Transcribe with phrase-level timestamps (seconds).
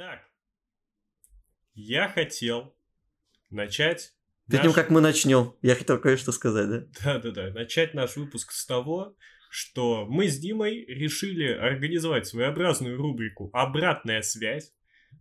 [0.00, 0.22] Так,
[1.74, 2.74] я хотел
[3.50, 4.14] начать...
[4.48, 6.86] Перед тем, как мы начнем, я хотел кое-что сказать, да?
[7.04, 9.14] Да-да-да, начать наш выпуск с того,
[9.50, 14.72] что мы с Димой решили организовать своеобразную рубрику «Обратная связь»,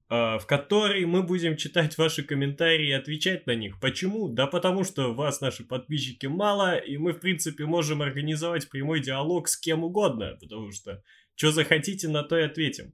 [0.07, 3.81] а, в которой мы будем читать ваши комментарии и отвечать на них.
[3.81, 4.29] Почему?
[4.29, 9.49] Да потому что вас, наши подписчики, мало, и мы, в принципе, можем организовать прямой диалог
[9.49, 11.03] с кем угодно, потому что
[11.35, 12.93] что захотите, на то и ответим.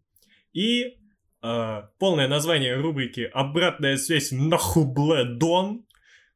[0.51, 0.97] И
[1.45, 5.85] э, полное название рубрики «Обратная связь Нахубледон».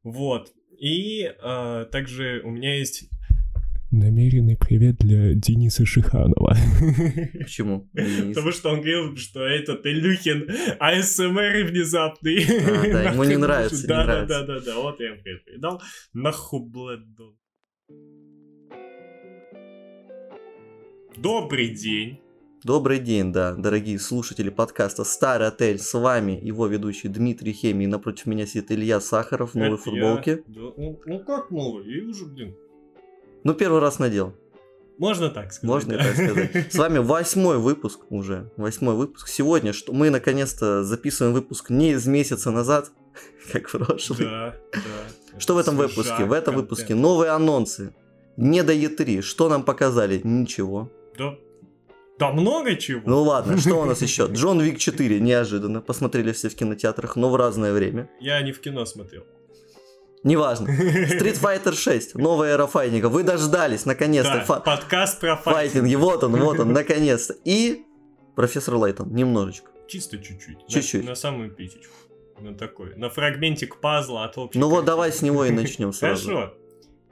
[0.04, 0.52] Вот.
[0.78, 3.10] И э, также у меня есть
[3.92, 6.56] Намеренный привет для Дениса Шиханова.
[7.40, 7.90] Почему?
[7.92, 10.48] Потому что он говорил, что этот Илюхин
[10.80, 12.46] АСМР внезапный.
[12.46, 13.88] А, да, ему не нравится.
[13.88, 15.82] Да, да, да, да, да, вот я ему привет передал.
[16.14, 17.36] Нахубледон.
[21.18, 22.20] Добрый день.
[22.64, 25.80] Добрый день, да, дорогие слушатели подкаста «Старый отель».
[25.80, 27.88] С вами его ведущий Дмитрий Хемий.
[27.88, 30.44] Напротив меня сидит Илья Сахаров в новой Это футболке.
[30.46, 30.54] я.
[30.54, 31.86] Да, ну, ну как новый?
[31.86, 32.58] Я уже, блин.
[33.46, 34.36] Ну, первый раз надел.
[34.98, 35.70] Можно так сказать.
[35.70, 36.04] Можно и да.
[36.04, 36.68] так сказать.
[36.74, 38.52] С вами восьмой выпуск уже.
[38.58, 39.30] Восьмой выпуск.
[39.30, 42.92] Сегодня что мы наконец-то записываем выпуск не из месяца назад,
[43.54, 44.20] как в прошлый.
[44.20, 45.40] Да, да.
[45.40, 46.26] Что в этом выпуске?
[46.26, 47.94] В этом выпуске новые анонсы.
[48.36, 49.22] Не до Е3.
[49.22, 50.20] Что нам показали?
[50.26, 50.92] Ничего.
[51.18, 51.38] Да,
[52.20, 53.02] да много чего.
[53.06, 54.28] Ну ладно, что у нас еще?
[54.28, 55.82] Джон Вик 4, неожиданно.
[55.82, 58.10] Посмотрели все в кинотеатрах, но в разное время.
[58.20, 59.24] Я не в кино смотрел.
[60.24, 60.68] Неважно.
[60.68, 63.08] Street Fighter 6, новая эра файтинга.
[63.08, 64.34] Вы дождались, наконец-то.
[64.40, 65.56] Да, Фа- подкаст про файтинг.
[65.56, 67.36] Файтинги, вот он, вот он, наконец-то.
[67.46, 67.84] И
[68.36, 69.72] профессор Лейтон, немножечко.
[69.88, 70.58] Чисто чуть-чуть.
[70.58, 71.06] На- Чуть-чуть.
[71.06, 71.94] На, самую писечку.
[72.40, 72.96] На такой.
[72.96, 76.28] На фрагментик пазла от общей Ну вот давай с него и начнем сразу.
[76.30, 76.54] Хорошо.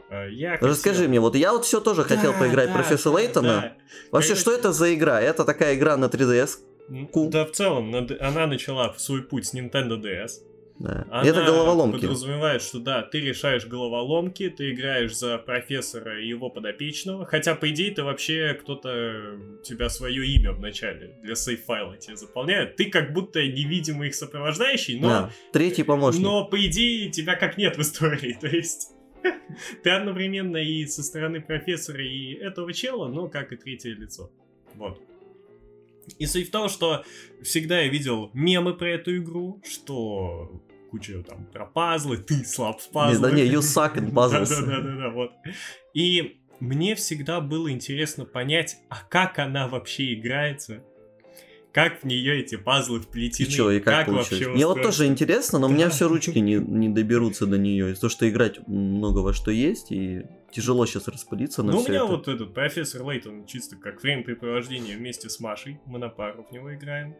[0.09, 3.15] Э, Я Расскажи хотел- мне, вот я вот все тоже хотел Да, поиграть да, профессора
[3.15, 3.47] да, Лейтона.
[3.47, 3.73] да.
[4.11, 5.19] Вообще, Короче- что это за игра?
[5.21, 6.59] Это такая игра на 3DS.
[6.89, 7.29] М, Cool.
[7.29, 10.41] Да, в целом, она начала свой путь с Nintendo DS.
[10.79, 11.07] Да.
[11.09, 12.01] Она это головоломки.
[12.01, 17.67] подразумевает, что да, ты решаешь головоломки, ты играешь за профессора и его подопечного, хотя, по
[17.71, 22.75] идее, ты вообще кто-то у тебя свое имя в начале для сейф-файла тебе заполняет.
[22.75, 25.29] Ты как будто невидимый их сопровождающий, но, Да.
[25.51, 26.21] Третий помощник.
[26.21, 28.89] но по идее, тебя как нет в истории, то есть...
[29.83, 34.31] Ты одновременно и со стороны профессора и этого чела, но как и третье лицо.
[34.75, 35.01] Вот.
[36.19, 37.03] И суть в том, что
[37.43, 42.87] всегда я видел мемы про эту игру, что куча там про пазлы, ты слаб в
[42.87, 43.31] Не, пазлах.
[43.31, 44.49] да не, you suck in puzzles.
[44.65, 45.31] Да-да-да, вот.
[45.93, 50.83] И мне всегда было интересно понять, а как она вообще играется,
[51.77, 54.55] как в нее эти пазлы И вплетены, чё, и как, вообще получилось?
[54.55, 57.91] Мне вот тоже интересно, но у меня все ручки не, не доберутся до нее.
[57.91, 61.87] Из-за того, что играть много во что есть, и тяжело сейчас распылиться на Ну, у
[61.87, 62.05] меня это.
[62.07, 65.79] вот этот профессор Лейтон чисто как времяпрепровождение вместе с Машей.
[65.85, 67.15] Мы на пару в него играем.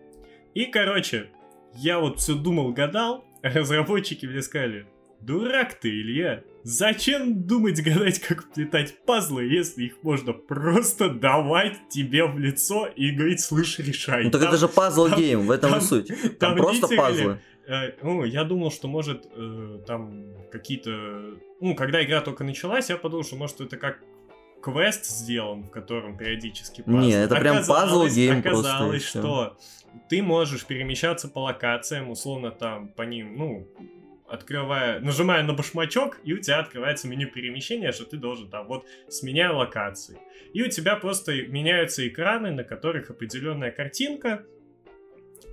[0.55, 1.29] И, короче,
[1.75, 4.87] я вот все думал, гадал, а разработчики мне сказали,
[5.21, 12.25] дурак ты, Илья, зачем думать, гадать, как вплетать пазлы, если их можно просто давать тебе
[12.25, 14.25] в лицо и говорить, слышь, решай.
[14.25, 16.07] Ну так Там- это же puzzle game, в этом и там- суть.
[16.07, 17.39] Там, там просто ли, пазлы.
[17.67, 21.37] Э, ну, я думал, что может э, там какие-то...
[21.61, 23.99] Ну, когда игра только началась, я подумал, что может это как
[24.61, 26.99] квест сделан, в котором периодически пазлы.
[26.99, 29.57] Не, это прям Оказалось- puzzle game просто, и Оказалось, что
[30.09, 33.67] ты можешь перемещаться по локациям, условно там по ним, ну,
[34.27, 38.85] открывая, нажимая на башмачок, и у тебя открывается меню перемещения, что ты должен там вот
[39.07, 40.19] сменяя локации.
[40.53, 44.45] И у тебя просто меняются экраны, на которых определенная картинка,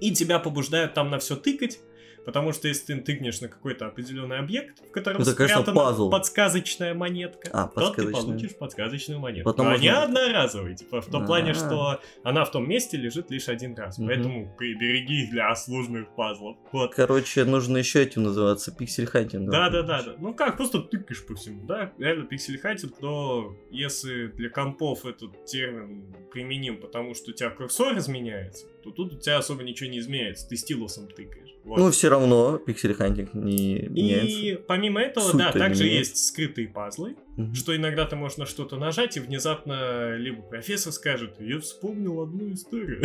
[0.01, 1.81] и тебя побуждают там на все тыкать,
[2.25, 6.11] потому что если ты тыкнешь на какой-то определенный объект, в котором Это, конечно, спрятана пазл.
[6.11, 9.51] подсказочная монетка, А, то ты получишь подсказочную монетку.
[9.51, 11.55] Потом Но можно- не одноразовый, типа в том плане, А.
[11.55, 14.07] что она в том месте лежит лишь один раз, Мгм.
[14.09, 16.57] поэтому прибереги их для сложных пазлов.
[16.73, 16.95] Вот.
[16.95, 19.51] Короче, нужно еще этим называться, pixel hunting.
[19.51, 20.15] Да, да, да, да.
[20.19, 21.93] Ну как, просто тыкаешь по всему, да?
[21.99, 27.97] Реально pixel hunting, но если для компов этот термин применим, потому что у тебя курсор
[27.99, 31.44] изменяется, то тут у тебя особо ничего не изменяется, ты стилусом тыкаешь.
[31.65, 31.79] Вот.
[31.79, 34.27] Ну, все равно pixel hunting не меняется.
[34.39, 36.11] И помимо этого, Суть-то да, также меняется.
[36.13, 37.55] есть скрытые пазлы, Мгм.
[37.55, 42.53] что иногда ты можешь на что-то нажать, и внезапно либо профессор скажет, я вспомнил одну
[42.53, 43.01] историю.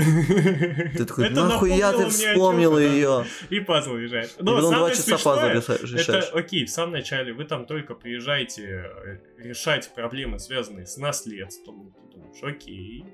[0.93, 3.25] Ты такой, Это нахуя ты вспомнил ее?
[3.49, 3.95] И пазл.
[3.95, 4.07] И
[4.39, 6.29] Но потом два часа пазл смешное, реша- это решаешь.
[6.33, 8.63] окей, в самом начале вы там только приезжаете
[8.93, 11.93] э, решать проблемы, связанные с наследством.
[12.11, 13.05] Ты думаешь, окей,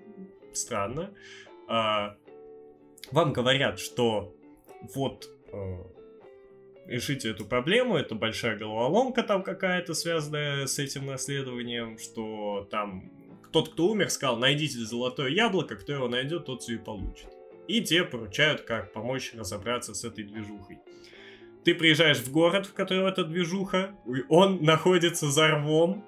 [0.53, 1.11] странно.
[1.67, 2.15] А,
[3.11, 4.35] вам говорят, что
[4.95, 5.95] вот э,
[6.87, 13.11] решите эту проблему, это большая головоломка там какая-то связанная с этим наследованием, что там
[13.51, 17.29] тот, кто умер, сказал, найдите золотое яблоко, кто его найдет, тот все и получит.
[17.67, 20.79] и тебе поручают, как помочь разобраться с этой движухой.
[21.63, 23.95] Ты приезжаешь в город, в котором эта движуха,
[24.29, 26.05] он находится за рвом,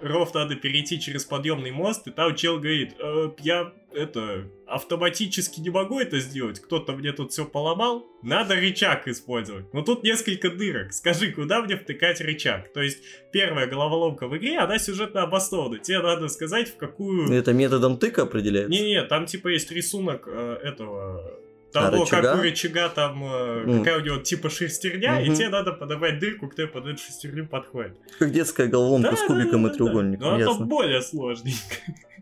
[0.00, 5.70] ров надо перейти через подъемный мост, и там чел говорит, «Э, я это автоматически не
[5.70, 9.72] могу это сделать, кто-то мне тут все поломал, надо рычаг использовать.
[9.74, 12.72] Но тут несколько дырок, скажи, куда мне втыкать рычаг?
[12.72, 12.98] То есть
[13.32, 17.32] первая головоломка в игре, она сюжетно обоснована, тебе надо сказать, в какую...
[17.32, 18.70] Это методом тыка определяется?
[18.70, 21.38] Не-не, там типа есть рисунок э, этого
[21.72, 22.22] того, А, рычага?
[22.22, 23.78] как у рычага там, Мгм.
[23.78, 25.34] какая у него типа шестерня, и Мгм.
[25.36, 27.96] тебе надо подавать дырку, кто под эту шестерню подходит.
[28.18, 30.66] Как детская головоломка с кубиком и треугольником, Но это ясно.
[30.66, 31.76] более сложненько.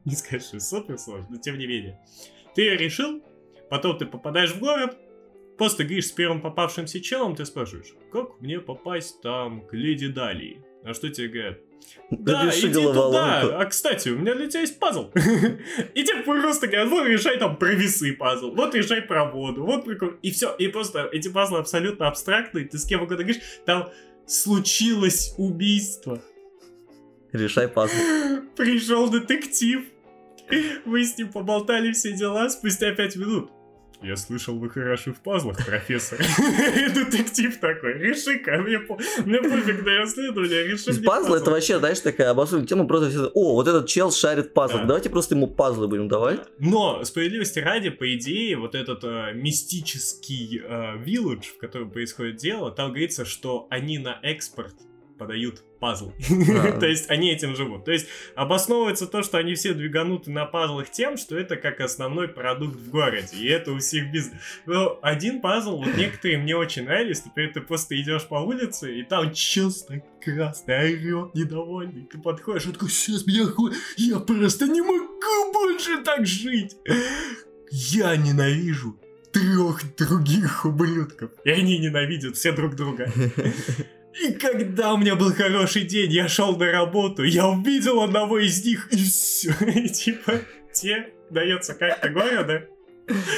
[0.05, 2.01] Не скажешь, что супер сложно, но тем не менее.
[2.55, 3.23] Ты её решил,
[3.71, 4.97] потом ты попадаешь в город,
[5.57, 10.63] просто говоришь с первым попавшимся челом, ты спрашиваешь, как мне попасть там к Леди Далии?
[10.85, 11.59] А что тебе говорят?
[12.11, 13.61] Да, Реши иди туда.
[13.61, 15.11] А, кстати, у меня для тебя есть пазл.
[15.95, 19.85] И тебе просто говорят, вот решай там про весы пазл, вот решай про воду, вот
[19.85, 20.11] прикол.
[20.23, 23.91] И все, и просто эти пазлы абсолютно абстрактные, ты с кем угодно говоришь, там
[24.27, 26.23] случилось убийство.
[27.33, 27.95] Решай пазл.
[28.57, 29.85] Пришел детектив.
[30.87, 33.51] Вы с ним поболтали все дела спустя пять минут.
[34.01, 36.19] Я слышал, вы хороши в пазлах, профессор.
[36.95, 38.79] Детектив такой, реши-ка, мне,
[39.25, 43.27] мне пофиг на расследование, реши мне пазла это вообще, знаешь, такая обоснованная тема, просто все,
[43.35, 44.69] о, вот этот чел шарит Да.
[44.85, 46.43] давайте просто ему пазлы будем давать.
[46.61, 52.71] Но, справедливости ради, по идее, вот этот э, мистический э, вилледж, в котором происходит дело,
[52.71, 54.75] там говорится, что они на экспорт
[55.19, 56.13] подают пазлы.
[56.59, 56.73] А.
[56.81, 57.85] То есть они этим живут.
[57.85, 62.29] То есть обосновывается то, что они все двигануты на пазлах тем, что это как основной
[62.29, 63.37] продукт в городе.
[63.37, 64.41] И это у всех бизнес.
[64.67, 67.21] Но один пазл, вот некоторые мне очень нравились.
[67.21, 72.07] Теперь ты просто идешь по улице, и там чел стоит красный, орет, недовольный.
[72.11, 76.77] Ты подходишь, он такой, сейчас меня хуй, я просто не могу больше так жить.
[77.71, 78.99] Я ненавижу
[79.33, 81.31] трех других ублюдков.
[81.45, 83.13] И они ненавидят все друг друга.
[84.21, 88.65] И когда у меня был хороший день, я шел на работу, я увидел одного из
[88.65, 89.53] них, и все.
[89.75, 90.41] И типа,
[90.73, 92.69] тебе дается карта города,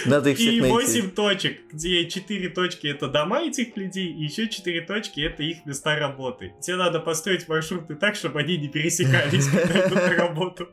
[0.06, 0.72] Надо их и найти.
[0.72, 5.64] 8 точек, где 4 точки это дома этих людей, и еще 4 точки это их
[5.66, 6.52] места работы.
[6.60, 10.68] Тебе надо построить маршруты так, чтобы они не пересекались, когда идут на работу.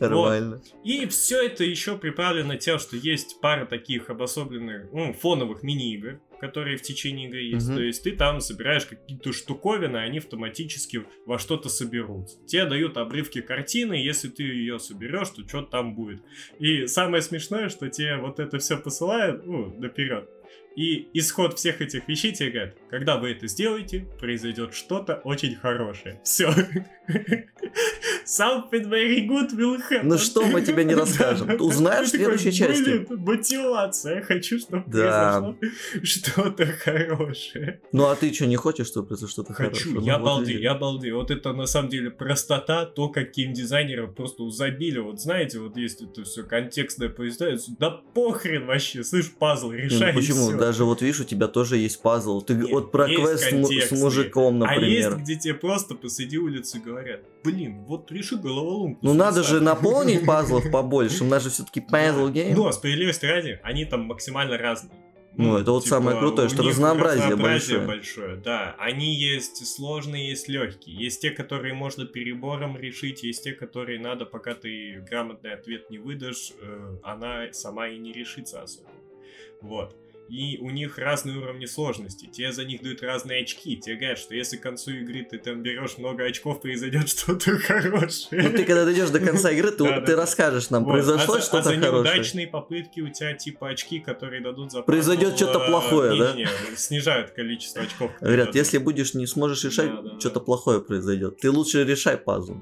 [0.00, 0.60] Нормально.
[0.84, 6.76] И все это еще приправлено тем, что есть пара таких обособленных, ну, фоновых мини-игр, которые
[6.76, 7.68] в течение игры есть.
[7.68, 7.76] Мгм.
[7.76, 12.36] То есть ты там собираешь какие-то штуковины, они автоматически во что-то соберутся.
[12.46, 16.20] Тебе дают обрывки картины, если ты ее соберешь, то что там будет.
[16.58, 20.28] И самое смешное, что тебе вот это все посылают, ну, наперед.
[20.76, 26.20] И исход всех этих вещей тебе говорят, когда вы это сделаете, произойдет что-то очень хорошее.
[26.24, 26.52] Все.
[28.26, 30.04] Something very good will happen.
[30.04, 31.60] Ну что мы тебе не расскажем?
[31.60, 32.82] Узнаешь в следующей части.
[32.82, 34.22] «Блин, мотивация.
[34.22, 35.56] Хочу, чтобы произошло
[36.02, 37.80] что-то хорошее.
[37.92, 40.06] Ну а ты что, не хочешь, чтобы произошло что-то Хочу, хорошее?
[40.06, 41.16] я Ну, балдею, я балдею.
[41.16, 44.98] Вот это на самом деле простота, то, как геймдизайнеры просто забили.
[44.98, 47.72] Вот знаете, вот есть это все контекстное поясняется.
[47.78, 50.63] Да похрен вообще, слышь, пазл, ну и почему?
[50.64, 52.40] Даже вот видишь, у тебя тоже есть пазл.
[52.40, 55.16] Ты Нет, вот про квест с с, мужиком, А есть, например.
[55.22, 58.98] где тебе просто посреди улицы говорят, блин, вот реши головоломку.
[59.02, 59.76] Ну надо же Представь».
[59.76, 61.24] наполнить пазлов побольше.
[61.24, 62.56] У нас же все-таки пазл гейм.
[62.56, 64.96] Но справедливости ради, они там максимально разные.
[65.36, 67.86] Ну, это вот самое крутое, что разнообразие большое.
[67.86, 68.36] большое.
[68.36, 70.96] Да, они есть сложные, есть легкие.
[70.96, 75.98] Есть те, которые можно перебором решить, есть те, которые надо, пока ты грамотный ответ не
[75.98, 78.88] выдашь, э, она сама и не решится особо.
[79.60, 79.96] Вот.
[80.28, 82.26] И у них разные уровни сложности.
[82.32, 83.76] Тебе за них дают разные очки.
[83.76, 88.42] Тебе говорят, что если к концу игры ты там берешь много очков, произойдет что-то хорошее.
[88.42, 90.22] Ну ты когда дойдешь до конца игры, ты, Да, ты да.
[90.22, 91.92] расскажешь нам, Вот, произошло а что-то а за хорошее.
[91.92, 96.36] неудачные попытки у тебя типа очки, которые дадут за Произойдет что-то э, плохое, да?
[96.76, 98.10] снижают количество очков.
[98.20, 98.56] Говорят, дадут.
[98.56, 101.38] если будешь не сможешь решать, Да, что-то плохое произойдет.
[101.38, 102.54] Ты лучше решай пазл.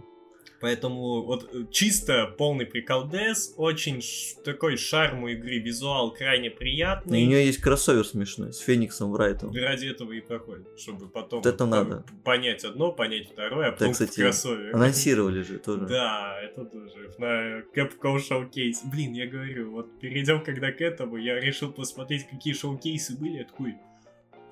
[0.63, 4.01] Поэтому вот э, чисто полный приколдес, очень
[4.45, 7.27] такой шарм у игры, визуал крайне И у приятный.
[7.27, 9.53] нее есть кроссовер смешной с Фениксом Врайтом.
[9.53, 12.05] Ради этого и проходит, чтобы потом Вот это надо.
[12.25, 14.75] понять одно, понять второе, а потом кстати, в кроссовер.
[14.75, 15.87] Анонсировали же тоже.
[15.87, 17.13] Да, это тоже.
[17.19, 18.89] На Capcom Showcase.
[18.91, 23.45] Блин, я говорю, вот перейдем когда к этому, я решил посмотреть, какие шоу-кейсы были, я
[23.45, 23.75] такой...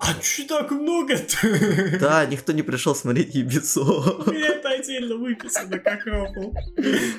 [0.01, 1.99] А чё так много-то?
[1.99, 4.23] Да, никто не пришел смотреть Ебицо.
[4.33, 6.51] Это отдельно выписано, как рофл.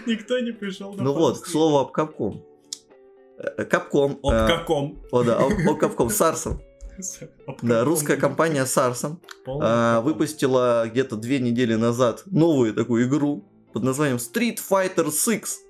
[0.06, 2.44] Никто не пришел на Ну вот, к слову об Капком.
[3.38, 4.18] Э, Капком.
[4.24, 5.00] Об э, каком?
[5.12, 6.60] О, да, о Капком, Сарсом.
[7.62, 10.04] Да, русская компания Сарсом каком?
[10.04, 15.60] выпустила где-то две недели назад новую такую игру под названием Street Fighter 6.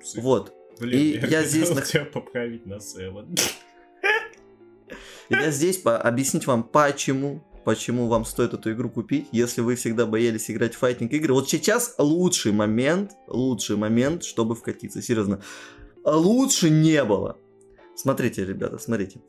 [0.00, 0.20] Псы.
[0.20, 0.52] Вот.
[0.80, 3.38] Блин, И я, я здесь тебя поправить на Seven.
[5.30, 10.06] Я здесь по объяснить вам, почему почему вам стоит эту игру купить, если вы всегда
[10.06, 11.34] боялись играть в файтинг игры.
[11.34, 15.42] Вот сейчас лучший момент, лучший момент, чтобы вкатиться, серьезно.
[16.02, 17.36] Лучше не было.
[17.94, 19.20] Смотрите, ребята, смотрите.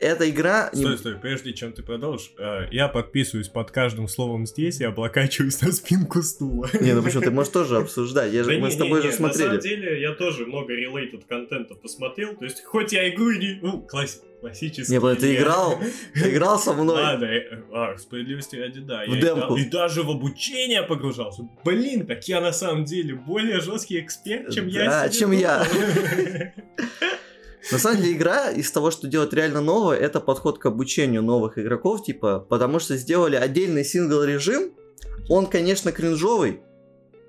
[0.00, 0.70] Эта игра...
[0.72, 5.60] Стой, стой, прежде чем ты продолжишь, э, я подписываюсь под каждым словом здесь и облокачиваюсь
[5.60, 6.70] на спинку стула.
[6.80, 9.16] Не, ну почему, ты можешь тоже обсуждать, я же, мы с тобой же не, На
[9.18, 9.60] самом смотрели.
[9.60, 13.58] деле, я тоже много related контента посмотрел, то есть хоть я игру и не...
[13.60, 14.90] Ну, класс- классический...
[14.90, 15.78] Не, ты играл?
[16.14, 17.02] Ты играл со мной?
[17.02, 19.04] Ладно, э, а, справедливости ради, да.
[19.04, 19.56] В я демку.
[19.56, 21.42] и даже в обучение погружался.
[21.62, 24.86] Блин, так я на самом деле более жесткий эксперт, чем я.
[24.86, 25.66] Да, чем я.
[27.72, 31.58] На самом деле игра из того, что делать реально новое, это подход к обучению новых
[31.58, 34.72] игроков, типа, потому что сделали отдельный сингл режим.
[35.28, 36.60] Он, конечно, кринжовый,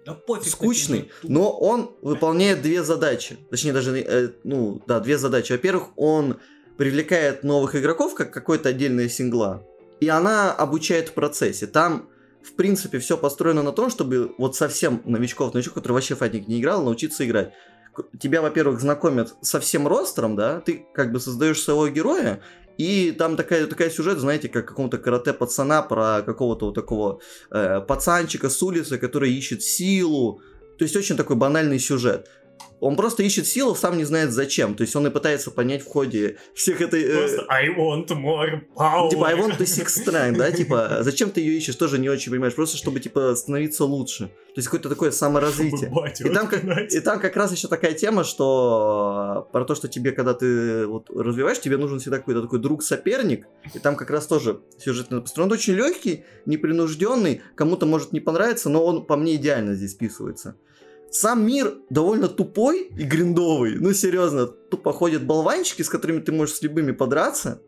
[0.06, 0.52] Да пофиг.
[0.52, 3.38] скучный, но он выполняет две задачи.
[3.50, 5.52] Точнее, даже, э, ну, да, две задачи.
[5.52, 6.38] Во-первых, он
[6.78, 9.64] привлекает новых игроков, как какой-то отдельный сингла,
[10.00, 11.68] и она обучает в процессе.
[11.68, 12.10] Там,
[12.42, 16.48] в принципе, все построено на том, чтобы вот совсем новичков, новичков, который вообще в файтинг
[16.48, 17.54] не играл, научиться играть.
[18.20, 22.42] Тебя, во-первых, знакомят со всем ростером, да, ты как бы создаешь своего героя,
[22.78, 27.20] и там такая, такая сюжет, знаете, как какого-то карате пацана про какого-то вот такого
[27.52, 30.42] э, пацанчика с улицы, который ищет силу.
[30.78, 32.28] То есть очень такой банальный сюжет.
[32.82, 34.74] Он просто ищет силу, сам не знает зачем.
[34.74, 37.04] То есть он и пытается понять в ходе всех этой...
[37.04, 39.10] э, Просто I want more power.
[39.12, 42.32] Типа, I want to six strength, да, типа, зачем ты ее ищешь, тоже не очень
[42.32, 44.26] понимаешь, просто чтобы, типа, становиться лучше.
[44.28, 45.94] То есть какое-то такое саморазвитие.
[46.20, 49.88] И там, как, и там как раз еще такая тема, что э, про то, что
[49.88, 53.46] тебе, когда ты вот развиваешь, тебе нужен всегда какой-то такой друг-соперник,
[53.76, 55.50] и там как раз тоже сюжетный построен.
[55.50, 60.56] Он очень легкий, непринужденный, кому-то может не понравиться, но он по мне идеально здесь вписывается.
[61.12, 63.76] Сам мир довольно тупой и гриндовый.
[63.76, 67.62] Ну, серьезно, тупо ходят болванчики, с которыми ты можешь с любыми подраться.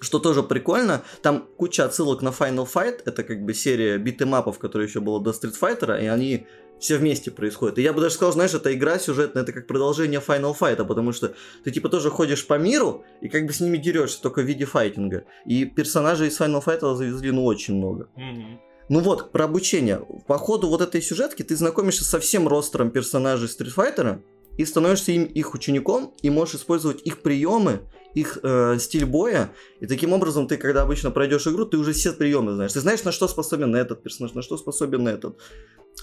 [0.00, 4.86] Что тоже прикольно, там куча отсылок на Final Fight, это как бы серия битэмапов, которая
[4.86, 6.46] еще была до Street Fighter, и они
[6.78, 7.76] все вместе происходят.
[7.78, 11.12] И я бы даже сказал, знаешь, это игра сюжетная, это как продолжение Final Fight, потому
[11.12, 11.34] что
[11.64, 14.64] ты типа тоже ходишь по миру и как бы с ними дерешься, только в виде
[14.64, 15.24] файтинга.
[15.44, 18.08] И персонажей из Final Fight завезли, ну, очень много.
[18.14, 18.60] Мгм.
[18.90, 20.04] Ну вот, про обучение.
[20.26, 24.20] По ходу вот этой сюжетки ты знакомишься со всем ростером персонажей Street Fighter
[24.58, 27.82] и становишься им, их учеником, и можешь использовать их приемы,
[28.14, 32.12] их э, стиль боя, и таким образом ты, когда обычно пройдешь игру, ты уже все
[32.12, 32.72] приемы знаешь.
[32.72, 35.38] Ты знаешь, на что способен этот персонаж, на что способен этот.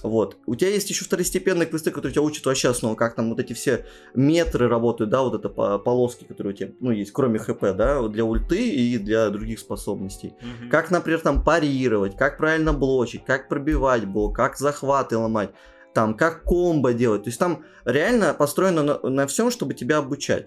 [0.02, 0.36] Вот.
[0.46, 3.52] У тебя есть еще второстепенные квесты, которые тебя учат вообще основу, как там вот эти
[3.52, 7.60] все метры работают, да, вот это по- полоски, которые у тебя, ну, есть, кроме хп,
[7.74, 10.34] да, для ульты и для других способностей.
[10.40, 10.70] Мгм.
[10.70, 15.50] Как, например, там парировать, как правильно блочить, как пробивать блок, как захваты ломать,
[15.94, 17.24] там, как комбо делать.
[17.24, 20.46] То есть там реально построено на, на всем, чтобы тебя обучать.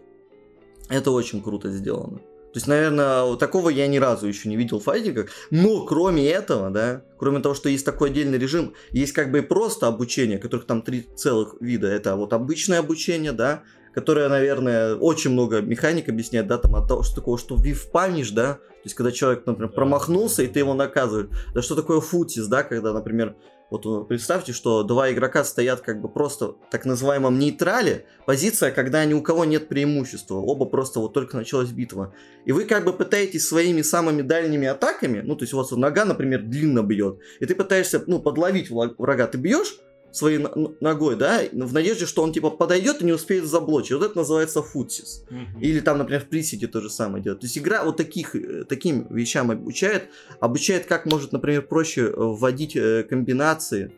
[0.89, 2.21] Это очень круто сделано.
[2.53, 5.29] То есть, наверное, вот такого я ни разу еще не видел в файтингах.
[5.51, 9.41] Но кроме этого, да, кроме того, что есть такой отдельный режим, есть как бы и
[9.41, 11.87] просто обучение, которых там три целых вида.
[11.87, 17.03] Это вот обычное обучение, да, которое, наверное, очень много механик объясняет, да, там от того,
[17.03, 20.73] что такого, что вив паниш, да, то есть, когда человек, например, промахнулся, и ты его
[20.73, 21.29] наказываешь.
[21.53, 23.35] Да что такое футис, да, когда, например,
[23.71, 28.69] вот э, представьте, что два игрока стоят как бы просто в так называемом нейтрале, позиция,
[28.69, 32.13] когда ни у кого нет преимущества, оба просто вот только началась битва.
[32.45, 36.03] И вы как бы пытаетесь своими самыми дальними атаками, ну то есть у вас нога,
[36.03, 39.79] например, длинно бьет, и ты пытаешься, ну, подловить врага, ты бьешь
[40.11, 40.39] своей
[40.79, 43.91] ногой, да, в надежде, что он типа подойдет и не успеет заблочить.
[43.91, 45.23] Вот это называется футсис.
[45.29, 45.59] Мгм.
[45.61, 47.41] Или там, например, в Присиде то же самое делает.
[47.41, 50.09] То есть игра вот таких, э, таким вещам обучает.
[50.39, 53.91] Обучает, как может, например, проще э, вводить э, комбинации.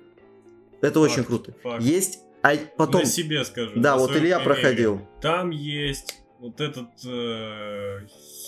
[0.81, 1.55] Это очень Факт, круто.
[1.63, 1.83] факт.
[1.83, 3.01] Есть, а потом...
[3.01, 3.71] На себе скажу.
[3.75, 4.43] Да, вот Илья примере.
[4.43, 5.01] проходил.
[5.21, 7.99] Там есть вот этот э,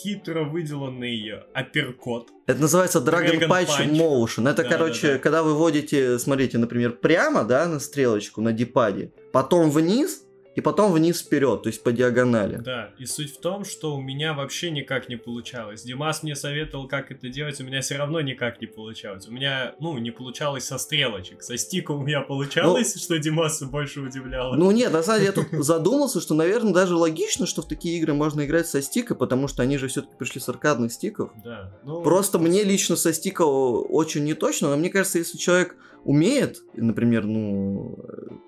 [0.06, 2.30] хитро выделанный апперкот.
[2.46, 3.92] Это называется Dragon, Dragon Punch, Punch.
[3.98, 4.50] Motion.
[4.50, 5.20] Это, Да, короче, да, да.
[5.20, 10.22] когда вы вводите, смотрите, например, прямо, да, на стрелочку, на дипаде, потом вниз,
[10.56, 12.58] и потом вниз вперед, то есть по диагонали.
[12.58, 15.84] Да, и суть в том, что у меня вообще никак не получалось.
[15.84, 19.28] Димас мне советовал, как это делать, у меня все равно никак не получалось.
[19.28, 21.44] У меня, ну, не получалось со стрелочек.
[21.44, 24.56] Со стиком у меня получалось, что Димаса больше удивляло.
[24.56, 27.98] Ну нет, на самом деле я тут задумался, что, наверное, даже логично, что в такие
[28.00, 31.32] игры можно играть со стика, потому что они же все-таки пришли с аркадных стиков.
[31.44, 31.72] да.
[31.84, 36.62] Ну, Просто мне лично со стика очень не точно, но мне кажется, если человек умеет,
[36.74, 37.98] например, ну,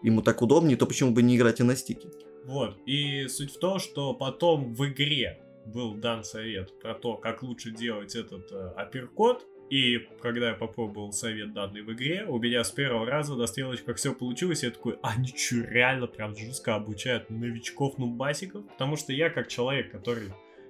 [0.03, 2.09] ему так удобнее, то почему бы не играть и на стике?
[2.45, 2.77] Вот.
[2.85, 7.71] И суть в том, что потом в игре был дан совет про то, как лучше
[7.71, 9.45] делать этот э, апперкот.
[9.69, 13.97] И когда я попробовал совет данный в игре, у меня с первого раза на стрелочках
[13.97, 19.49] все получилось, я такой, а ничего, реально прям жестко обучают новичков-нубасиков, потому что я как
[19.49, 20.29] человек, который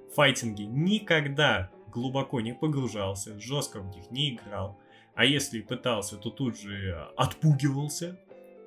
[0.10, 4.80] в файтинге никогда глубоко не погружался, жестко в них не играл,
[5.18, 8.18] а если пытался, то тут же отпугивался,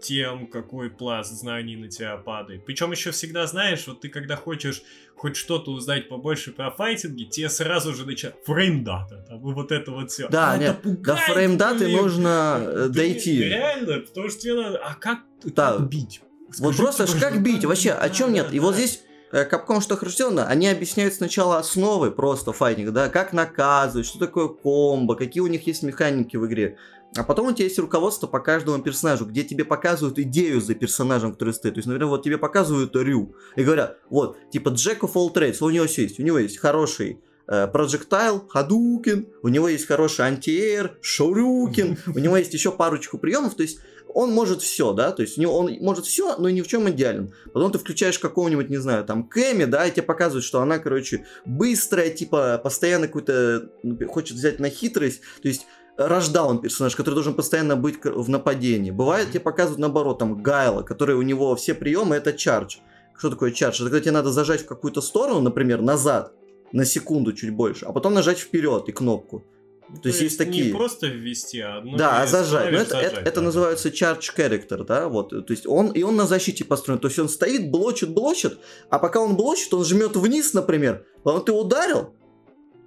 [0.03, 2.65] тем, какой пласт знаний на тебя падает.
[2.65, 4.83] Причем еще всегда знаешь, вот ты когда хочешь
[5.15, 10.11] хоть что-то узнать побольше про файтинги, тебе сразу же начинают фреймдата, там, вот это вот
[10.11, 10.29] все.
[10.29, 11.97] Да, а нет, до фреймдаты блин.
[11.99, 13.43] нужно э, Блин, дойти.
[13.45, 14.79] Реально, потому что тебе надо...
[14.79, 15.77] А как, Да.
[15.77, 16.21] как бить?
[16.59, 18.49] Вот Скажите, просто ж как бить, вообще, о да, чем нет?
[18.49, 18.79] да, И вот да.
[18.79, 24.19] здесь э, Капком что хорошо они объясняют сначала основы просто файтинга, да, как наказывать, что
[24.19, 26.77] такое комбо, какие у них есть механики в игре.
[27.17, 31.33] А потом у тебя есть руководство по каждому персонажу, где тебе показывают идею за персонажем,
[31.33, 31.75] который стоит.
[31.75, 35.59] То есть, например, вот тебе показывают Рю и говорят, вот, типа Джек of all trades,
[35.61, 40.27] у него все есть, у него есть хороший э, Projectile, Hadouken, у него есть хороший
[40.27, 43.81] антиэр, Шоурюкен, у него есть еще парочку приемов, то есть
[44.15, 46.89] он может все, да, то есть у него он может все, но ни в чем
[46.91, 47.33] идеален.
[47.53, 51.27] Потом ты включаешь какого-нибудь, не знаю, там, Кэми, да, и тебе показывают, что она, короче,
[51.45, 57.35] быстрая, типа, постоянно какую-то, ну, хочет взять на хитрость, то есть рождаун персонаж, который должен
[57.35, 58.91] постоянно быть в нападении.
[58.91, 62.77] Бывает, тебе показывают наоборот, там, Гайла, который у него все приемы это чардж.
[63.19, 63.77] Что такое чардж?
[63.77, 66.33] Это когда тебе надо зажать в какую-то сторону, например, назад,
[66.73, 69.45] на секунду чуть больше, а потом нажать вперед и кнопку.
[69.93, 72.71] Ну, то есть есть такие- Не просто ввести, а одно да, а зажать.
[72.73, 73.43] Ну, ставишь это, это- зажать, это да.
[73.43, 75.31] называется charge character, да, вот.
[75.31, 77.01] То есть он, и он на защите построен.
[77.01, 81.45] То есть он стоит, блочит, блочит, а пока он блочит, он жмет вниз, например, потом
[81.45, 82.15] ты ударил,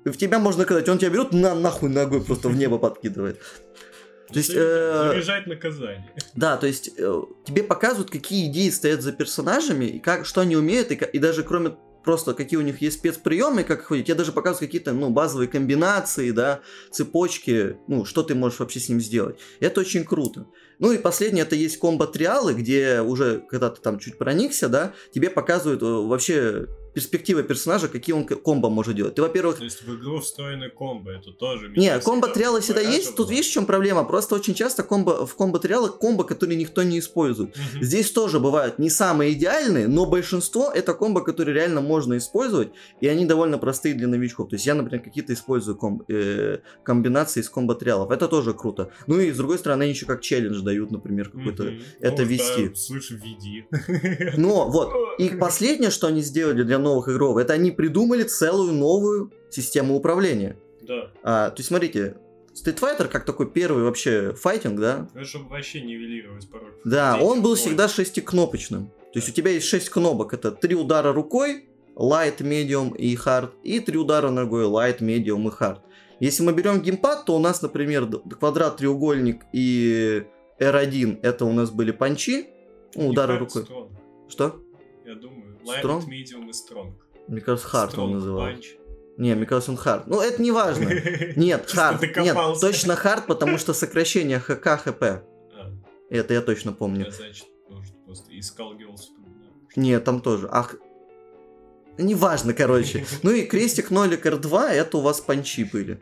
[0.05, 3.39] и в тебя можно сказать, он тебя берет на нахуй ногой просто в небо подкидывает.
[4.31, 6.12] То есть, э, Заряжать наказание.
[6.36, 10.55] да, то есть э, тебе показывают, какие идеи стоят за персонажами, и как, что они
[10.55, 14.15] умеют, и, и даже кроме просто какие у них есть спецприемы, как их ходить, тебе
[14.15, 19.01] даже показывают какие-то, ну, базовые комбинации, да, цепочки, ну, что ты можешь вообще с ним
[19.01, 19.39] сделать.
[19.60, 20.48] Это очень круто.
[20.79, 25.29] Ну и последнее, это есть комбо-триалы, где уже, когда ты там чуть проникся, да, тебе
[25.29, 29.15] показывают э, вообще перспективы персонажа, какие он комбо может делать.
[29.15, 31.69] Ты, во-первых, То есть в игру встроены комбо, это тоже...
[31.75, 33.15] не, комбо триалы всегда есть.
[33.15, 34.03] Тут видишь, в чем проблема?
[34.03, 37.55] Просто очень часто комбо, в комбо триалах комбо, которые никто не использует.
[37.55, 37.83] Мгм.
[37.83, 42.70] Здесь тоже бывают не самые идеальные, но большинство это комбо, которые реально можно использовать,
[43.01, 44.50] и они довольно простые для новичков.
[44.50, 48.11] То есть я, например, какие-то использую ком- э, комбинации из комбо триалов.
[48.11, 48.91] Это тоже круто.
[49.07, 51.63] Ну и с другой стороны, они еще как челлендж дают, например, какой-то.
[51.63, 51.81] Мгм.
[52.00, 52.68] это Ну, вести.
[52.70, 53.65] да, Слышь, веди.
[54.37, 59.31] Но вот, и последнее, что они сделали для новых игров, это они придумали целую новую
[59.50, 60.57] систему управления.
[60.81, 61.11] Да.
[61.24, 62.17] А, то есть, смотрите,
[62.53, 65.09] Street Fighter как такой первый вообще файтинг, да?
[65.13, 66.69] Ну, чтобы вообще нивелировать порог.
[66.83, 68.87] Да, вхождения он был всегда шестикнопочным.
[69.13, 71.65] То есть у тебя есть шесть кнопок, это три удара рукой,
[71.96, 75.79] light, medium и hard, и три удара ногой, light, medium и hard.
[76.19, 78.07] Если мы берем геймпад, то у нас, например,
[78.39, 80.24] квадрат, треугольник и
[80.59, 82.48] R1 это у нас были панчи,
[82.96, 83.65] ну, удары рукой.
[84.29, 84.61] Что?
[85.05, 86.07] Я думаю, light, Strong?
[86.07, 86.93] medium и strong.
[87.27, 88.57] Мне кажется, hard Strong он назывался.
[88.57, 88.65] punch.
[89.17, 90.03] Не, мне кажется, он hard.
[90.07, 90.89] Ну, это не важно.
[91.35, 92.21] Нет, hard.
[92.21, 95.03] Нет, точно hard, потому что сокращение ХК, ХП.
[95.03, 95.21] А,
[96.09, 97.11] Это я точно помню.
[97.11, 97.45] значит,
[98.05, 99.01] просто искал Girls.
[99.75, 100.47] Нет, там тоже.
[100.51, 100.75] Ах,
[101.97, 103.05] неважно, короче.
[103.23, 106.01] Ну и крестик нолик R2, это у вас панчи были.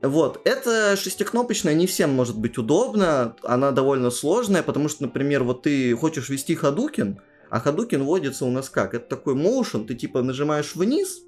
[0.00, 5.62] Вот, это шестикнопочная, не всем может быть удобно, она довольно сложная, потому что, например, вот
[5.62, 8.94] ты хочешь вести Хадукин, а Хадукин вводится у нас как?
[8.94, 11.22] Это такой моушен, ты типа нажимаешь вниз,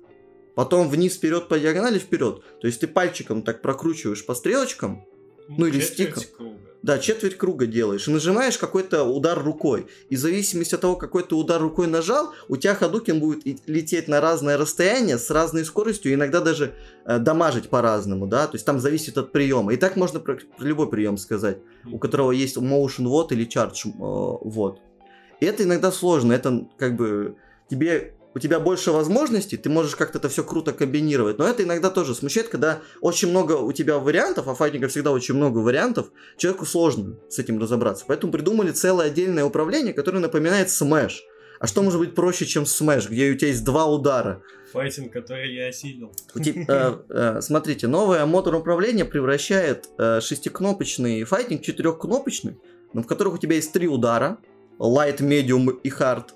[0.54, 2.42] потом вниз, вперед по диагонали, вперед.
[2.60, 5.04] То есть ты пальчиком так прокручиваешь по стрелочкам,
[5.48, 6.36] Ну, или четверть стиком.
[6.36, 6.56] круга.
[6.82, 9.86] да, четверть круга делаешь и нажимаешь какой-то удар рукой.
[10.10, 14.06] И в зависимости от того, какой ты удар рукой нажал, у тебя Хадукин будет лететь
[14.08, 18.78] на разное расстояние с разной скоростью, иногда даже э, дамажить по-разному, да, то есть там
[18.80, 19.72] зависит от приема.
[19.72, 21.58] И так можно про, про любой прием сказать,
[21.90, 23.90] у которого есть motion вот или charge э,
[24.48, 24.80] вот.
[25.40, 27.36] И это иногда сложно, это как бы
[27.68, 31.90] тебе у тебя больше возможностей, ты можешь как-то это все круто комбинировать, но это иногда
[31.90, 36.64] тоже смущает, когда очень много у тебя вариантов, а файтинга всегда очень много вариантов, человеку
[36.64, 38.04] сложно с этим разобраться.
[38.06, 41.14] Поэтому придумали целое отдельное управление, которое напоминает Smash.
[41.58, 44.42] А что может быть проще, чем Smash, где у тебя есть два удара?
[44.72, 46.12] Файтинг, который я осилил.
[46.36, 52.58] Э, э, смотрите, новое мотор управления превращает э, шестикнопочный файтинг в четырехкнопочный,
[52.92, 54.38] но в которых у тебя есть три удара,
[54.80, 56.30] light, medium и hard,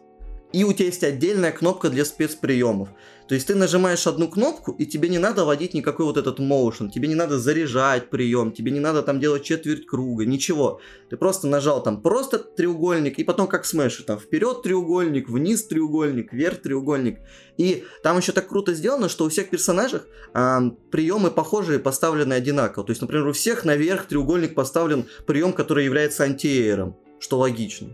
[0.54, 2.90] и у тебя есть отдельная кнопка для спецприемов.
[3.26, 6.90] То есть ты нажимаешь одну кнопку, и тебе не надо вводить никакой вот этот motion,
[6.90, 10.80] тебе не надо заряжать прием, тебе не надо там делать четверть круга, ничего.
[11.10, 16.32] Ты просто нажал там просто треугольник, и потом как смеш, там вперед треугольник, вниз треугольник,
[16.32, 17.18] вверх треугольник.
[17.56, 20.02] И там еще так круто сделано, что у всех персонажей
[20.34, 20.58] э,
[20.92, 22.86] приемы похожие поставлены одинаково.
[22.86, 27.88] То есть, например, у всех наверх треугольник поставлен прием, который является антиэйром, что логично.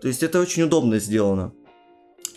[0.00, 1.52] То есть это очень удобно сделано.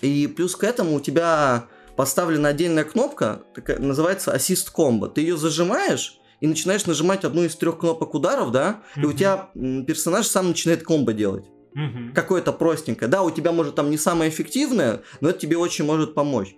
[0.01, 5.11] И плюс к этому у тебя поставлена отдельная кнопка, такая, называется Assist Combo.
[5.11, 9.01] Ты ее зажимаешь и начинаешь нажимать одну из трех кнопок ударов, да, mm-hmm.
[9.01, 9.49] и у тебя
[9.85, 11.45] персонаж сам начинает комбо делать.
[11.75, 12.13] Mm-hmm.
[12.13, 13.09] Какое-то простенькое.
[13.09, 16.55] Да, у тебя может там не самое эффективное, но это тебе очень может помочь.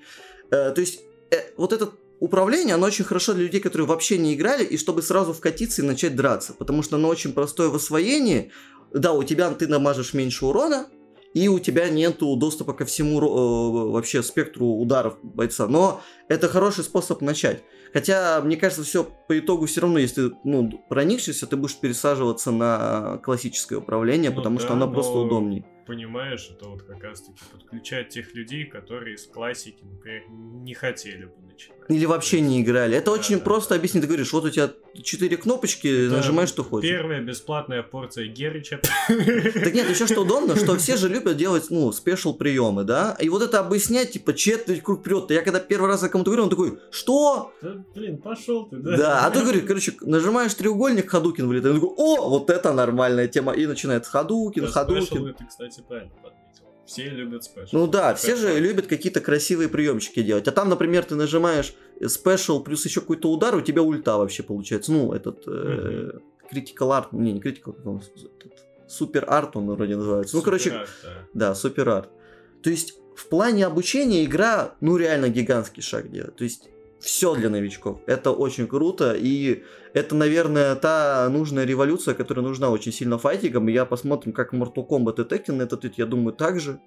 [0.49, 4.33] Э, то есть э, вот это управление, оно очень хорошо для людей, которые вообще не
[4.33, 8.51] играли, и чтобы сразу вкатиться и начать драться, потому что оно очень простое в освоении.
[8.93, 10.87] Да, у тебя ты намажешь меньше урона,
[11.33, 15.67] и у тебя нету доступа ко всему э, вообще спектру ударов бойца.
[15.67, 17.63] Но это хороший способ начать.
[17.91, 23.19] Хотя, мне кажется, все по итогу все равно, если ну, проникшишься, ты будешь пересаживаться на
[23.23, 28.09] классическое управление, ну, потому да, что оно просто удобнее понимаешь, это вот как раз-таки подключать
[28.09, 31.82] тех людей, которые с классики, например, не хотели бы начинать.
[31.89, 32.97] Или вообще не играли.
[32.97, 33.75] Это да, очень да, просто да.
[33.75, 34.03] объяснить.
[34.03, 36.89] Ты говоришь, вот у тебя четыре кнопочки, это нажимаешь, что хочешь.
[36.89, 38.79] Первая бесплатная порция Герича.
[39.07, 43.17] Так нет, еще что удобно, что все же любят делать, ну, спешл приемы, да?
[43.19, 45.29] И вот это объяснять, типа, четверть круг вперед.
[45.31, 47.53] Я когда первый раз кому-то говорю, он такой, что?
[47.61, 48.97] Да, блин, пошел ты, да?
[48.97, 51.75] Да, а ты говоришь, короче, нажимаешь треугольник, Хадукин вылетает.
[51.75, 53.53] Он такой, о, вот это нормальная тема.
[53.53, 55.27] И начинает Хадукин, Хадукин.
[55.27, 56.11] это, кстати, правильно.
[56.85, 57.69] Все любят special.
[57.77, 60.47] Ну да, все же любят какие-то красивые приемчики делать.
[60.47, 61.73] А там, например, ты нажимаешь
[62.07, 64.91] special плюс еще какой-то удар, у тебя ульта вообще получается.
[64.91, 65.45] Ну, этот
[66.49, 67.75] critical э, арт, не, не critical,
[68.87, 70.35] super art он вроде называется.
[70.35, 70.85] Ну, короче,
[71.33, 72.09] да, super art.
[72.61, 76.35] То есть в плане обучения игра, ну, реально гигантский шаг делает.
[76.35, 76.69] То есть
[77.03, 77.99] все для новичков.
[78.07, 79.63] Это очень круто, и
[79.93, 83.67] это, наверное, та нужная революция, которая нужна очень сильно файтингам.
[83.67, 86.79] И я посмотрим, как Mortal Kombat и Tekken этот, я думаю, также.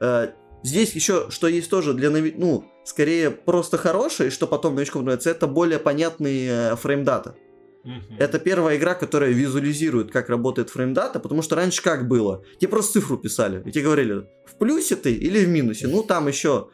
[0.00, 0.28] Э,
[0.62, 5.04] здесь еще, что есть тоже для новичков, ну, скорее просто хорошее, и что потом новичкам
[5.04, 7.34] нравится, это более понятный фреймдата.
[7.84, 8.18] Mm-hmm.
[8.18, 12.44] Это первая игра, которая визуализирует, как работает фреймдата, потому что раньше как было?
[12.58, 15.88] Тебе просто цифру писали, и тебе говорили, в плюсе ты или в минусе.
[15.88, 16.68] Ну, там еще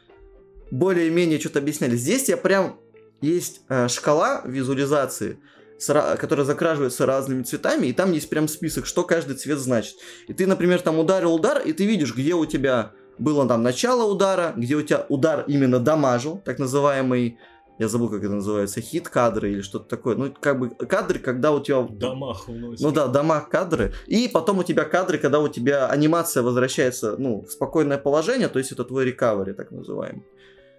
[0.70, 1.96] более-менее что-то объясняли.
[1.96, 2.80] Здесь я прям
[3.20, 5.38] есть э, шкала визуализации,
[5.78, 9.96] с, которая закрашивается разными цветами, и там есть прям список, что каждый цвет значит.
[10.28, 14.10] И ты, например, там ударил удар, и ты видишь, где у тебя было там начало
[14.10, 17.38] удара, где у тебя удар именно дамажил, так называемый
[17.78, 20.14] я забыл, как это называется, хит кадры или что-то такое.
[20.14, 21.82] Ну, как бы кадры, когда у тебя...
[21.82, 22.80] Дамаг уносит.
[22.80, 23.92] Ну да, дамаг кадры.
[24.06, 28.60] И потом у тебя кадры, когда у тебя анимация возвращается, ну, в спокойное положение, то
[28.60, 30.22] есть это твой рекавери, так называемый.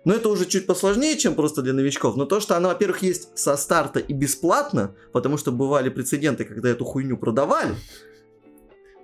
[0.05, 2.15] Но это уже чуть посложнее, чем просто для новичков.
[2.15, 6.69] Но то, что она, во-первых, есть со старта и бесплатно, потому что бывали прецеденты, когда
[6.69, 7.75] эту хуйню продавали.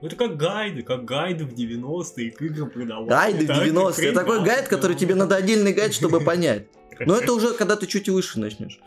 [0.02, 3.10] Ну это как гайды, как гайды в 90-е к играм продавали.
[3.10, 4.12] Гайды в 90-е.
[4.14, 6.68] Такой гайд, который тебе надо отдельный гайд, чтобы понять.
[7.00, 8.80] Но это уже когда ты чуть выше начнешь.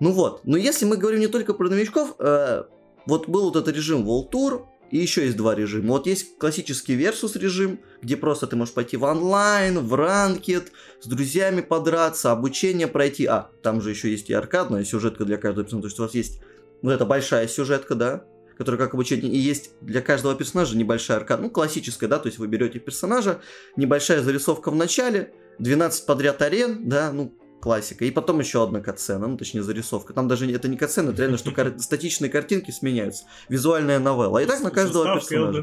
[0.00, 0.40] Ну вот.
[0.44, 2.64] Но если мы говорим не только про новичков, э,
[3.06, 5.88] вот был вот этот режим World Tour, и еще есть два режима.
[5.88, 11.06] Вот есть классический Versus режим, где просто ты можешь пойти в онлайн, в ранкет, с
[11.06, 13.26] друзьями подраться, обучение пройти.
[13.26, 15.82] А, там же еще есть и аркадная сюжетка для каждого персонажа.
[15.82, 16.40] То есть у вас есть
[16.82, 18.24] вот эта большая сюжетка, да,
[18.58, 19.32] которая как обучение.
[19.32, 21.42] И есть для каждого персонажа небольшая аркада.
[21.42, 23.40] Ну, классическая, да, то есть вы берете персонажа,
[23.76, 28.04] небольшая зарисовка в начале, 12 подряд арен, да, ну, классика.
[28.04, 30.12] И потом еще одна катсцена, ну точнее зарисовка.
[30.12, 31.74] Там даже это не катсцена, это реально, что кар...
[31.78, 33.24] статичные картинки сменяются.
[33.48, 34.38] Визуальная новелла.
[34.38, 35.62] И так на каждого персонажа.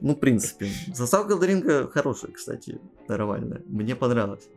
[0.00, 0.68] Ну, в принципе.
[0.94, 3.62] Заставка Элден хорошая, кстати, нормальная.
[3.66, 4.48] Мне понравилось.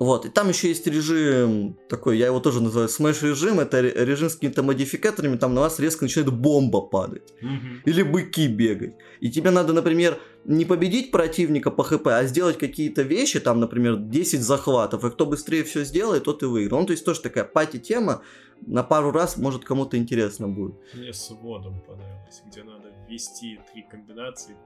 [0.00, 4.30] Вот, и там еще есть режим такой, я его тоже называю смеш режим, это режим
[4.30, 7.34] с какими-то модификаторами, там на вас резко начинает бомба падать.
[7.42, 7.82] Mm-hmm.
[7.84, 8.94] Или быки бегать.
[9.20, 13.96] И тебе надо, например, не победить противника по хп, а сделать какие-то вещи, там, например,
[13.96, 16.80] 10 захватов, и кто быстрее все сделает, тот и выиграл.
[16.80, 18.22] Ну, то есть тоже такая пати-тема,
[18.66, 20.76] на пару раз, может, кому-то интересно будет.
[20.94, 24.56] Мне с водом понравилось, где надо ввести три комбинации,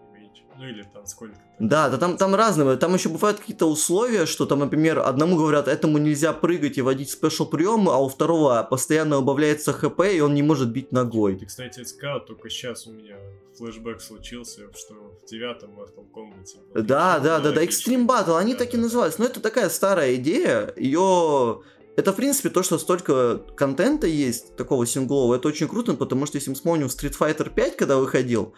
[0.56, 1.36] ну или там сколько.
[1.58, 2.76] Да, да там, там разные.
[2.76, 7.10] Там еще бывают какие-то условия, что там, например, одному говорят, этому нельзя прыгать и водить
[7.10, 11.36] спешл приемы, а у второго постоянно убавляется хп, и он не может бить ногой.
[11.36, 13.16] Ты, кстати, сказал, только сейчас у меня
[13.56, 16.82] флешбэк случился, что в девятом Mortal Kombat.
[16.82, 19.20] Да, да, да, да, Extreme Battle, они да, так и называются.
[19.20, 21.62] Но это такая старая идея, ее
[21.96, 26.36] это, в принципе, то, что столько контента есть, такого синглового, это очень круто, потому что
[26.36, 28.52] если мы вспомним Street Fighter 5, когда выходил,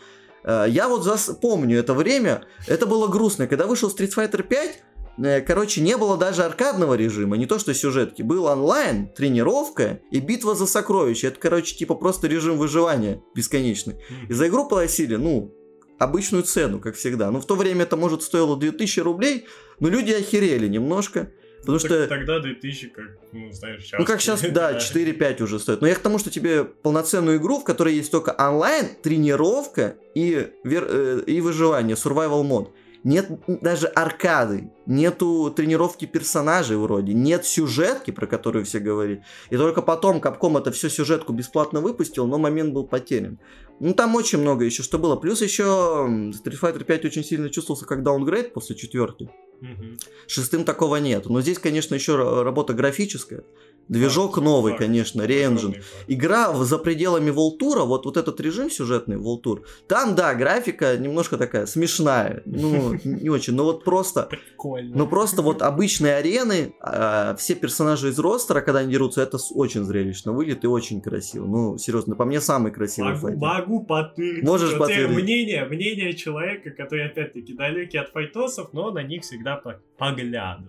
[0.46, 3.46] Я вот зас- помню это время, это было грустно.
[3.46, 4.82] Когда вышел Street Fighter 5,
[5.18, 8.22] э, короче, не было даже аркадного режима, не то что сюжетки.
[8.22, 11.28] Был онлайн, тренировка и битва за сокровища.
[11.28, 13.96] Это, короче, типа просто режим выживания бесконечный.
[14.28, 15.52] И за игру платили, ну,
[15.98, 17.30] обычную цену, как всегда.
[17.30, 19.46] Ну, в то время это, может, стоило 2000 рублей,
[19.80, 21.32] но люди охерели немножко.
[21.66, 22.06] Потому Так что...
[22.06, 23.98] Тогда 2000, как, ну, знаешь, сейчас.
[23.98, 25.80] Ну, как сейчас, да, 4-5 уже стоит.
[25.80, 30.48] Но я к тому, что тебе полноценную игру, в которой есть только онлайн, тренировка и,
[30.64, 32.72] вер- э, и выживание, survival мод.
[33.04, 39.22] Нет даже аркады, нету тренировки персонажей вроде, нет сюжетки, про которую все говорили.
[39.50, 43.38] И только потом Капком это всю сюжетку бесплатно выпустил, но момент был потерян.
[43.78, 45.16] Ну, там очень много еще что было.
[45.16, 49.30] Плюс еще Street Fighter 5 очень сильно чувствовался как даунгрейд после четверки.
[49.60, 49.98] Мгм.
[50.26, 51.26] Шестым такого нет.
[51.26, 53.44] Но здесь, конечно, еще ра- работа графическая.
[53.88, 55.84] Движок новый, конечно, факт.
[56.08, 61.66] Игра за пределами Волтура, вот, вот этот режим сюжетный Волтур, там, да, графика немножко такая
[61.66, 64.96] смешная, ну, не очень, но вот просто, Прикольно.
[64.96, 69.84] ну просто вот обычные арены, а, все персонажи из ростера, когда они дерутся, это очень
[69.84, 73.42] зрелищно выглядит и очень красиво, ну, серьезно, по мне самый красивый Могу, файтинг.
[73.42, 74.42] могу подтвердить.
[74.44, 75.16] Можешь Вот подтвердить.
[75.16, 80.68] Мнение, мнение человека, который, опять-таки, далекий от файтосов, но на них всегда по- поглядывал.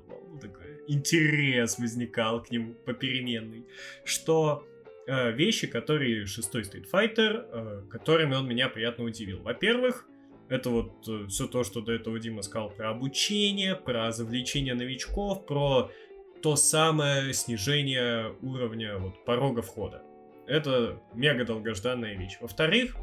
[0.87, 3.65] Интерес возникал к ним попеременный.
[4.03, 4.65] Что
[5.07, 9.41] э, вещи, которые шестой Street Fighter, э, которыми он меня приятно удивил.
[9.41, 10.07] Во-первых,
[10.49, 15.91] это вот все то, что до этого Дима сказал про обучение, про завлечение новичков, про
[16.41, 20.03] то самое снижение уровня вот, порога входа.
[20.45, 22.37] Это мега долгожданная вещь.
[22.39, 22.95] Во-вторых,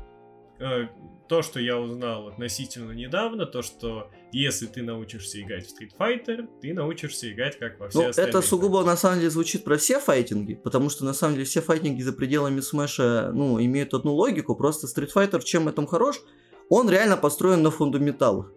[0.59, 0.87] э,
[1.29, 6.49] то, что я узнал относительно недавно, то, что если ты научишься играть в Street Fighter,
[6.61, 8.31] ты научишься играть как во все Ну, остальные.
[8.31, 11.61] это сугубо на самом деле звучит про все файтинги, потому что на самом деле все
[11.61, 16.21] файтинги за пределами Смэша, ну, имеют одну логику, просто Street Fighter чем этом хорош,
[16.69, 18.53] он реально построен на фундаменталах.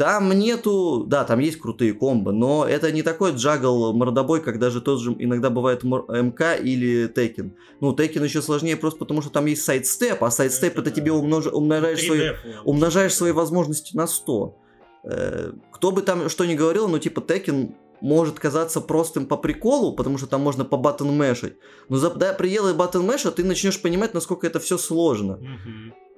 [0.00, 4.80] Там нету, да, там есть крутые комбо, но это не такой juggle мордобой, как даже
[4.80, 7.50] тот же иногда бывает МК или Tekken.
[7.82, 10.96] Ну, Tekken еще сложнее просто потому, что там есть sidestep, а sidestep Это это, да.
[10.96, 12.52] тебе умнож- умножаешь свои 3D фон.
[12.64, 14.56] умножаешь свои возможности на 100.
[15.04, 19.94] Э, Кто бы там что ни говорил, но типа Tekken может казаться простым по приколу,
[19.94, 21.56] потому что там можно по button mash'ить.
[21.90, 25.38] Но за до пределы button mash 'а ты начнешь понимать, насколько это все сложно.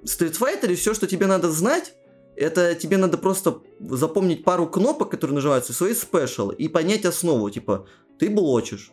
[0.04, 1.94] Street Fighter все, что тебе надо знать,
[2.36, 7.50] это тебе надо просто запомнить пару кнопок, которые нажимаются, свои спешл, и понять основу.
[7.50, 7.86] Типа,
[8.18, 8.92] ты блочишь,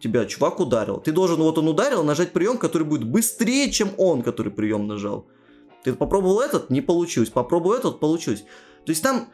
[0.00, 0.98] тебя чувак ударил.
[0.98, 5.26] Ты должен, вот он ударил, нажать прием, который будет быстрее, чем он, который прием нажал.
[5.82, 7.30] Ты попробовал этот, не получилось.
[7.30, 8.44] Попробовал этот, получилось.
[8.86, 9.28] То есть там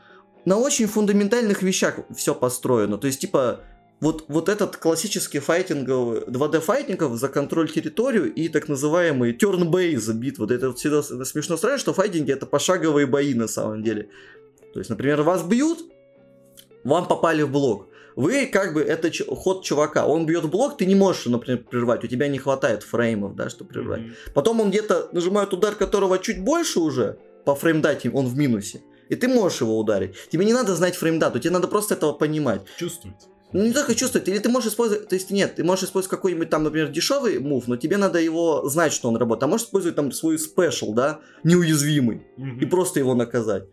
[0.45, 2.99] на очень фундаментальных вещах все построено.
[2.99, 3.61] То есть, типа,
[4.01, 10.47] вот, вот этот классический файтинговый 2D файтингов за контроль территорию и так называемые turn-based битвы.
[10.47, 14.09] Вот это вот всегда смешно странно, что файтинги это пошаговые бои на самом деле.
[14.73, 15.81] То есть, например, вас бьют,
[16.85, 17.89] вам попали в блок.
[18.17, 22.03] Вы как бы, это ч- ход чувака, он бьет блок, ты не можешь, например, прервать,
[22.05, 24.01] у тебя не хватает фреймов, да, чтобы прервать.
[24.01, 24.15] Мгм.
[24.35, 28.83] Потом он где-то нажимает удар, которого чуть больше уже, по фреймдате он в минусе.
[29.09, 30.15] И ты можешь его ударить.
[30.29, 32.63] Тебе не надо знать фреймдату, тебе надо просто этого понимать.
[32.77, 33.19] Чувствуете.
[33.53, 36.51] Ну, не только чувствовать, или ты можешь использовать, то есть нет, ты можешь использовать какой-нибудь
[36.51, 39.43] там, например, дешевый мув, но тебе надо его знать, что он работает.
[39.45, 42.61] А можешь использовать там свой спешл, да, неуязвимый, Мгм.
[42.61, 43.65] и просто его наказать.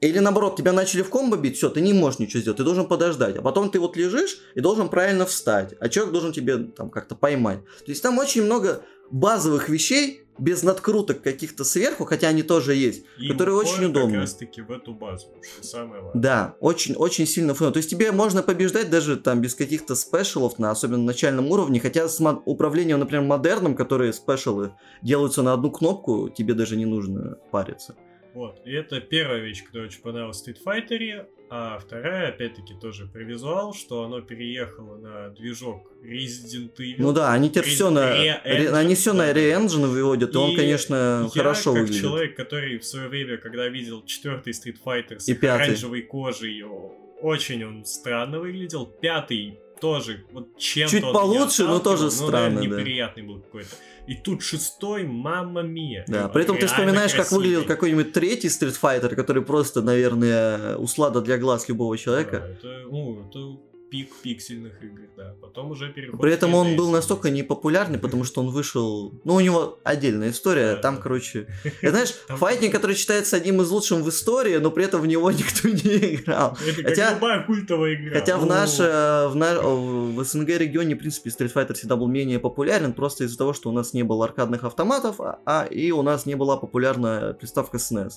[0.00, 2.86] Или наоборот, тебя начали в комбо бить, все, ты не можешь ничего сделать, ты должен
[2.86, 3.36] подождать.
[3.36, 7.14] А потом ты вот лежишь и должен правильно встать, а человек должен тебе там как-то
[7.14, 7.64] поймать.
[7.64, 13.04] То есть там очень много базовых вещей, без надкруток каких-то сверху, хотя они тоже есть,
[13.18, 14.12] И которые очень удобны.
[14.12, 16.22] как раз-таки в эту базу, что самое важное.
[16.22, 17.72] Да, очень, очень сильно фон.
[17.72, 22.08] То есть тебе можно побеждать даже там без каких-то спешалов, на особенно начальном уровне, хотя
[22.08, 24.72] с мо- управлением, например, модерном, которые спешалы
[25.02, 27.94] делаются на одну кнопку, тебе даже не нужно париться.
[28.34, 33.06] Вот, и это первая вещь, которая очень понравилась в Street Fighter, а вторая, опять-таки, тоже
[33.06, 36.96] про визуал, что оно переехало на движок Resident Evil.
[36.98, 38.00] Ну да, они теперь Re- все на,
[38.44, 39.30] Re- они все на.
[39.32, 42.02] Re-Engine выводят, и, он, И конечно, Я, хорошо как выглядит.
[42.02, 45.66] человек, который в свое время, когда видел четвертый Street Fighter с И пятый.
[45.66, 48.86] оранжевой кожей, о, очень он странно выглядел.
[48.86, 52.80] Пятый тоже, вот чем-то Чуть получше, но тоже отталкивал, странно, наверное, да.
[52.80, 53.70] неприятный был какой-то.
[54.06, 56.04] И тут шестой, мамма мия.
[56.06, 61.20] Да, при этом ты вспоминаешь, как выглядел какой-нибудь третий Street Fighter, который просто, наверное, услада
[61.20, 62.36] для глаз любого человека.
[62.36, 63.58] это, ну, это
[63.90, 65.34] пик пиксельных игр, да.
[65.40, 66.76] Потом уже переход При этом он 3D.
[66.76, 69.12] был настолько непопулярный, потому что он вышел...
[69.24, 71.46] Ну, у него отдельная история, Да, там, короче...
[71.82, 75.06] И знаешь, Там- файтинг, который считается одним из лучших в истории, но при этом в
[75.06, 76.56] него никто не играл.
[76.66, 78.18] Это Хотя- любая культовая игра.
[78.18, 78.82] Хотя в, Ну, наше,
[79.30, 83.38] в, на- в СНГ регионе, в принципе, Street Fighter всегда был менее популярен, просто из-за
[83.38, 86.56] того, что у нас не было аркадных автоматов, а, а и у нас не была
[86.56, 88.14] популярна приставка SNES.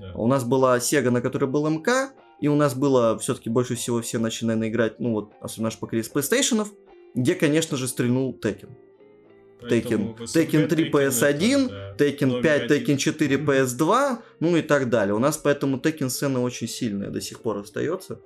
[0.00, 0.12] да.
[0.14, 2.10] У нас была Sega, на которой был МК,
[2.42, 5.78] и у нас было все-таки больше всего все начали, наверное, играть, ну вот, особенно наше
[5.78, 6.66] поколение с PlayStation,
[7.14, 8.70] где, конечно же, стрельнул Tekken.
[9.60, 12.76] Tekken, Tekken 3 это, PS1, да, Tekken номер 5, один.
[12.76, 15.14] Tekken 4 PS2, ну и так далее.
[15.14, 18.20] У нас поэтому Tekken сцена очень сильная до сих пор остается.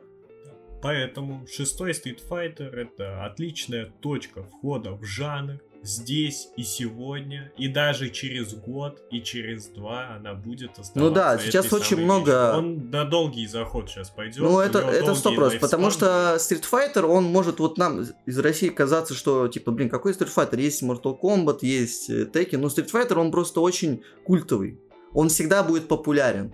[0.81, 8.11] Поэтому шестой Street Fighter это отличная точка входа в жанр здесь и сегодня, и даже
[8.11, 10.99] через год и через два она будет оставаться.
[10.99, 12.55] Ну да, сейчас очень много-.
[12.57, 14.38] Он на долгий заход сейчас пойдет.
[14.38, 16.38] Ну, это, это долгий сто процентов, потому лайфспан.
[16.38, 20.33] что Street Fighter, он может вот нам из России казаться, что, типа, блин, какой Street
[20.35, 20.61] Fighter?
[20.61, 24.81] Есть Mortal Kombat, есть э, Tekken, но Street Fighter, он просто очень культовый.
[25.12, 26.53] Он всегда будет популярен.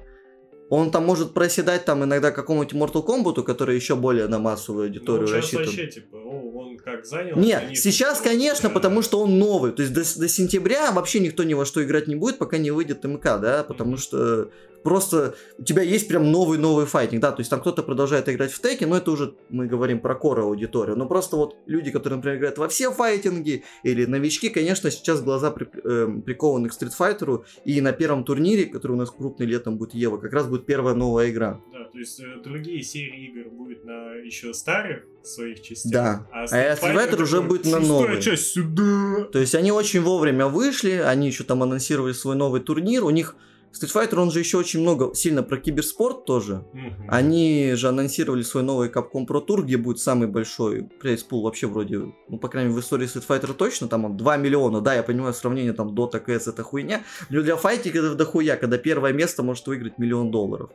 [0.74, 5.28] Он там может проседать там иногда какому-нибудь Mortal Kombat, который еще более на массовую аудиторию
[5.28, 5.66] ну, рассчитан.
[5.66, 7.36] вообще, типа, он как занял...
[7.36, 8.74] Нет, они- сейчас, конечно, Да.
[8.74, 9.72] потому что он новый.
[9.72, 12.70] То есть до, до сентября вообще никто ни во что играть не будет, пока не
[12.70, 13.98] выйдет МК, да, потому Мгм.
[13.98, 14.48] что
[14.82, 18.60] просто у тебя есть прям новый-новый файтинг, да, то есть там кто-то продолжает играть в
[18.60, 20.96] теки, но это уже мы говорим про кора аудиторию.
[20.96, 25.50] Но просто вот люди, которые, например, играют во все файтинги, или новички, конечно, сейчас глаза
[25.50, 29.94] при- эм, прикованы к стритфайтеру, и на первом турнире, который у нас крупный летом будет
[29.94, 31.60] Ева, как раз будет первая новая игра.
[31.72, 35.92] Да, то есть э, другие серии игр будут на еще старых своих частях.
[35.92, 36.26] Да.
[36.32, 38.22] А А Street Fighter уже будет на «Шестая новой».
[38.22, 39.24] часть сюда.
[39.32, 43.36] То есть они очень вовремя вышли, они еще там анонсировали свой новый турнир, у них
[43.72, 46.64] Street Fighter, он же еще очень много, сильно про киберспорт тоже.
[46.72, 47.06] Мгм.
[47.08, 51.66] Они же анонсировали свой новый Capcom Pro Tour, где будет самый большой prize pool вообще
[51.66, 54.94] вроде, ну, по крайней мере, в истории Street Fighter точно, там он 2 миллиона, да,
[54.94, 59.12] я понимаю, сравнение там Dota, CS это хуйня, но для файтинга это дохуя, когда первое
[59.12, 60.70] место может выиграть миллион долларов.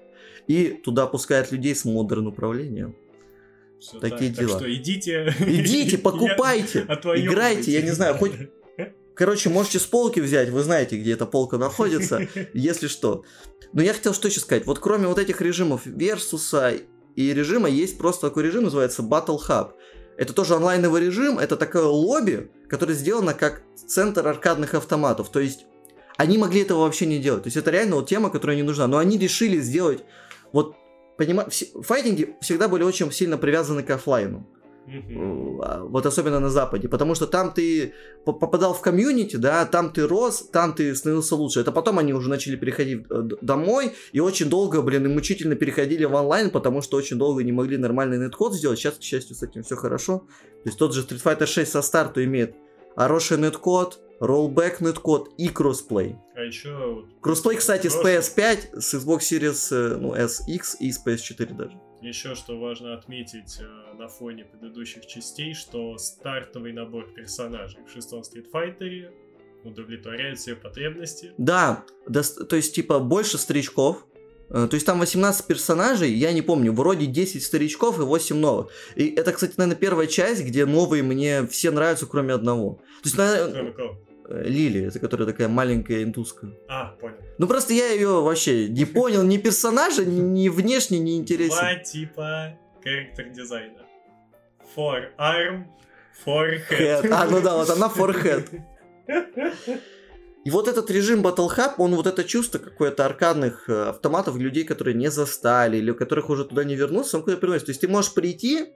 [0.47, 2.95] И туда пускают людей с модерн управлением.
[3.79, 4.53] Всё такие так, дела.
[4.53, 5.35] Так что идите.
[5.39, 8.31] Идите, покупайте, играйте, я не знаю, хоть
[9.17, 13.23] Короче, можете с полки взять, вы знаете, где эта полка находится, если что.
[13.73, 14.65] Но я хотел что еще сказать.
[14.67, 16.73] Вот кроме вот этих режимов Версуса
[17.15, 19.71] и режима, есть просто такой режим, называется Battle Hub.
[20.17, 25.29] Это тоже онлайновый режим, это такое лобби, которое сделано как центр аркадных автоматов.
[25.29, 25.65] То есть
[26.17, 27.43] они могли этого вообще не делать.
[27.43, 28.87] То есть это реально вот тема, которая не нужна.
[28.87, 30.03] Но они решили сделать...
[30.51, 30.75] Вот,
[31.17, 34.47] понимаете, файтинги всегда были очень сильно привязаны к оффлайну.
[35.61, 37.93] А, вот особенно на Западе, потому что там ты
[38.25, 41.59] по- попадал в комьюнити, да, там ты рос, там ты становился лучше.
[41.59, 46.05] Это потом они уже начали переходить э, домой и очень долго, блин, и мучительно переходили
[46.05, 48.79] в онлайн, потому что очень долго не могли нормальный неткод сделать.
[48.79, 50.19] Сейчас, к счастью, с этим все хорошо.
[50.63, 52.55] То есть тот же Street Fighter 6 со старта имеет
[52.95, 56.15] хороший netcode, rollback netcode и crossplay.
[56.35, 57.05] А еще...
[57.21, 61.79] Crossplay, кстати, с прошлый- PS5, с Xbox Series э, ну, SX и с PS4 даже.
[62.01, 68.21] Еще что важно отметить э, на фоне предыдущих частей, что стартовый набор персонажей в шестом
[68.21, 69.11] Street Fighter
[69.63, 71.33] удовлетворяет все потребности.
[71.37, 74.05] Да, дос- то есть, типа, больше старичков.
[74.49, 78.71] Э, То есть там 18 персонажей, я не помню, вроде 10 старичков и 8 новых.
[78.95, 82.75] И это, кстати, наверное, первая часть, где новые мне все нравятся, кроме одного.
[83.01, 84.06] То есть, наверное, Кроме кого?
[84.27, 86.47] Э, Лили, это которая такая маленькая индуска.
[86.67, 87.17] А, понял.
[87.37, 91.57] Ну просто я ее вообще не понял, ни персонажа, ни внешне не интересен.
[91.57, 93.79] Два типа характер дизайна.
[94.75, 95.65] For arm,
[96.25, 97.03] for head.
[97.03, 97.09] Head.
[97.11, 98.61] А, ну да, вот она forehead.
[100.47, 104.63] И вот этот режим Battle Hub, он вот это чувство какое-то аркадных э, автоматов, людей,
[104.63, 107.65] которые не застали, или которых уже туда не вернуться, он куда приносит.
[107.65, 108.67] То есть ты можешь прийти,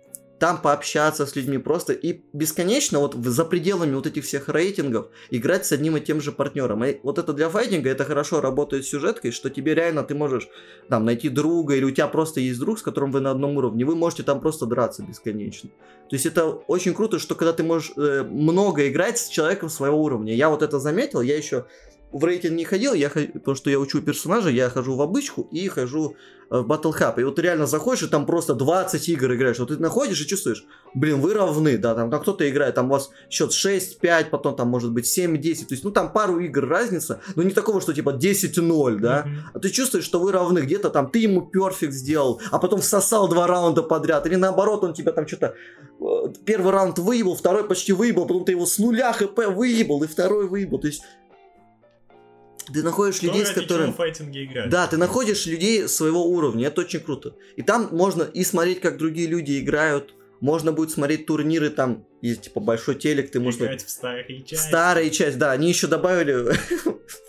[0.41, 5.67] там пообщаться с людьми просто и бесконечно вот за пределами вот этих всех рейтингов играть
[5.67, 6.83] с одним и тем же партнером.
[6.83, 10.49] И вот это для файтинга, это хорошо работает сюжеткой, что тебе реально ты можешь
[10.89, 13.85] там найти друга, или у тебя просто есть друг, с которым вы на одном уровне,
[13.85, 15.69] вы можете там просто драться бесконечно.
[16.09, 20.01] То есть это очень круто, что когда ты можешь э, много играть с человеком своего
[20.01, 20.33] уровня.
[20.33, 21.65] Я вот это заметил, я еще
[22.11, 25.67] в рейтинг не ходил, я, потому что я учу персонажа, я хожу в обычку и
[25.67, 26.15] хожу
[26.49, 27.19] э, в Battle Hub.
[27.21, 29.59] И вот ты реально заходишь, и там просто 20 игр играешь.
[29.59, 32.91] Вот ты находишь и чувствуешь, блин, вы равны, да, там, там кто-то играет, там у
[32.91, 35.67] вас счет 6-5, потом там может быть 7-10.
[35.67, 39.23] То есть, ну там пару игр разница, но не такого, что типа 10-0, да.
[39.25, 39.37] Мгм.
[39.53, 40.59] А ты чувствуешь, что вы равны.
[40.59, 44.25] Где-то там ты ему перфект сделал, а потом всосал два раунда подряд.
[44.27, 45.55] Или наоборот, он тебя там что-то...
[46.01, 50.07] э, Первый раунд выебал, второй почти выебал, потом ты его с нуля хп выебал, и
[50.07, 50.79] второй выебал.
[50.79, 51.03] То есть
[52.73, 53.93] ты находишь людей, с которыми...
[54.67, 57.35] Да, ты находишь людей своего уровня, это очень круто.
[57.55, 62.41] И там можно и смотреть, как другие люди играют, можно будет смотреть турниры, там есть
[62.41, 63.61] типа большой телек, ты можешь...
[63.61, 64.67] Играть в старые части.
[64.67, 66.33] Старые части, да, они еще добавили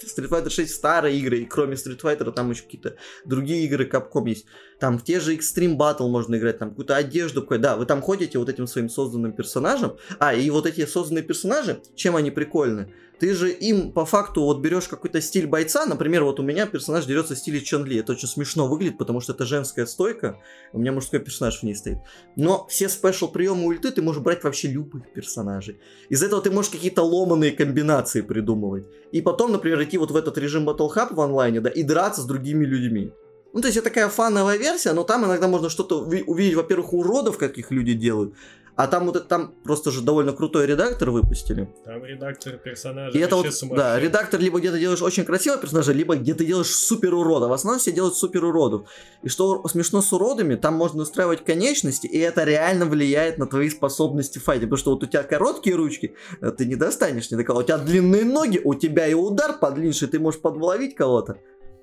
[0.02, 4.28] Street Fighter 6 старые игры, и кроме Street Fighter там еще какие-то другие игры Capcom
[4.28, 4.47] есть.
[4.83, 8.37] Там в те же Extreme Battle можно играть, там какую-то одежду, да, вы там ходите
[8.41, 12.93] вот этим своим созданным персонажем, а, и вот эти созданные персонажи, чем они прикольны?
[13.20, 17.05] Ты же им по факту вот берешь какой-то стиль бойца, например, вот у меня персонаж
[17.05, 20.41] дерется в стиле Чон Ли, это очень смешно выглядит, потому что это женская стойка,
[20.72, 21.99] у меня мужской персонаж в ней стоит.
[22.35, 25.78] Но все спешл приемы ульты ты можешь брать вообще любых персонажей.
[26.09, 28.87] Из этого ты можешь какие-то ломаные комбинации придумывать.
[29.12, 32.22] И потом, например, идти вот в этот режим Battle Hub в онлайне, да, и драться
[32.22, 33.12] с другими людьми.
[33.53, 37.36] Ну, то есть это такая фановая версия, но там иногда можно что-то увидеть, во-первых, уродов,
[37.36, 38.34] каких люди делают,
[38.74, 41.68] а там вот это, там просто же довольно крутой редактор выпустили.
[41.84, 46.16] Там редактор персонажа И это вот, да, редактор либо где-то делаешь очень красивого персонажа, либо
[46.16, 47.48] где ты делаешь супер урода.
[47.48, 48.88] В основном все делают супер уродов.
[49.22, 53.68] И что смешно с уродами, там можно настраивать конечности, и это реально влияет на твои
[53.68, 54.62] способности в файте.
[54.62, 57.61] Потому что вот у тебя короткие ручки, э, ты не достанешь ни до кого.
[57.61, 61.38] У тебя длинные ноги, у тебя и удар подлиннее, ты можешь подловить кого-то.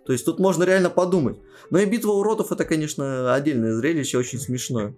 [0.10, 1.38] То есть тут можно реально подумать.
[1.70, 4.96] Но и битва уродов это, конечно, отдельное зрелище, очень смешное.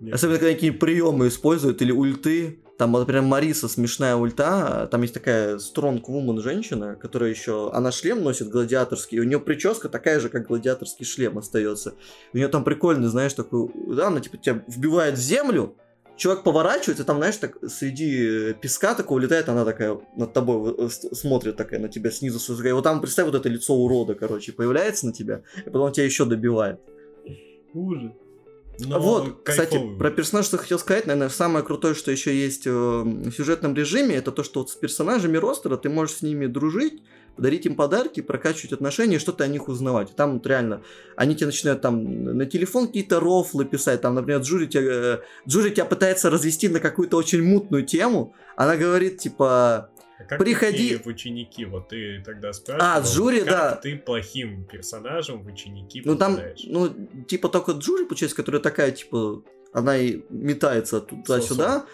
[0.00, 0.14] Нет.
[0.16, 2.58] Особенно, когда какие приемы используют или ульты.
[2.76, 4.88] Там, например, Мариса смешная ульта.
[4.90, 7.70] Там есть такая стронг вумен женщина, которая еще...
[7.72, 9.18] Она шлем носит гладиаторский.
[9.18, 11.94] И у нее прическа такая же, как гладиаторский шлем остается.
[12.32, 13.70] У нее там прикольный, знаешь, такой...
[13.94, 15.76] Да, она типа тебя вбивает в землю,
[16.18, 21.56] чувак поворачивается, там, знаешь, так среди песка такого летает, она такая над тобой э, смотрит
[21.56, 22.62] такая на тебя снизу.
[22.62, 26.04] И вот там, представь, вот это лицо урода, короче, появляется на тебя, и потом тебя
[26.04, 26.80] еще добивает.
[27.72, 28.12] Ужас.
[28.80, 32.70] Но вот, кстати, про персонажа, что хотел сказать, наверное, самое крутое, что еще есть э,
[32.70, 37.02] в сюжетном режиме, это то, что вот с персонажами ростера ты можешь с ними дружить,
[37.38, 40.14] подарить им подарки, прокачивать отношения что-то о них узнавать.
[40.16, 40.82] Там вот реально,
[41.14, 45.18] они тебе начинают там на телефон какие-то рофлы писать, там, например, Джури тебя, э,
[45.48, 50.96] Джури тебя пытается развести на какую-то очень мутную тему, она говорит, типа, а как Приходи...
[50.96, 51.64] в ученики?
[51.64, 52.90] Вот ты тогда спрашивал.
[52.90, 53.76] А, Джури, как да.
[53.76, 56.92] ты плохим персонажем в ученики Ну там, ну,
[57.28, 61.86] типа только Джури, получается, которая такая, типа, она и метается туда-сюда.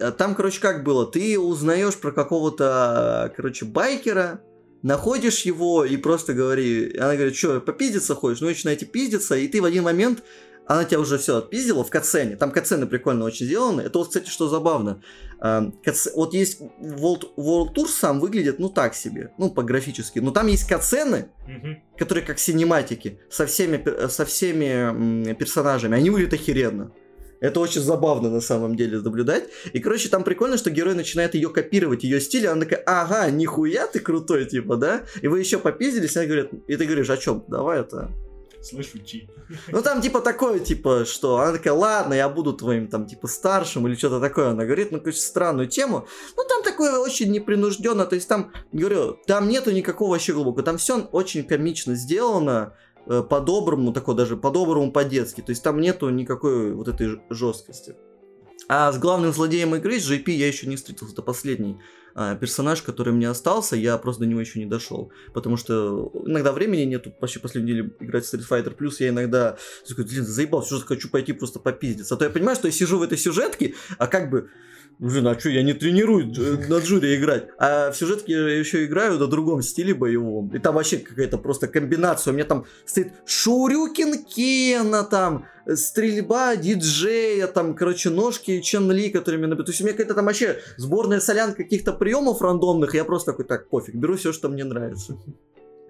[0.00, 1.06] А Там, короче, как было?
[1.06, 4.42] Ты узнаешь про какого-то, короче, байкера,
[4.82, 8.40] находишь его и просто говори, она говорит, что, попиздиться хочешь?
[8.40, 10.22] Ну, начинаете пиздиться, и ты в один момент
[10.66, 12.36] она тебя уже все отпиздила в катсцене.
[12.36, 13.80] Там катсцены прикольно очень сделаны.
[13.80, 15.02] Это вот, кстати, что забавно.
[15.40, 15.74] Эм,
[16.14, 19.32] вот есть World, World Tour сам выглядит, ну, так себе.
[19.36, 20.20] Ну, по-графически.
[20.20, 21.82] Но там есть катсцены, Мгм.
[21.98, 25.96] которые как синематики, со всеми, со всеми персонажами.
[25.96, 26.92] Они выглядят охеренно.
[27.40, 29.44] Это очень забавно на самом деле наблюдать.
[29.72, 33.30] И, короче, там прикольно, что герой начинает ее копировать, ее стиль, и она такая, ага,
[33.30, 35.02] нихуя ты крутой, типа, да?
[35.22, 37.44] И вы еще попиздились, и она говорит, и ты говоришь, о чем?
[37.48, 38.10] Давай это,
[38.62, 39.26] Слышь, учи.
[39.68, 43.88] ну там типа такое, типа, что она такая, ладно, я буду твоим там типа старшим
[43.88, 44.50] или что-то такое.
[44.50, 46.06] Она говорит, ну, короче, странную тему.
[46.36, 50.62] Ну там такое очень непринужденно, то есть там, говорю, там нету никакого вообще глубокого.
[50.62, 52.74] Там все очень комично сделано,
[53.06, 55.40] по-доброму, такое даже по-доброму, по-детски.
[55.40, 57.96] То есть там нету никакой вот этой жесткости.
[58.68, 61.14] А с главным злодеем игры, с JP, я еще не встретился.
[61.14, 61.80] Это последний
[62.14, 65.10] а, персонаж, который мне остался, я просто до него еще не дошел.
[65.32, 69.56] Потому что иногда времени нету, почти последнюю неделю играть в Street Fighter Plus, я иногда
[69.88, 72.14] такой, блин, заебался, что хочу пойти просто попиздиться.
[72.14, 74.50] А то я понимаю, что я сижу в этой сюжетке, а как бы
[75.00, 77.48] Блин, а что, я не тренирую э, на джуре играть.
[77.58, 80.54] А в сюжетке я еще играю на другом стиле боевом.
[80.54, 82.32] И там вообще какая-то просто комбинация.
[82.32, 89.08] У меня там стоит Шурюкин Кена, там, э, стрельба диджея, там, короче, ножки Чен Ли,
[89.08, 89.64] которыми набит.
[89.64, 92.94] То есть у меня какая-то там вообще сборная солянка каких-то приемов рандомных.
[92.94, 95.16] Я просто такой, так, пофиг, беру все, что мне нравится.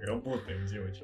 [0.00, 1.02] Работаем, девочки.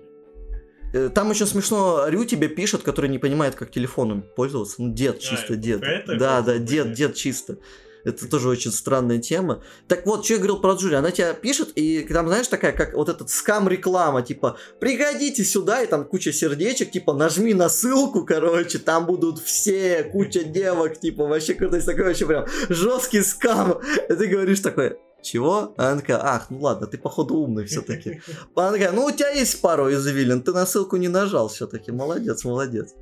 [0.92, 4.76] Э, Там еще смешно, Рю тебе пишет, который не понимает, как телефоном пользоваться.
[4.78, 5.82] Ну, дед, чисто это дед.
[5.82, 7.58] это да, да, дед, дед чисто.
[8.06, 9.62] Это тоже очень странная тема.
[9.88, 12.94] Так вот, что я говорил про Джули, она тебя пишет, и там, знаешь, такая, как
[12.94, 18.78] вот этот скам-реклама, типа, приходите сюда, и там куча сердечек, типа, нажми на ссылку, короче,
[18.78, 23.80] там будут все, куча девок, типа, вообще круто, такой вообще прям жесткий скам.
[24.08, 25.74] И ты говоришь такой, чего?
[25.76, 28.20] А она такая, ах, ну ладно, ты походу умный все-таки.
[28.54, 32.44] Она такая, ну у тебя есть пару извилин, ты на ссылку не нажал все-таки, молодец,
[32.44, 32.94] молодец.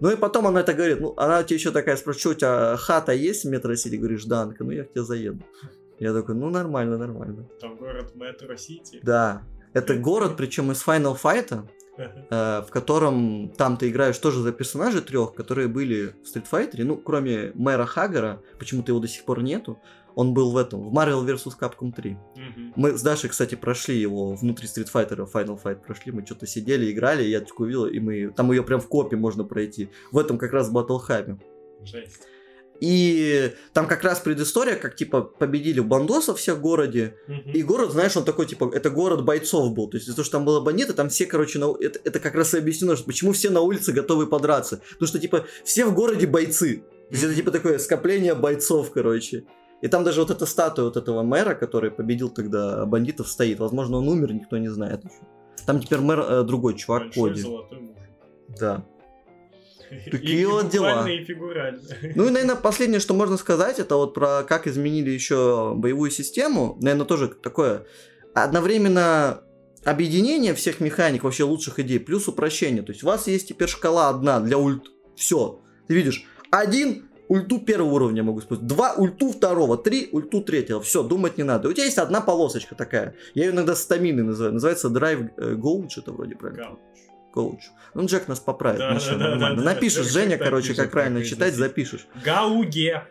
[0.00, 2.76] Ну и потом она это говорит, ну она тебе еще такая спрашивает, что у тебя
[2.76, 3.96] хата есть в метро Сити?
[3.96, 5.44] Говоришь, да, она такая, ну я к тебе заеду.
[5.98, 7.48] Я такой, ну нормально, нормально.
[7.60, 9.00] Там город Метро Сити.
[9.02, 9.42] Да,
[9.72, 15.00] это город, причем из Final Fight, э, в котором там ты играешь тоже за персонажей
[15.00, 19.42] трех, которые были в Street Fighter, ну, кроме мэра Хаггара, почему-то его до сих пор
[19.42, 19.80] нету,
[20.18, 21.52] он был в этом, в Marvel vs.
[21.60, 22.10] Capcom 3.
[22.10, 22.72] Мгм.
[22.74, 26.90] Мы с Дашей, кстати, прошли его внутри Street Fighter, Final Fight прошли, мы что-то сидели,
[26.90, 30.36] играли, я такой увидел, и мы, там ее прям в копе можно пройти, в этом
[30.36, 31.38] как раз Battle Hub.
[31.84, 32.22] Жесть.
[32.80, 37.14] И там как раз предыстория, как типа победили бандосов всех в городе.
[37.28, 37.52] Мгм.
[37.52, 39.88] И город, знаешь, он такой, типа, это город бойцов был.
[39.88, 41.76] То есть, того, что там было бандиты, там все, короче, на...
[41.80, 44.80] это, это как раз и объяснено, что почему все на улице готовы подраться.
[44.94, 46.82] Потому что, типа, все в городе бойцы.
[47.08, 49.44] То есть, это, типа, такое скопление бойцов, короче.
[49.80, 53.60] И там даже вот эта статуя вот этого мэра, который победил тогда бандитов, стоит.
[53.60, 55.22] Возможно, он умер, никто не знает еще.
[55.66, 58.02] Там теперь мэр э, другой чувак, Большой золотой мужик.
[58.58, 58.84] Да.
[60.10, 61.08] Такие и вот дела.
[61.08, 61.80] и фигурально.
[62.14, 66.76] Ну и, наверное, последнее, что можно сказать, это вот про как изменили еще боевую систему.
[66.80, 67.86] Наверное, тоже такое
[68.34, 69.42] одновременно
[69.84, 72.82] объединение всех механик, вообще лучших идей, плюс упрощение.
[72.82, 74.84] То есть у вас есть теперь шкала одна для ульт.
[75.16, 75.60] Все.
[75.86, 80.80] Ты видишь, один ульту первого уровня могу использовать, два ульту второго, три ульту третьего.
[80.80, 81.68] Все, думать не надо.
[81.68, 83.14] У тебя есть одна полосочка такая.
[83.34, 84.54] Я ее иногда стаминой называю.
[84.54, 86.64] Называется Drive э, Gouge, это вроде правильно.
[86.64, 86.78] Гауч.
[87.32, 87.60] Коуч.
[87.94, 88.78] Ну, Джек нас поправит.
[88.78, 89.56] Да, ничего, да, да, нормально.
[89.56, 89.74] да, да.
[89.74, 92.06] Напишешь, Джек Женя, короче, пишет, как правильно как читать, запишешь.
[92.24, 93.04] Гауге.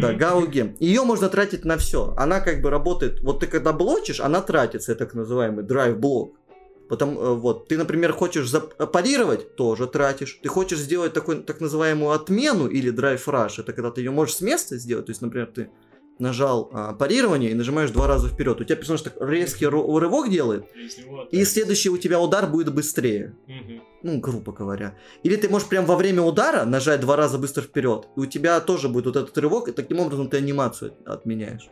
[0.00, 0.74] Да, гауге.
[0.80, 2.14] Ее можно тратить на все.
[2.16, 3.20] Она как бы работает.
[3.20, 6.36] Вот ты когда блочишь, она тратится, так называемый драйв блок.
[6.90, 10.40] Потом, э, вот, ты, например, хочешь зап- парировать, тоже тратишь.
[10.42, 14.34] Ты хочешь сделать такой, так называемую отмену или драйв раш, это когда ты ее можешь
[14.34, 15.06] с места сделать.
[15.06, 15.70] То есть, например, ты
[16.18, 18.60] нажал а, парирование и нажимаешь два раза вперед.
[18.60, 20.64] У тебя персонаж так резкий рывок делает,
[21.30, 23.36] и следующий у тебя удар будет быстрее.
[24.02, 24.98] Ну, грубо говоря.
[25.22, 28.58] Или ты можешь прям во время удара нажать два раза быстро вперед, и у тебя
[28.60, 31.68] тоже будет вот этот рывок, и таким образом ты анимацию отменяешь.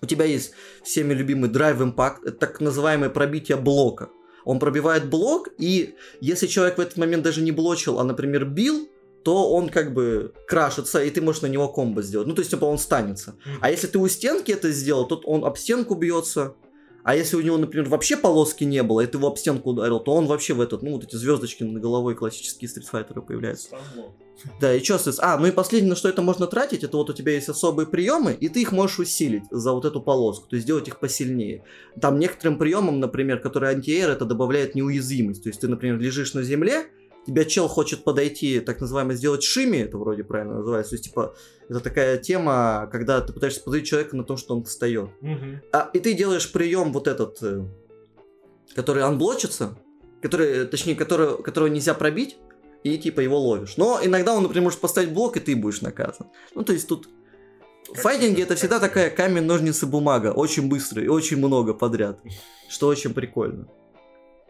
[0.00, 4.08] У тебя есть всеми любимый Drive Impact, это так называемое пробитие блока.
[4.48, 8.88] Он пробивает блок, и если человек в этот момент даже не блочил, а, например, бил,
[9.22, 12.26] то он как бы крашится, и ты можешь на него комбо сделать.
[12.26, 13.34] Ну, то есть, типа, он станется.
[13.60, 16.54] А если ты у стенки это сделал, то он об стенку бьется.
[17.04, 20.00] А если у него, например, вообще полоски не было, и ты его об стенку ударил,
[20.00, 23.70] то он вообще в этот, ну, вот эти звездочки над головой классические стритфайтеры появляются.
[24.60, 27.12] Да, и что, А, ну и последнее, на что это можно тратить, это вот у
[27.12, 30.64] тебя есть особые приемы, и ты их можешь усилить за вот эту полоску, то есть
[30.64, 31.64] сделать их посильнее.
[32.00, 35.42] Там некоторым приемам, например, которые антиэр, это добавляет неуязвимость.
[35.42, 36.86] То есть ты, например, лежишь на земле,
[37.28, 40.90] тебя чел хочет подойти, так называемо, сделать шими, это вроде правильно называется.
[40.90, 41.34] То есть, типа,
[41.68, 45.10] это такая тема, когда ты пытаешься подавить человека на том, что он встает.
[45.20, 45.60] Мгм.
[45.72, 47.64] А, и ты делаешь прием вот этот, э,
[48.74, 49.76] который анблочится,
[50.22, 52.38] который, точнее, который, которого нельзя пробить,
[52.82, 53.76] и типа его ловишь.
[53.76, 56.28] Но иногда он, например, может поставить блок, и ты будешь наказан.
[56.54, 57.08] Ну, то есть тут...
[57.88, 60.32] В файтинге это всегда такая камень, ножницы, бумага.
[60.32, 62.20] Очень быстро и очень много подряд.
[62.68, 63.66] Что очень прикольно.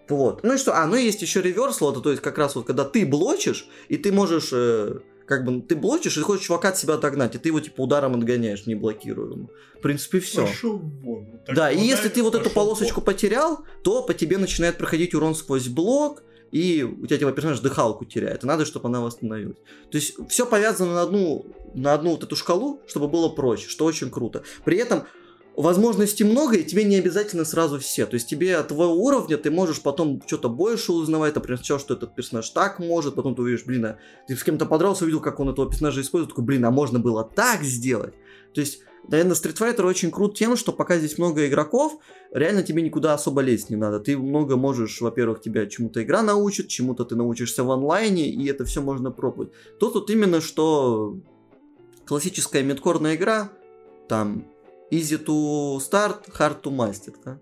[0.09, 0.43] Вот.
[0.43, 0.77] Ну и что?
[0.77, 3.69] А, ну и есть еще реверсал, это то есть как раз вот когда ты блочишь,
[3.89, 7.39] и ты можешь, э, как бы, ты блочишь и хочешь чувака от себя отогнать, и
[7.39, 9.51] ты его типа ударом отгоняешь, не блокируемым.
[9.79, 10.47] В принципе, все.
[10.47, 11.27] Пошел вон.
[11.47, 15.35] Так Да, и если ты вот эту полосочку потерял, то по тебе начинает проходить урон
[15.35, 19.59] сквозь блок, и у тебя типа персонаж дыхалку теряет, и надо, чтобы она восстановилась.
[19.91, 23.85] То есть все повязано на одну, на одну вот эту шкалу, чтобы было проще, что
[23.85, 24.43] очень круто.
[24.65, 25.05] При этом
[25.63, 28.07] возможностей много, и тебе не обязательно сразу все.
[28.07, 31.95] То есть тебе от твоего уровня ты можешь потом что-то больше узнавать, например, сначала, что
[31.95, 33.99] этот персонаж так может, потом ты увидишь, блин, а
[34.29, 37.25] ты с кем-то подрался, увидел, как он этого персонажа использует, такой, блин, а можно было
[37.25, 38.15] так сделать.
[38.55, 41.99] То есть, наверное, Street Fighter очень крут тем, что пока здесь много игроков,
[42.33, 43.99] реально тебе никуда особо лезть не надо.
[43.99, 48.65] Ты много можешь, во-первых, тебя чему-то игра научит, чему-то ты научишься в онлайне, и это
[48.65, 49.51] все можно пробовать.
[49.81, 51.19] Тут вот именно, что
[52.07, 53.51] классическая мидкорная игра,
[54.09, 54.47] там,
[54.91, 57.39] easy to start, hard to master, да?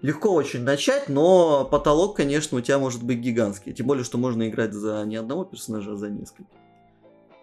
[0.00, 3.72] Легко очень начать, но потолок, конечно, у тебя может быть гигантский.
[3.72, 6.50] Тем более, что можно играть за не одного персонажа, а за несколько.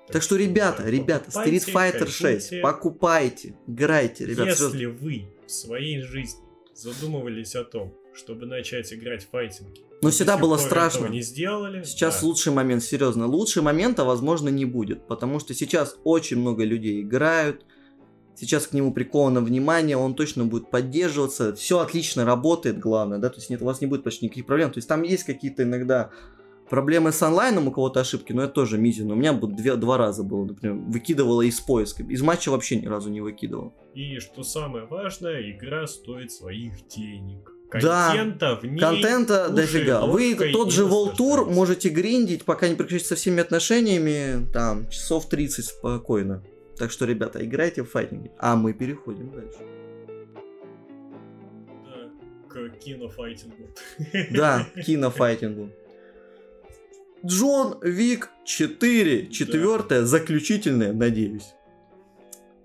[0.08, 2.62] Так что, ребята, да, ребята, Street Fighter 6, кайфуйте.
[2.62, 4.50] покупайте, играйте, ребята.
[4.50, 6.44] Если вы в своей жизни
[6.74, 11.08] задумывались о том, чтобы начать играть в файтинги, Но всегда было страшно.
[11.08, 13.26] не сделали, Сейчас да, лучший момент, серьезно.
[13.26, 17.66] Лучший момента, возможно, не будет, потому что сейчас очень много людей играют,
[18.36, 23.38] сейчас к нему приковано внимание, он точно будет поддерживаться, все отлично работает, главное, да, то
[23.38, 26.12] есть нет, у вас не будет почти никаких проблем, то есть там есть какие-то иногда
[26.70, 29.12] проблемы с онлайном, у кого-то ошибки, но это тоже мизин.
[29.12, 33.10] У меня две, два раза было, например, выкидывала из поиска, из матча вообще ни разу
[33.10, 33.74] не выкидывал.
[33.94, 37.52] И что самое важное, игра стоит своих денег.
[37.82, 38.14] Да.
[38.16, 40.06] Контента в ней Контента дофига.
[40.06, 45.66] Вы тот же Волтур можете гриндить, пока не приключится со всеми отношениями, там, часов 30
[45.66, 46.44] спокойно.
[46.78, 48.32] Так что, ребята, играйте в файтинги.
[48.38, 49.60] А мы переходим дальше.
[51.86, 52.10] Да,
[52.50, 53.70] к кинофайтингу.
[54.32, 55.70] Да, кинофайтингу.
[57.26, 59.28] Джон Вик 4.
[59.28, 61.54] Четвертая, заключительная, надеюсь.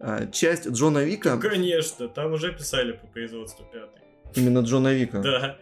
[0.00, 4.02] А, Часть Джона Вика, Ну, Конечно, там уже писали по производству пятый.
[4.34, 5.20] именно Джона Вика.
[5.22, 5.58] Да.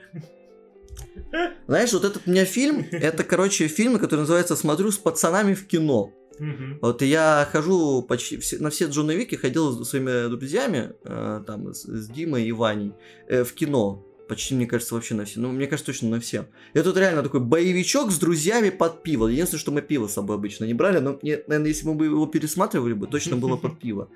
[1.67, 5.67] Знаешь, вот этот у меня фильм, это, короче, фильм, который называется «Смотрю с пацанами в
[5.67, 6.13] кино».
[6.39, 6.79] Мгм.
[6.81, 12.09] Вот я хожу почти на все Джона Вики, ходил с своими друзьями, э, там, с,
[12.09, 12.93] Димой и Ваней,
[13.29, 14.05] э, в кино.
[14.29, 15.41] Почти, мне кажется, вообще на все.
[15.41, 16.47] Ну, мне кажется, точно на все.
[16.75, 19.27] И тут реально такой боевичок с друзьями под пиво.
[19.27, 22.05] Единственное, что мы пиво с собой обычно не брали, но, мне, наверное, если мы бы
[22.05, 24.11] его пересматривали бы, точно было под пиво.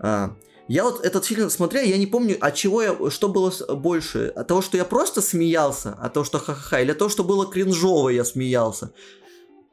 [0.00, 0.36] А,
[0.66, 4.48] я вот этот фильм смотрел, я не помню, от чего я, что было больше, от
[4.48, 8.10] того, что я просто смеялся, от того, что ха-ха-ха, или от того, что было кринжово,
[8.10, 8.92] я смеялся.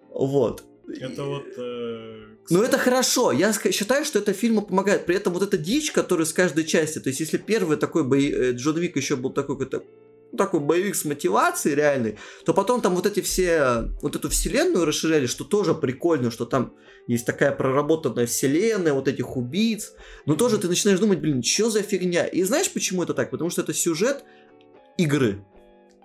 [0.10, 0.64] Вот.
[0.88, 1.46] Это вот...
[1.58, 5.06] э, Ну это хорошо, я считаю, что это фильму помогает.
[5.06, 8.32] При этом вот эта дичь, которая с каждой части, то есть если первый такой бои...
[8.32, 9.84] э, Джон Вик еще был такой какой-то
[10.32, 14.86] ну, такой боевик с мотивацией реальной, то потом там вот эти все, вот эту вселенную
[14.86, 16.74] расширяли, что тоже прикольно, что там
[17.08, 19.94] есть такая проработанная вселенная, вот этих убийц,
[20.26, 22.26] но тоже ты начинаешь думать, блин, что за фигня?
[22.26, 23.32] И знаешь, почему это так?
[23.32, 24.24] Потому что это сюжет
[24.98, 25.46] игры.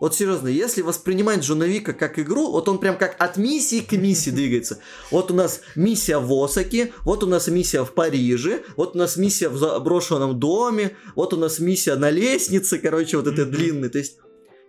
[0.00, 3.92] Вот серьезно, если воспринимать Джона Вика как игру, вот он прям как от миссии к
[3.92, 4.78] миссии двигается.
[5.10, 9.18] Вот у нас миссия в Осаке, вот у нас миссия в Париже, вот у нас
[9.18, 13.90] миссия в заброшенном доме, вот у нас миссия на лестнице, короче, вот этой длинной.
[13.90, 14.16] То есть,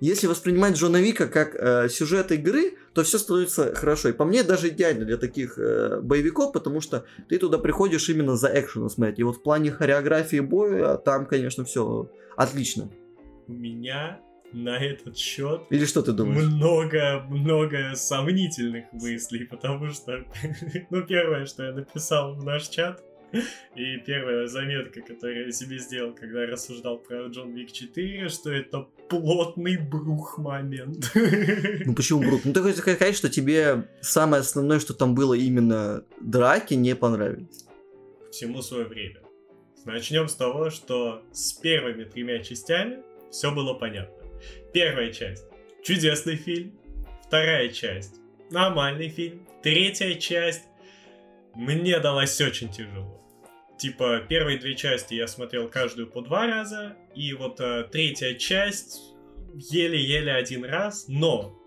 [0.01, 4.09] если воспринимать Джона Вика как э, сюжет игры, то все становится хорошо.
[4.09, 8.35] И по мне даже идеально для таких э, боевиков, потому что ты туда приходишь именно
[8.35, 9.19] за экшеном смотреть.
[9.19, 12.91] И вот в плане хореографии боя там, конечно, все отлично.
[13.47, 14.19] У меня
[14.53, 16.43] на этот счет Или что ты думаешь?
[16.43, 20.25] много-много сомнительных мыслей, потому что,
[20.89, 23.03] ну, первое, что я написал в наш чат,
[23.75, 28.87] и первая заметка, которую я себе сделал, когда рассуждал про Джон Вик 4, что это
[29.09, 31.11] плотный брух момент.
[31.85, 32.41] Ну почему Брук?
[32.43, 37.65] Ну ты хочешь сказать, что тебе самое основное, что там было именно драки, не понравились.
[38.31, 39.21] Всему свое время.
[39.85, 42.99] Начнем с того, что с первыми тремя частями
[43.31, 44.20] все было понятно.
[44.73, 45.43] Первая часть–
[45.83, 46.71] чудесный фильм.
[47.27, 48.15] Вторая часть–
[48.51, 49.45] нормальный фильм.
[49.61, 50.63] Третья часть
[51.53, 53.19] мне далась очень тяжело.
[53.77, 59.01] Типа, первые две части я смотрел каждую по два раза, и вот э, третья часть
[59.53, 61.57] еле-еле один раз, но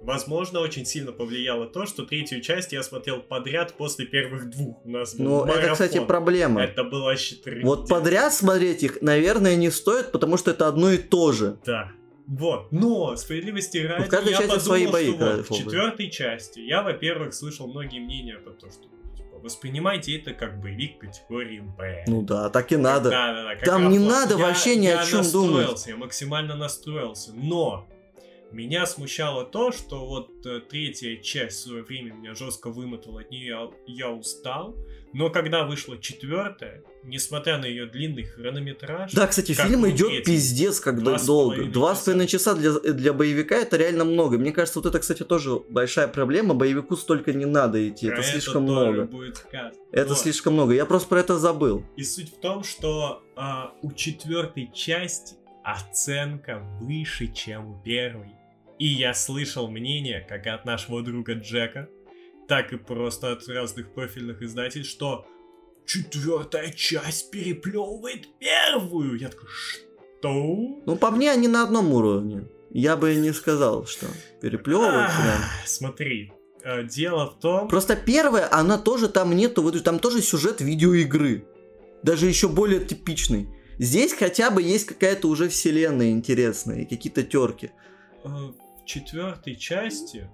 [0.00, 4.76] Возможно, очень сильно повлияло то, что третью часть я смотрел подряд после первых двух.
[4.86, 5.72] У нас был Ну, это, марафон.
[5.72, 6.62] кстати, проблема.
[6.62, 7.34] Это было вообще.
[7.64, 11.58] Вот подряд смотреть их, наверное, не стоит, потому что это одно и то же.
[11.66, 11.90] Да.
[12.28, 12.70] Вот.
[12.72, 16.60] Но, справедливости ради, Ну, в каждой я подумал, свои бои, что вот в четвертой части
[16.60, 18.82] я, во-первых, слышал многие мнения про то, что
[19.16, 22.04] типа, воспринимайте это как боевик категории Б.
[22.06, 23.08] Ну да, так и надо.
[23.08, 25.54] Да, да, да, Там раз не вот надо я- вообще ни о я чем думать.
[25.54, 27.86] настроился, Я максимально настроился, но
[28.52, 33.30] меня смущало то, что вот э, третья часть в свое время меня жестко вымотала, от
[33.30, 34.76] нее я, устал,
[35.12, 40.24] но когда вышла четвертая, несмотря на ее длинный хронометраж, Да, кстати, фильм идет третий.
[40.32, 41.64] пиздец, как Два долго.
[41.64, 44.38] Два с половиной часа для, для боевика это реально много.
[44.38, 46.54] Мне кажется, вот это, кстати, тоже большая проблема.
[46.54, 48.08] Боевику столько не надо идти.
[48.08, 49.04] про это слишком тоже много.
[49.10, 49.46] будет.
[49.92, 50.18] Это Вот.
[50.18, 50.74] слишком много.
[50.74, 51.84] Я просто про это забыл.
[51.96, 58.28] И суть в том, что а, у четвертой части оценка выше, чем у первой.
[58.78, 61.88] И я слышал мнение, как от нашего друга Джека,
[62.46, 65.26] так и просто от разных профильных издателей, что
[65.84, 69.18] четвертая часть переплевывает первую.
[69.18, 70.80] Я такой, что?
[70.86, 72.46] Ну, по мне, они на одном уровне.
[72.70, 74.06] Я бы не сказал, что
[74.40, 75.40] переплевывают прям.
[75.64, 77.68] Смотри, э, дело в том...
[77.68, 81.46] Просто первая, она тоже там нету, вот там тоже сюжет видеоигры.
[82.02, 83.48] Даже еще более типичный.
[83.78, 87.70] Здесь хотя бы есть какая-то уже вселенная интересная и какие-то терки.
[88.88, 90.28] Четвертой части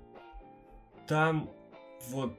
[1.09, 1.51] там
[2.09, 2.33] вот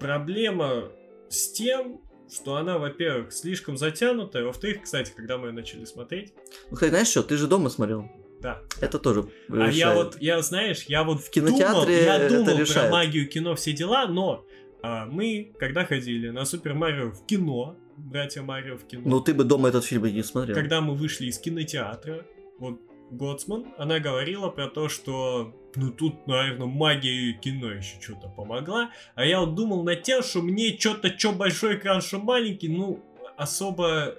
[0.00, 0.84] проблема
[1.28, 2.00] с тем,
[2.32, 6.32] что она, во-первых, слишком затянутая, во-вторых, кстати, когда мы ее начали смотреть,
[6.70, 8.08] Ну, кстати, знаешь что, ты же дома смотрел.
[8.40, 8.60] да.
[8.80, 9.96] Это тоже А я решает.
[9.96, 12.90] вот, я знаешь, я вот В кинотеатре думал, я это думал про решает.
[12.92, 14.44] магию кино, все дела, но
[14.82, 19.34] а, мы, когда ходили на Супер Марио в кино, братья Марио в кино, Ну, ты
[19.34, 20.54] бы дома этот фильм и не смотрел.
[20.54, 22.24] когда мы вышли из кинотеатра,
[22.58, 28.90] вот Гоцман, она говорила про то, что ну тут, наверное, магия кино еще что-то помогла.
[29.14, 33.02] А я вот думал над тем, что мне что-то, что большой экран, что маленький, ну,
[33.36, 34.14] особо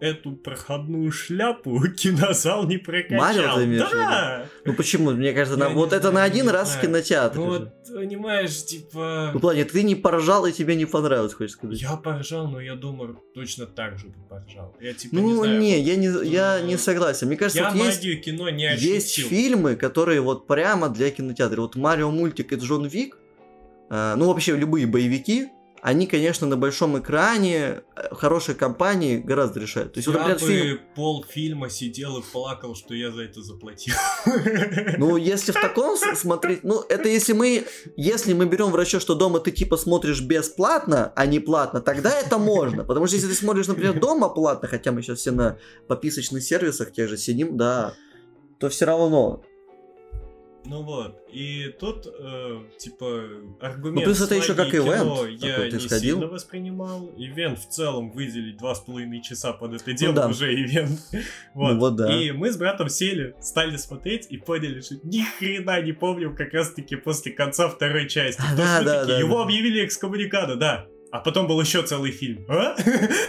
[0.00, 3.18] эту проходную шляпу кинозал не прокачал.
[3.18, 4.46] Марио ты имеешь да!
[4.64, 5.10] Ну почему?
[5.12, 7.40] Мне кажется, на- не вот это знаю, на один не раз в кинотеатре.
[7.40, 9.30] Ну вот, понимаешь, типа...
[9.32, 11.80] Ну, в плане, ты не поржал и тебе не понравилось, хочешь сказать.
[11.80, 14.74] Я поржал, но я думаю, точно так же бы поржал.
[14.80, 15.58] Я типа не Ну, знаю.
[15.60, 17.26] не, я не, я Ну, не согласен.
[17.28, 18.94] Мне кажется, Я вот есть, магию кино не ощутил.
[18.94, 21.60] есть фильмы, которые вот прямо для кинотеатра.
[21.60, 23.16] Вот Марио мультик и Джон Вик,
[23.90, 25.48] э, ну вообще любые боевики,
[25.82, 29.94] они, конечно, на большом экране, э, хорошей компании гораздо решают.
[29.94, 30.80] То есть, вот, я например, бы фильм...
[30.94, 33.94] полфильма сидел и плакал, что я за это заплатил.
[34.98, 37.64] Ну, если в таком смотреть, ну, это если мы,
[37.96, 42.10] если мы берем в расчет, что дома ты типа смотришь бесплатно, а не платно, тогда
[42.18, 42.84] это можно.
[42.84, 46.92] Потому что если ты смотришь, например, дома платно, хотя мы сейчас все на подписочных сервисах
[46.92, 47.94] тех же сидим, да,
[48.58, 49.42] то все равно.
[50.68, 53.22] Ну вот, и тут, э, типа,
[53.58, 56.16] аргумент Ну, плюс это еще как кино ивент я такой, ты не сходил?
[56.16, 57.10] сильно воспринимал.
[57.16, 60.28] Ивент в целом выделить два с половиной часа под это дело да.
[60.28, 61.00] уже ивент.
[61.54, 61.72] вот.
[61.72, 62.14] Ну вот да.
[62.14, 66.52] И мы с братом сели, стали смотреть и поняли, что ни хрена не помним как
[66.52, 68.42] раз таки после конца второй части.
[68.46, 69.44] А, да, да, да, Его да.
[69.44, 70.86] объявили экскоммуникадо, да.
[71.10, 72.44] А потом был еще целый фильм.
[72.48, 72.76] А?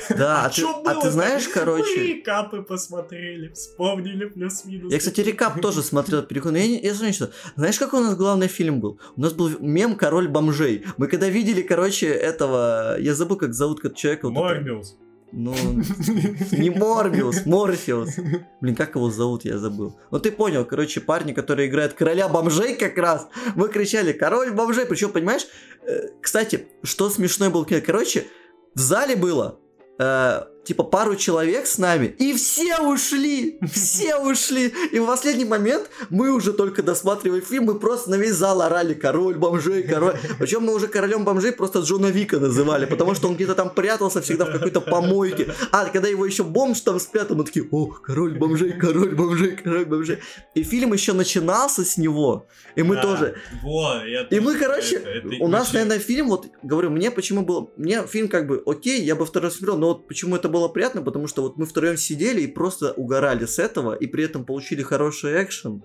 [0.09, 4.91] Да, а ты, чё а ты знаешь, короче, рекапы посмотрели, вспомнили плюс-минус.
[4.91, 8.47] я, кстати, рекап тоже смотрел переход, я, я знаю, что, знаешь, какой у нас главный
[8.47, 8.99] фильм был?
[9.15, 10.85] У нас был мем «Король бомжей».
[10.97, 14.29] Мы когда видели, короче, этого, я забыл, как зовут как человека.
[14.29, 14.97] вот это- Морбиус.
[15.31, 15.53] Ну,
[16.51, 18.15] не Морбиус, Морфеус.
[18.61, 19.95] Блин, как его зовут, я забыл.
[20.11, 24.85] Ну ты понял, короче, парни, которые играют короля бомжей как раз, мы кричали «Король бомжей»,
[24.85, 25.45] причем, понимаешь,
[25.83, 28.25] э, кстати, что смешной был, короче,
[28.73, 29.59] в зале было
[29.99, 34.73] э, типа пару человек с нами, и все ушли, все ушли.
[34.91, 38.93] И в последний момент мы уже только досматривали фильм, мы просто на весь зал орали
[38.93, 40.15] «Король бомжей, король».
[40.37, 44.21] Причем мы уже королем бомжей просто Джона Вика называли, потому что он где-то там прятался
[44.21, 45.53] всегда в какой-то помойке.
[45.71, 49.85] А, когда его еще бомж там спрятал, мы такие «О, король бомжей, король бомжей, король
[49.85, 50.19] бомжей».
[50.55, 53.35] И фильм еще начинался с него, и мы Да, тоже.
[53.63, 57.41] Вот, я И мы, короче, это- это у нас, наверное, фильм, вот, говорю, мне почему
[57.43, 60.58] был, мне фильм как бы, окей, я бы второй смотрел, но вот почему это было
[60.67, 64.45] приятно, потому что вот мы втроем сидели и просто угорали с этого, и при этом
[64.45, 65.83] получили хороший экшен.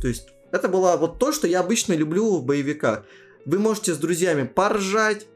[0.00, 3.04] То есть, это было вот то, что я обычно люблю в боевиках.
[3.44, 5.26] Вы можете с друзьями поржать,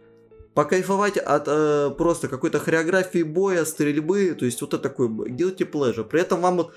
[0.55, 6.05] покайфовать от э, просто какой-то хореографии боя, стрельбы, то есть вот это такой guilty pleasure.
[6.05, 6.75] При этом вам вот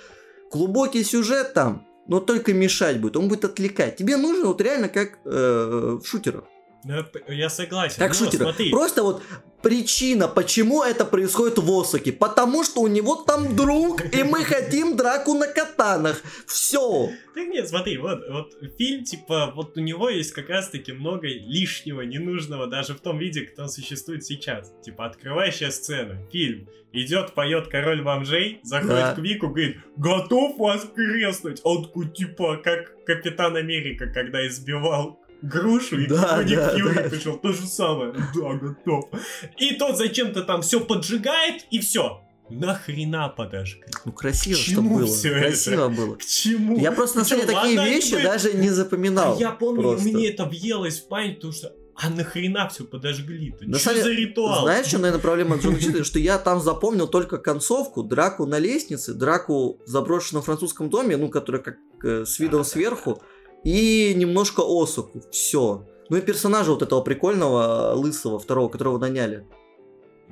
[0.52, 3.96] глубокий сюжет там, но только мешать будет, он будет отвлекать.
[3.96, 6.44] Тебе нужно вот реально как э, в шутерах.
[6.84, 7.98] Ну, я согласен.
[7.98, 8.44] Как но шутера.
[8.44, 9.22] смотри, Просто вот
[9.64, 12.12] причина, почему это происходит в Осаке.
[12.12, 16.22] Потому что у него там друг, и мы хотим драку на катанах.
[16.46, 17.10] Все.
[17.34, 22.02] Да нет, смотри, вот, вот фильм, типа, вот у него есть как раз-таки много лишнего,
[22.02, 24.72] ненужного, даже в том виде, он существует сейчас.
[24.84, 26.68] Типа, открывающая сцена, фильм.
[26.92, 29.16] Идет, поет король бомжей, заходит Да.
[29.16, 31.60] к Вику, говорит, готов вас крестнуть.
[31.64, 37.10] А Он типа, как Капитан Америка, когда избивал грушу, и Да, Ник да, да.
[37.10, 38.14] пришел, то же самое.
[38.14, 39.10] Да, готов.
[39.58, 42.22] И тот зачем-то там все поджигает, и все.
[42.50, 43.86] Нахрена подожгли?
[44.06, 45.06] Ну, красиво, что было.
[45.06, 46.16] всё Красиво было.
[46.16, 46.78] К чему?
[46.78, 48.24] Я просто на самом деле такие вещи аниме?
[48.24, 49.38] даже не запоминал.
[49.38, 50.08] А я помню, просто.
[50.08, 53.66] мне это въелось в память, потому что а нахрена все подожгли-то?
[53.66, 54.64] На Что за ритуал?
[54.64, 56.04] Знаешь, что, наверное, проблема Джона Чита?
[56.04, 61.30] Что я там запомнил только концовку, драку на лестнице, драку в заброшенном французском доме, ну,
[61.30, 63.22] которая как э, с видом сверху,
[63.64, 65.22] и немножко Осаку.
[65.32, 65.86] Все.
[66.10, 69.48] Ну и персонажа вот этого прикольного, э, лысого, второго, которого наняли,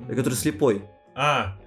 [0.08, 0.84] который слепой.
[1.14, 1.58] А,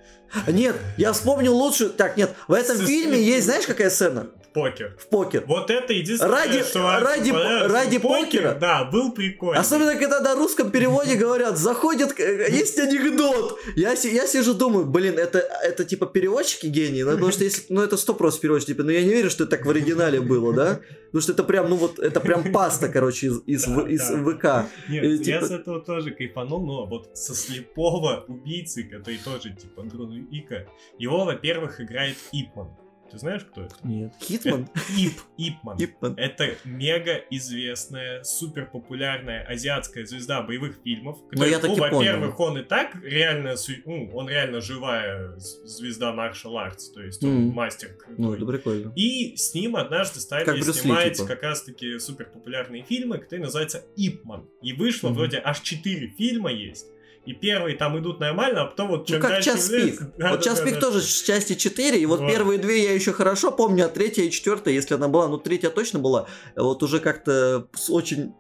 [0.46, 1.90] А, Нет, я вспомнил лучше.
[1.90, 4.32] Так, нет, в этом фильме есть, знаешь, какая сцена?
[4.56, 4.96] Покер.
[4.98, 5.44] В покер.
[5.46, 7.30] Вот это единственное, Ради- что ради-
[7.72, 8.58] ради Покер, покера.
[8.60, 9.60] Да, был прикольный.
[9.62, 13.60] Особенно, когда на русском переводе говорят, заходит, э, есть анекдот.
[13.76, 17.82] Я, я сижу, думаю, блин, это, это типа переводчики гении, ну, потому что если, ну
[17.84, 20.54] это сто просто переводчик, типа, но я не верю, что это так в оригинале было,
[20.54, 20.80] да?
[21.08, 24.18] Потому что это прям, ну вот, это прям паста, короче, из, из, Да, из да.
[24.18, 24.70] ВК.
[24.90, 29.84] Нет, я типа- с этого тоже кайфанул, но вот со слепого убийцы, который тоже типа
[29.84, 30.68] Дрон Ика,
[31.00, 32.68] его, во-первых, играет Ипман.
[33.12, 33.76] Ты знаешь, кто это?
[33.84, 34.14] Нет.
[34.22, 34.68] Хитман?
[34.98, 35.78] Ип, Ипман.
[35.80, 36.14] Ипман.
[36.18, 41.20] Это мега известная, супер популярная азиатская звезда боевых фильмов.
[41.32, 46.54] Ну, я так ну, во-первых, он и так реально, ну, он реально живая звезда martial
[46.56, 48.38] arts, то есть он мастер Ну, крутой.
[48.38, 48.94] это прикольно.
[48.96, 51.28] И с ним однажды стали Как снимать типа.
[51.28, 54.50] как раз-таки супер популярные фильмы, которые называются Ипман.
[54.62, 56.88] И вышло вроде аж 4 фильма есть.
[57.26, 60.00] И первые там идут нормально, а потом вот Ну, чем как дальше час пик.
[60.18, 60.82] Да, Вот да, час да, пик да.
[60.82, 62.30] тоже с части 4, и вот Вот.
[62.30, 65.70] первые две я еще хорошо помню, а третья и четвертая, если она была, ну третья
[65.70, 68.34] точно была, вот уже как-то очень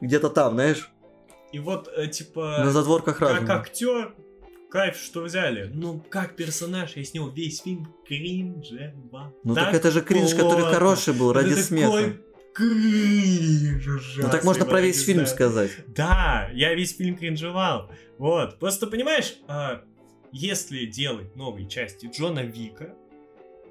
[0.00, 0.90] где-то там, знаешь,
[1.52, 2.62] И вот, э, типа...
[2.64, 3.54] на задворках как разума.
[3.60, 4.14] актер,
[4.70, 5.70] кайф, что взяли.
[5.72, 9.32] Ну, как персонаж, я с него весь фильм кринжево.
[9.44, 11.86] Ну так это же кринж, который хороший был ради Это смеха.
[11.92, 12.20] такой
[12.54, 15.70] кринж ужасный, Ну так можно про весь фильм сказать.
[15.88, 17.90] Да, я весь фильм кринжевал.
[18.18, 18.58] Вот.
[18.58, 19.82] Просто понимаешь, а,
[20.32, 22.94] если делать новые части Джона Вика,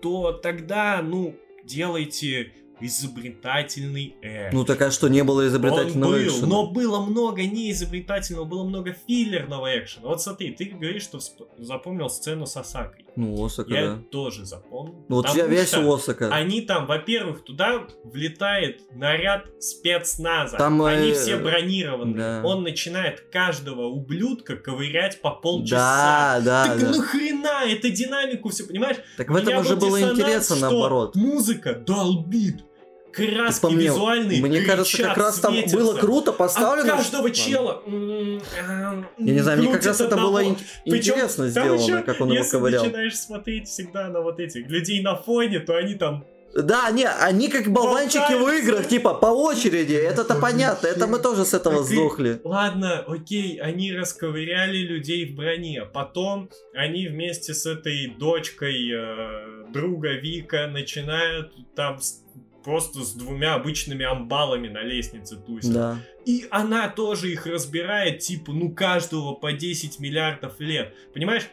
[0.01, 2.51] то тогда, ну, делайте
[2.82, 4.49] изобретательный экшен.
[4.53, 6.47] Ну так а что, не было изобретательного Он был, экшена?
[6.47, 10.07] но было много неизобретательного, было много филлерного экшена.
[10.07, 13.05] Вот смотри, ты говоришь, что всп- запомнил сцену с Асакой.
[13.17, 13.99] Ну, Осака, Я да.
[14.09, 15.05] тоже запомнил.
[15.09, 16.29] Ну, вот я весь Осака.
[16.34, 20.57] Они там, во-первых, туда влетает наряд спецназа.
[20.57, 22.15] Там, Они э, все бронированные.
[22.15, 22.41] да.
[22.45, 26.41] Он начинает каждого ублюдка ковырять по Да, полчаса.
[26.45, 26.89] да, так да.
[26.97, 27.63] нахрена?
[27.67, 28.97] Это динамику все, понимаешь?
[29.17, 31.15] Так в этом уже был было интересно, наоборот.
[31.15, 32.63] Музыка долбит.
[33.14, 35.78] Краски по мне, визуальные Мне кажется, как раз там светятся.
[35.78, 36.88] было круто От поставлено.
[36.97, 37.36] каждого Ладно.
[37.36, 37.82] чела.
[37.86, 40.30] м, а, Я не знаю, мне как раз это одного.
[40.32, 42.84] было ин- Причем интересно там сделано, еще, как он его если ковырял.
[42.86, 47.47] начинаешь смотреть всегда на вот этих людей на фоне, то они там Да, не, они
[47.47, 51.89] как болванчики в играх, типа по очереди, это-то понятно, это мы тоже с этого Так
[51.91, 52.41] и- сдохли.
[52.43, 55.84] Ладно, окей, они расковыряли людей в броне.
[55.93, 62.20] Потом они вместе с этой дочкой э, друга Вика начинают там с-
[62.64, 65.74] просто с двумя обычными амбалами на лестнице тусить.
[65.74, 65.97] Да.
[66.26, 70.93] И она тоже их разбирает, типа, ну, каждого по 10 миллиардов лет.
[71.14, 71.47] Понимаешь?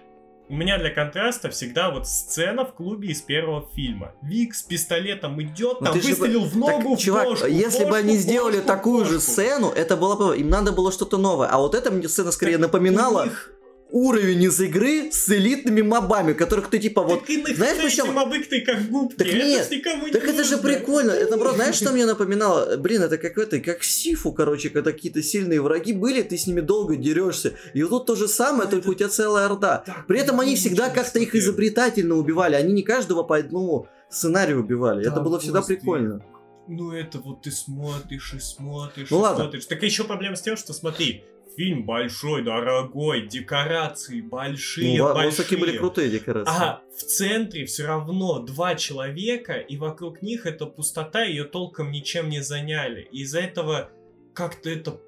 [0.50, 4.14] У меня для контраста всегда вот сцена в клубе из первого фильма.
[4.22, 7.50] Вик с пистолетом идет, Ну там же выстрелил в Так, ногу, в чувак, бошку, в
[7.50, 9.30] если бы бошку, они в сделали бошку, в такую же бошку.
[9.30, 10.38] сцену, это было бы...
[10.38, 11.48] Им надо было что-то новое.
[11.48, 13.52] А вот эта мне сцена скорее Так напоминала них-
[13.90, 17.20] уровень из игры с элитными мобами, которых ты типа вот...
[17.20, 19.16] так и знаешь, эти мобы ты как губки?
[19.16, 20.68] Так это нет, ж никому не Так это же нужно.
[20.68, 21.10] прикольно.
[21.10, 22.76] Это, наоборот, знаешь, что мне напоминало?
[22.76, 26.60] Блин, это как это, как Сифу, короче, когда какие-то сильные враги были, ты с ними
[26.60, 27.54] долго дерешься.
[27.74, 29.82] И вот тут то же самое, Ну, только это у тебя целая орда.
[29.86, 32.54] Так При этом они всегда как-то их изобретательно убивали.
[32.54, 35.04] Они не каждого по одному сценарию убивали.
[35.04, 36.22] Да, это было всегда прикольно.
[36.70, 39.44] Ну это вот ты смотришь и смотришь Ну и ладно.
[39.44, 39.64] смотришь.
[39.64, 41.24] Так еще проблема с тем, что смотри,
[41.58, 45.42] фильм большой, дорогой, декорации большие, Ну, большие.
[45.42, 46.52] такие были крутые декорации.
[46.56, 52.28] А в центре все равно два человека, и вокруг них эта пустота, ее толком ничем
[52.28, 53.08] не заняли.
[53.10, 53.90] И из-за этого
[54.34, 55.00] как-то это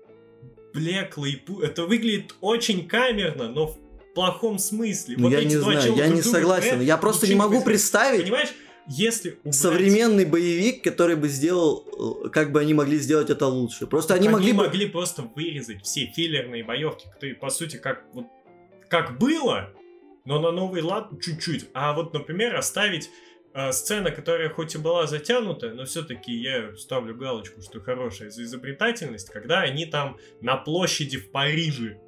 [0.75, 3.77] блекло и пу- Это выглядит очень камерно, но в
[4.17, 5.15] плохом смысле.
[5.19, 6.63] Ну, Вот я не знаю, я не согласен.
[6.63, 8.49] стреляют, Я просто не могу представить Понимаешь,
[8.91, 13.87] если убрать- современный боевик, который бы сделал, э, как бы они могли сделать это лучше.
[13.87, 14.65] Просто они могли бы...
[14.65, 18.27] могли просто вырезать все филлерные боевки, которые, по сути, как вот
[18.89, 19.71] как было,
[20.25, 21.69] но на новый лад чуть-чуть.
[21.73, 23.11] А вот, например, оставить
[23.55, 28.43] э, сцена, которая хоть и была затянутая, но все-таки я ставлю галочку, что хорошая за
[28.43, 32.01] изобретательность, когда они там на площади в Париже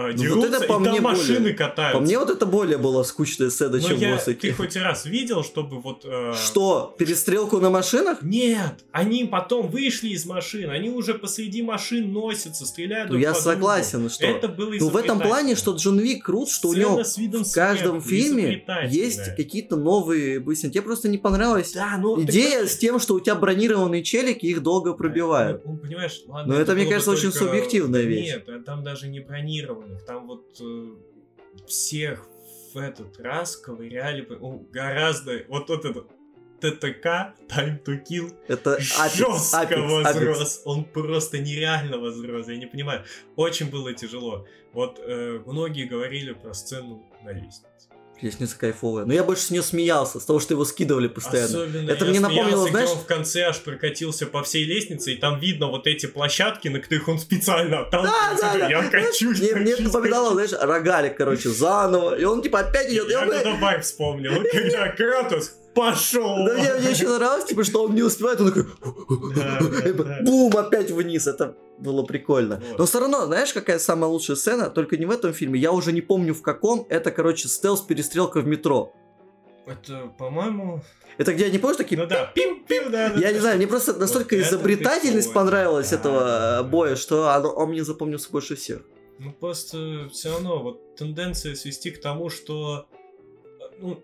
[0.00, 1.98] э, вот дерутся, это по и мне там машины более- катаются.
[1.98, 5.04] По мне вот это более была скучная сцена, но чем я, в ты хоть раз
[5.06, 6.04] видел, чтобы вот...
[6.04, 8.22] э, Что, перестрелку на машинах?
[8.22, 14.08] Нет, они потом вышли из машин, они уже посреди машин носятся, стреляют Ну, я согласен,
[14.10, 14.24] что...
[14.26, 18.00] Это было Ну, в этом плане, что Джон Вик крут, что у него в каждом
[18.00, 20.72] фильме есть какие-то новые быстрые.
[20.72, 22.20] Тебе просто не понравилась Да, ну...
[22.22, 25.62] идея так- с тем, что у тебя бронированные челики их долго пробивают.
[25.64, 28.26] Ну, понимаешь, ладно, Но это, мне было бы кажется, очень только- субъективная вещь.
[28.26, 29.20] Нет, а там даже не
[29.90, 32.26] бронированных, там вот э, всех
[32.72, 35.44] в этот раз ковыряли ну, гораздо...
[35.48, 36.08] Вот вот этот
[36.60, 40.36] ТТК, Time to Kill, Это жестко Апекс, возрос.
[40.36, 40.62] Апекс.
[40.66, 42.48] Он просто нереально возрос.
[42.48, 43.04] Я не понимаю.
[43.36, 44.46] Очень было тяжело.
[44.72, 47.88] Вот э, многие говорили про сцену на лестнице.
[48.22, 49.06] Лестница кайфовая.
[49.06, 51.62] Но я больше с нее смеялся, с того, что его скидывали постоянно.
[51.64, 55.40] Особенно Это мне напомнило, знаешь- он в конце аж прокатился по всей лестнице, и там
[55.40, 58.42] видно вот эти площадки, на которых он специально отталкивается.
[58.52, 58.68] да, да.
[58.68, 62.14] Я качусь, Мне, мне это напоминало, знаешь, рогалик, короче, заново.
[62.18, 63.08] И он типа опять идет.
[63.10, 66.44] Я он, тогда байк вспомнил, когда Кратос пошел.
[66.46, 68.66] Да мне, мне еще нравилось, типа, что он не успевает, он такой...
[69.34, 70.18] Да, да, да.
[70.22, 71.26] Бум, опять вниз.
[71.26, 72.62] Это было прикольно.
[72.70, 72.78] Вот.
[72.78, 74.70] Но все равно, знаешь, какая самая лучшая сцена?
[74.70, 75.58] Только не в этом фильме.
[75.60, 76.86] Я уже не помню в каком.
[76.88, 78.92] Это, короче, стелс-перестрелка в метро.
[79.66, 80.82] Это, по-моему...
[81.18, 82.00] Это где, я не помню, такие...
[82.00, 83.20] Ну да, пим-пим, да, да.
[83.20, 86.62] Я не знаю, мне просто настолько это изобретательность понравилась Да, этого да, да.
[86.62, 88.80] боя, что оно- он мне запомнился больше всех.
[89.18, 92.86] Ну просто все равно вот тенденция свести к тому, что
[93.78, 94.02] ну,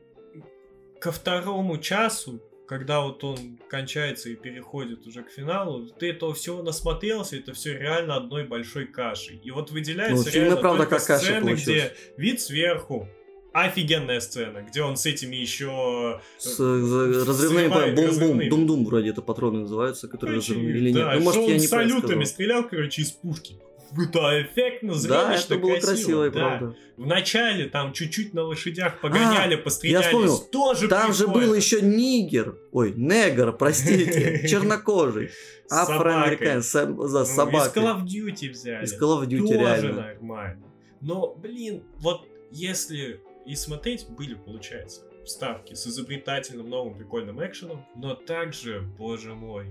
[1.01, 6.63] ко второму часу, когда вот он кончается и переходит уже к финалу, ты этого всего
[6.63, 9.41] насмотрелся, это все реально одной большой кашей.
[9.43, 13.09] И вот выделяется Ну, реально правда как сцены, где вид сверху,
[13.53, 16.21] офигенная сцена, где он с этими еще...
[16.39, 21.05] С э, разрывными Срывает бум-бум, дум-дум вроде это патроны называются, которые разрывные или нет.
[21.05, 23.59] да, Ну, может, я не салютами стрелял, короче, из пушки.
[23.93, 26.39] Это эффектно, Да, зрелищно, это было красиво и да.
[26.39, 26.77] правда.
[26.97, 30.05] В начале там чуть-чуть на лошадях погоняли, А, пострелялись.
[30.05, 30.39] я вспомнил.
[30.51, 35.31] Тоже Там же был еще нигер, ой, негр, простите, чернокожий,
[35.69, 35.95] собакой.
[35.97, 37.83] афроамериканец, за Ну, Из Call собакой.
[37.83, 38.85] of Duty взяли.
[38.85, 39.93] Из Call of Duty реально.
[39.93, 40.63] нормально.
[41.01, 45.03] Но, блин, вот если и смотреть, были, получается.
[45.25, 49.67] вставки с изобретательным новым прикольным экшеном, но также, боже мой,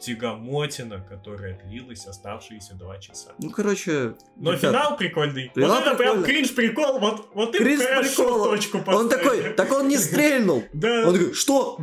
[0.00, 3.30] тягомотина, которая длилась оставшиеся два часа.
[3.38, 4.14] Ну, короче...
[4.36, 5.50] Но ребят, финал прикольный.
[5.54, 6.24] Финал вот это прям прикольный.
[6.26, 8.44] кринж-прикол, вот, вот им Кринж прикол.
[8.44, 9.08] точку Он поставили.
[9.08, 10.64] такой, так он не стрельнул.
[10.72, 11.06] Да.
[11.06, 11.78] Он такой, что?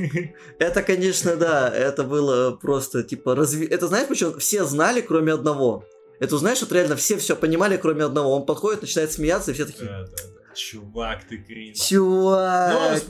[0.58, 3.66] Это, конечно, да, это было просто, типа, разви...
[3.66, 4.38] Это знаешь, почему?
[4.38, 5.84] Все знали, кроме одного.
[6.20, 8.30] Это знаешь, вот реально все все понимали, кроме одного.
[8.34, 10.54] Он подходит, начинает смеяться, и все такие, Да, да, да.
[10.54, 11.78] Чувак, ты кринж.
[11.78, 12.98] Но чувак.
[12.98, 13.06] с-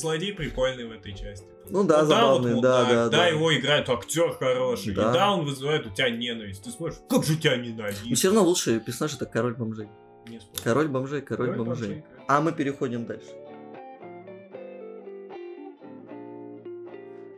[0.00, 1.44] злодей прикольный в этой части.
[1.70, 3.26] Ну да, вот забавный, вот, да, да, да, да, да.
[3.26, 4.94] его играет актер хороший.
[4.94, 5.10] Да.
[5.10, 6.62] И да, он вызывает у тебя ненависть.
[6.64, 8.10] Ты смотришь, как же тебя ненавидеть?
[8.10, 9.88] Но все равно лучший персонаж это король бомжей.
[10.28, 10.62] Не спорю.
[10.62, 11.88] Король бомжей, король, Король бомжей.
[11.88, 12.04] бомжей.
[12.28, 13.28] А мы переходим дальше.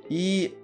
[0.08, 0.54] И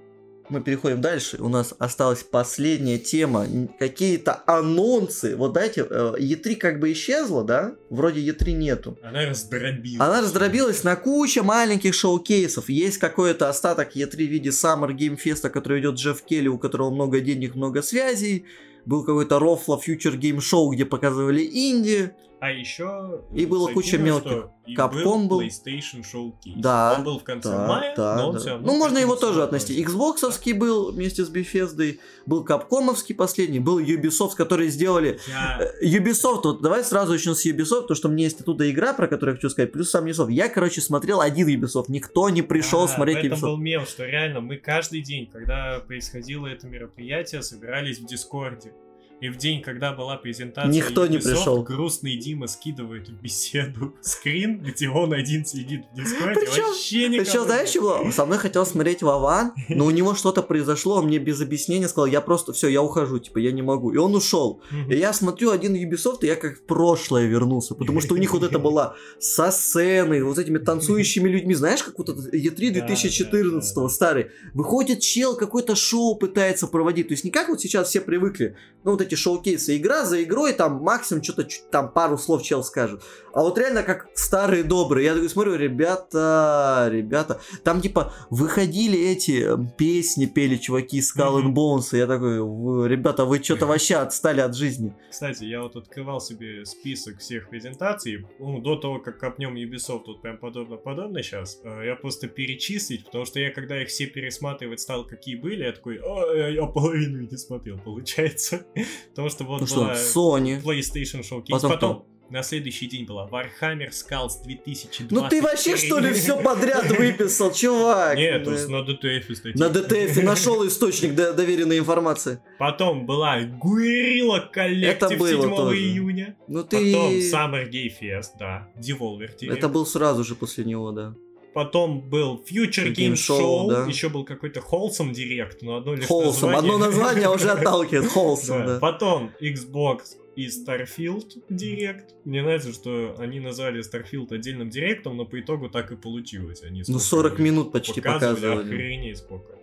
[0.49, 1.39] мы переходим дальше.
[1.41, 3.47] У нас осталась последняя тема.
[3.79, 5.37] Какие-то анонсы.
[5.37, 7.75] Вот дайте, э, E3 как бы исчезла, да?
[7.91, 8.99] Вроде E3 нету.
[9.03, 10.01] Она раздробилась.
[10.01, 12.69] Она раздробилась на кучу маленьких шоу-кейсов.
[12.69, 16.91] Есть какой-то остаток E3 в виде Summer Game Fest, который идет Джефф Келли, у которого
[16.91, 18.45] много денег, много связей.
[18.85, 22.13] Был какой-то Рофла Future Game Show, где показывали инди.
[22.39, 23.23] А еще...
[23.35, 24.49] И было куча мелких.
[24.77, 25.43] Capcom был.
[25.43, 26.55] PlayStation Showcase.
[26.57, 28.41] Да, Он был в конце Да, мая, да, но он да.
[28.41, 29.83] всё равно Ну, можно его тоже отнести.
[29.83, 35.19] Xboxовский был вместе с Bethesda, был Капкомовский последний, был Ubisoft, которые сделали...
[35.29, 35.61] Я...
[35.81, 38.93] Э, Ubisoft, вот давай сразу начнем с Ubisoft, потому что у меня есть оттуда игра,
[38.93, 40.33] про которую я хочу сказать, плюс сам Ubisoft.
[40.33, 43.43] Я, короче, смотрел один Ubisoft, никто не пришел А, смотреть в этом Ubisoft.
[43.43, 48.73] был мем, что реально мы каждый день, когда происходило это мероприятие, собирались в Дискорде.
[49.21, 51.63] И в день, когда была презентация Никто не Ubisoft, пришел.
[51.63, 57.25] грустный Дима скидывает в беседу скрин, где он один сидит в Дискорде, Причём- вообще никого
[57.25, 58.11] Причем, знаешь, чего?
[58.13, 62.07] Со мной хотел смотреть Вован, но у него что-то произошло, он мне без объяснения сказал,
[62.07, 63.91] я просто, все, я ухожу, типа, я не могу.
[63.93, 64.61] И он ушел.
[64.91, 68.33] И я смотрю один Ubisoft, и я как в прошлое вернулся, потому что у них
[68.35, 72.87] вот это была со сценой, вот этими танцующими людьми, знаешь, как вот этот E3 Да,
[72.87, 73.89] 2014 да, да.
[73.89, 74.27] старый.
[74.53, 78.91] Выходит чел, какое-то шоу пытается проводить, то есть не как вот сейчас все привыкли, ну
[78.93, 83.03] вот эти шоу-кейсы, игра за игрой, там максимум что-то там пару слов чел скажет.
[83.33, 85.07] А вот реально как старые добрые.
[85.07, 91.43] Я такой смотрю, ребята, ребята, там типа выходили эти э, песни, пели чуваки из Skull
[91.43, 91.55] and.
[91.55, 94.95] Bones, я такой, «Вы, ребята, вы что-то вообще отстали от жизни.
[95.11, 100.23] Кстати, я вот открывал себе список всех презентаций, ну, до того, как копнем Ubisoft, тут
[100.23, 105.37] прям подобно-подобно сейчас, я просто перечислить, потому что я, когда их все пересматривать стал, какие
[105.37, 108.67] были, я такой, «А, я, половину не смотрел, получается.
[109.11, 110.63] Потому что вот Ну что, была Sony.
[110.63, 115.11] PlayStation Showcase, Потом потом, на следующий день была Warhammer Skulls 2020.
[115.13, 118.17] Ну ты вообще что ли все подряд выписал, чувак?
[118.17, 119.53] Нет, тут на DTF статьи.
[119.61, 122.41] На ДТФ нашел источник до- доверенной информации.
[122.59, 125.79] Потом была Guerrilla Collective Это было 7 тоже.
[125.79, 126.37] июня.
[126.49, 126.93] Ну ты...
[126.93, 128.69] Потом Summer Gay Fest, да.
[128.77, 129.53] Devolver Direct.
[129.53, 131.15] Это был сразу же после него, да.
[131.57, 133.85] Потом был Future Game Game Show, Show, да.
[133.87, 136.51] еще был какой-то Wholesome Direct, но одно лишь Холсом.
[136.51, 136.59] название.
[136.59, 138.11] Одно название уже отталкивает.
[138.11, 138.67] Холсом, Да.
[138.75, 138.79] да.
[138.79, 140.01] Потом Xbox
[140.37, 142.11] и Starfield Direct.
[142.27, 146.63] Мне нравится, что они назвали Starfield отдельным директом, но по итогу так и получилось.
[146.63, 148.61] Они Ну сколько 40 минут почти показывали.
[148.61, 149.55] Охренеть сколько.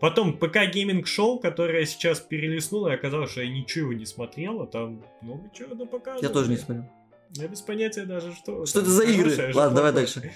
[0.00, 4.66] Потом ПК Гейминг Шоу, которое сейчас перелистнуло, и оказалось, что я ничего не смотрел, а
[4.66, 6.24] там много чего показывали.
[6.24, 6.86] Я тоже не смотрел.
[7.34, 8.64] Я без понятия даже, что...
[8.64, 9.30] Что это за игры?
[9.30, 10.32] что Ладно, давай дальше.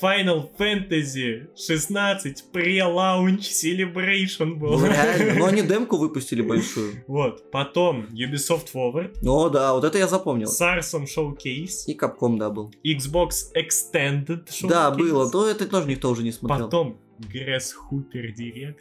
[0.00, 4.78] Final Fantasy 16 pre-launch celebration был.
[4.78, 5.34] Ну реально.
[5.38, 7.02] Ну они демку выпустили большую.
[7.06, 10.48] Вот, потом Ubisoft Forward, О, да, вот это я запомнил.
[10.48, 12.72] Sarsum Showcase, И Капком, да, был.
[12.84, 14.68] Xbox Extended Showcase.
[14.68, 15.30] Да, было.
[15.32, 16.66] Но это тоже никто уже не смотрел.
[16.66, 18.76] Потом Grasshopper Direct.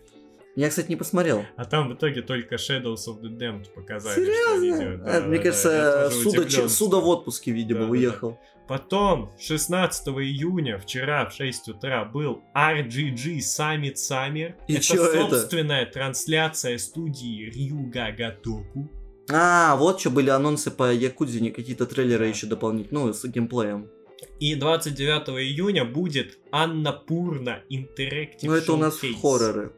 [0.57, 1.43] Я, кстати, не посмотрел.
[1.57, 4.13] А там в итоге только Shadows of the Damned показали.
[4.13, 4.63] что Серьезно?
[4.63, 5.03] видео.
[5.05, 8.39] А, Да, Мне да, кажется, тоже Суда, Суда в отпуске, видимо, Да, да, уехал.
[8.67, 14.55] Потом, 16 июня, вчера в 6 утра, был RGG Summit Summer.
[14.67, 15.29] И это чё это?
[15.29, 18.87] собственная трансляция студии Ryuga Gotoku.
[19.31, 22.29] А, вот что были анонсы по Якудзе, не какие-то трейлеры Да.
[22.29, 23.89] еще дополнительные, ну, с геймплеем.
[24.39, 29.73] И 29 июня будет Аннапурна Interactive Ну, это у нас хорроры.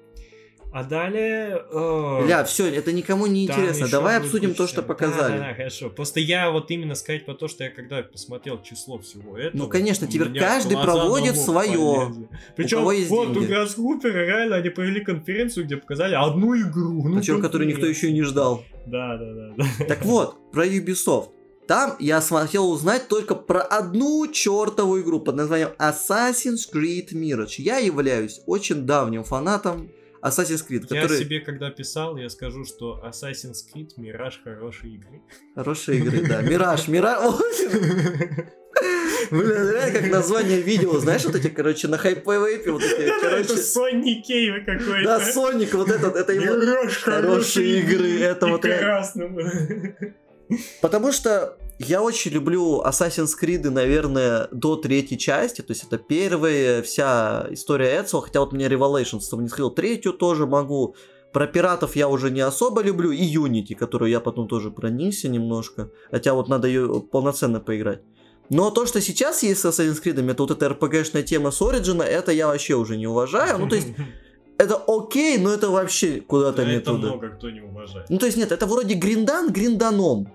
[0.72, 1.64] А далее...
[1.72, 3.88] э, Ля, все, это никому не интересно.
[3.88, 5.38] Давай обсудим то, что показали.
[5.38, 5.90] Да, да, хорошо.
[5.90, 9.64] Просто я вот именно сказать про то, что я когда посмотрел число всего этого...
[9.64, 12.28] Ну, конечно, теперь каждый проводит полезли.
[12.56, 12.94] Причем вот
[13.34, 13.38] деньги.
[13.38, 17.08] у Грасхупера реально они провели конференцию, где показали одну игру.
[17.08, 18.64] Ну, Причем, которую никто еще и не ждал.
[18.86, 19.54] Да, да, да.
[19.58, 19.86] да.
[19.86, 21.30] Так вот, про Ubisoft.
[21.68, 27.56] Там я хотел узнать только про одну чертову игру под названием Assassin's Creed Mirage.
[27.58, 29.90] Я являюсь очень давним фанатом
[30.22, 31.20] Assassin's Creed, Я который...
[31.20, 35.22] себе когда писал, я скажу, что Assassin's Creed Мираж хорошие игры.
[35.56, 36.42] Хорошие игры, да.
[36.42, 37.20] Мираж, Мираж...
[39.30, 43.58] Блин, реально как название видео, знаешь, вот эти, короче, на хайпвейпе, вот эти, Это короче...
[43.58, 45.04] Сонни Кейва какой-то.
[45.04, 46.46] Да, Соник, вот этот, это его...
[46.46, 49.38] Хорош, хорошие игры, это вот красным.
[50.82, 55.62] Потому что я очень люблю Assassin's Creed, наверное, до третьей части.
[55.62, 58.22] То есть это первая вся история Эцио.
[58.22, 59.70] Хотя вот мне Revelations сходил.
[59.70, 60.96] Третью тоже могу.
[61.34, 63.12] Про пиратов я уже не особо люблю.
[63.12, 65.92] И Unity, которую я потом тоже проникся немножко.
[66.10, 68.02] Хотя вот надо ее полноценно поиграть.
[68.50, 72.02] Но то, что сейчас есть с Assassin's Creed, это вот эта RPG-шная тема с Origin,
[72.02, 73.58] это я вообще уже не уважаю.
[73.60, 73.90] Ну, то есть,
[74.58, 77.08] это окей, но это вообще куда-то не Это туда.
[77.10, 78.10] много кто не уважает.
[78.10, 80.30] Ну, то есть, нет, это вроде гриндан гринданом.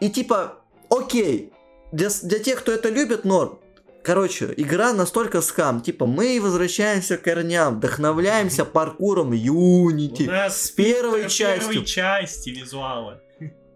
[0.00, 0.58] И типа,
[0.90, 1.52] окей,
[1.92, 3.58] для, для тех, кто это любит, норм.
[4.02, 5.80] Короче, игра настолько скам.
[5.80, 10.28] Типа, мы возвращаемся к корням, вдохновляемся паркуром Unity.
[10.48, 11.70] с первой в частью.
[11.72, 13.20] первой части визуала.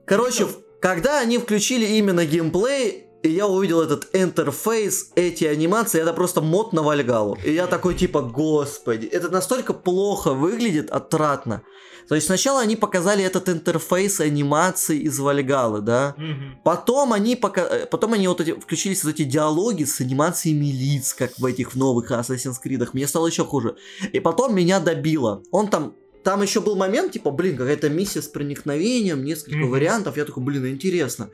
[0.06, 6.12] Короче, в- когда они включили именно геймплей, и я увидел этот интерфейс, эти анимации, это
[6.12, 7.38] просто мод на Вальгалу.
[7.44, 11.62] И я такой типа, господи, это настолько плохо выглядит, отвратно.
[12.08, 16.14] То есть сначала они показали этот интерфейс анимации из Вальгалы, да?
[16.16, 16.58] Мгм.
[16.64, 17.62] Потом они, пока...
[17.62, 18.58] э, Потом они вот эти...
[18.58, 22.88] включились в эти диалоги с анимациями лиц, как в этих новых Assassin's Creed.
[22.94, 23.76] Мне стало еще хуже.
[24.12, 25.42] И потом меня добило.
[25.52, 25.94] Он там...
[26.24, 29.70] Там еще был момент, типа, блин, какая-то миссия с проникновением, несколько Мгм.
[29.70, 30.16] вариантов.
[30.16, 31.30] Я такой, блин, интересно.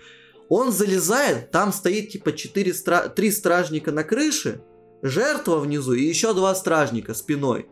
[0.49, 3.09] Он залезает, там стоит, типа, четыре стра...
[3.09, 4.63] три стражника на крыше,
[5.03, 7.69] жертва внизу и еще два стражника спиной.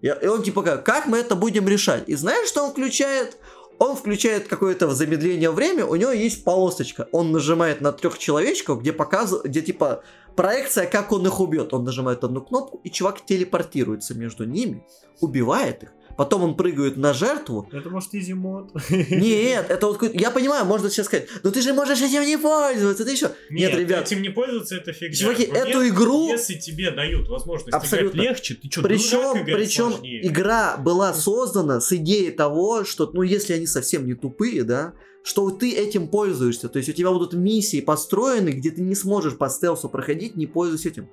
[0.00, 2.04] И он типа как, как мы это будем решать?
[2.06, 3.38] И знаешь, что он включает?
[3.78, 7.08] Он включает какое-то замедление время, у него есть полосочка.
[7.12, 10.02] Он нажимает на трех человечков, где показывает, где типа
[10.36, 11.72] проекция, как он их убьет.
[11.72, 14.84] Он нажимает одну кнопку, и чувак телепортируется между ними,
[15.20, 15.90] убивает их.
[16.18, 17.68] Потом он прыгает на жертву.
[17.72, 18.72] Это может изи мод.
[18.90, 23.04] Нет, это вот я понимаю, можно сейчас сказать, ну ты же можешь этим не пользоваться,
[23.04, 23.30] ты еще.
[23.50, 25.16] Нет, ребят, этим не пользоваться, это фигня.
[25.16, 28.16] чуваки, Вот эту если- игру Если тебе дают возможность Абсолютно.
[28.18, 33.52] играть легче, ты что, Причем, причем игра была создана с идеей того, что, ну, если
[33.52, 36.68] они совсем не тупые, да, что ты этим пользуешься.
[36.68, 40.46] То есть у тебя будут миссии построены, где ты не сможешь по стелсу проходить, не
[40.48, 41.08] пользуясь этим.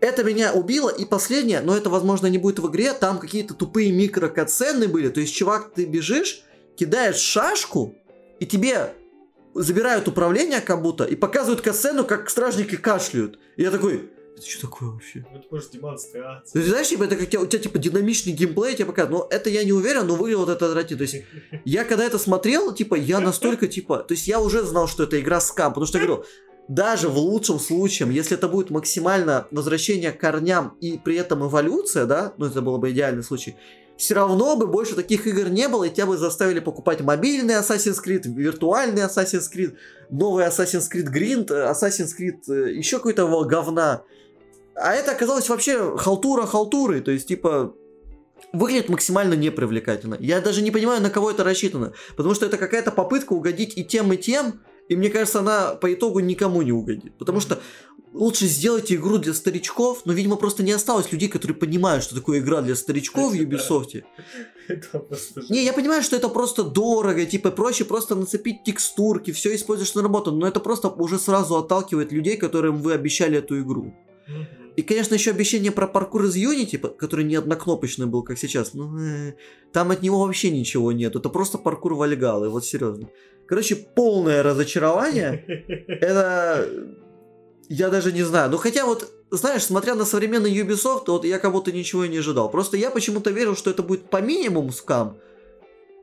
[0.00, 0.90] Это меня убило.
[0.90, 5.08] И последнее, но это, возможно, не будет в игре, там какие-то тупые микрокатсцены были.
[5.08, 6.42] То есть, чувак, ты бежишь,
[6.76, 7.94] кидаешь шашку,
[8.38, 8.94] и тебе
[9.54, 13.38] забирают управление как будто, и показывают катсцену, как стражники кашляют.
[13.56, 15.26] И я такой, это что такое вообще?
[15.34, 16.52] Это может демонстрация.
[16.52, 19.30] То есть, знаешь, типа, это как тебя- у тебя типа динамичный геймплей тебе показывают.
[19.32, 20.98] Но это я не уверен, но выглядело это отвратительно.
[20.98, 21.24] То есть,
[21.64, 25.18] я когда это смотрел, типа, я настолько, типа, то есть я уже знал, что это
[25.18, 26.24] игра скам, потому что я говорю,
[26.68, 32.04] даже в лучшем случае, если это будет максимально возвращение к корням и при этом эволюция,
[32.04, 33.56] да, ну это было бы идеальный случай,
[33.96, 37.96] все равно бы больше таких игр не было, и тебя бы заставили покупать мобильный Assassin's
[38.04, 39.74] Creed, виртуальный Assassin's Creed,
[40.10, 44.02] новый Assassin's Creed Grind, э, Assassin's Creed, э, еще какой-то говна.
[44.76, 47.74] А это оказалось вообще халтура халтурой, то есть, типа,
[48.52, 50.16] выглядит максимально непривлекательно.
[50.20, 53.84] Я даже не понимаю, на кого это рассчитано, потому что это какая-то попытка угодить и
[53.84, 57.16] тем, и тем, и мне кажется, она по итогу никому не угодит.
[57.18, 57.58] Потому что
[58.12, 62.40] лучше сделайте игру для старичков, но, видимо, просто не осталось людей, которые понимают, что такое
[62.40, 63.56] игра для старичков в Кстати, да.
[63.56, 64.04] Ubisoft.
[64.68, 65.42] Это просто...
[65.50, 70.02] Не, я понимаю, что это просто дорого, типа проще просто нацепить текстурки, все используешь на
[70.02, 73.94] работу, но это просто уже сразу отталкивает людей, которым вы обещали эту игру.
[74.26, 74.67] Мгм.
[74.78, 78.74] И, конечно, еще обещание про паркур из Unity, по- который не однокнопочный был, как сейчас.
[78.74, 79.34] Ну, э,
[79.72, 81.16] там от него вообще ничего нет.
[81.16, 83.08] Это просто паркур Вальгалы, вот серьезно.
[83.48, 85.44] Короче, полное разочарование.
[85.88, 86.68] Это...
[87.68, 88.52] Я даже не знаю.
[88.52, 92.18] Ну, хотя вот, знаешь, смотря на современный Ubisoft, вот я как будто ничего и не
[92.18, 92.48] ожидал.
[92.48, 95.18] Просто я почему-то верил, что это будет по минимуму скам.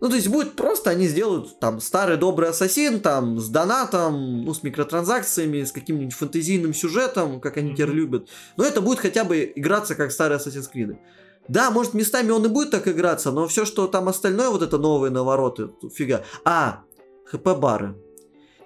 [0.05, 4.53] Ну, то есть будет просто, они сделают там старый добрый ассасин, там, с донатом, ну,
[4.53, 8.29] с микротранзакциями, с каким-нибудь фэнтезийным сюжетом, как они теперь любят.
[8.55, 10.95] Но это будет хотя бы играться как старый Assassin's Creed.
[11.47, 14.77] Да, может, местами он и будет так играться, но все, что там остальное, вот это
[14.77, 16.23] новые навороты, фига.
[16.43, 16.83] А,
[17.25, 17.95] ХП-бары.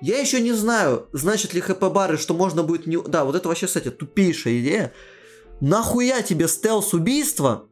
[0.02, 3.02] Я еще не знаю, значит ли ХП-бары, что можно будет не...
[3.02, 4.94] Да, вот это вообще, кстати, тупейшая идея.
[5.62, 7.69] Нахуя тебе стелс-убийство,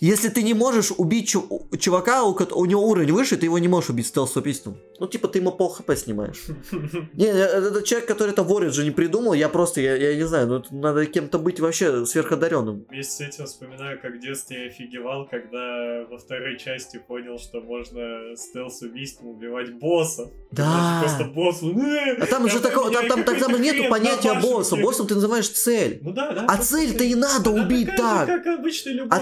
[0.00, 3.68] если ты не можешь убить чу- чувака, у, у него уровень выше, ты его не
[3.68, 4.78] можешь убить стелс-убийством.
[4.98, 6.44] Ну, типа, ты ему пол хп снимаешь.
[7.14, 10.46] Не, э, это человек, который это в Origin придумал, я просто, я, я не знаю,
[10.46, 12.84] ну, надо кем-то быть вообще сверходаренным.
[12.90, 17.60] Вместе с этим вспоминаю, как в детстве я офигевал, когда во второй части понял, что
[17.60, 20.30] можно стелс-убийством убивать боссов.
[20.50, 21.00] Да.
[21.02, 21.62] Просто босс...
[21.62, 24.76] А там же такого, там, там, там нету понятия босса.
[24.76, 26.00] Боссом ты называешь цель.
[26.02, 26.46] Ну да, да.
[26.46, 28.26] А цель-то и надо убить же, так.
[28.26, 29.20] как обычный любой, А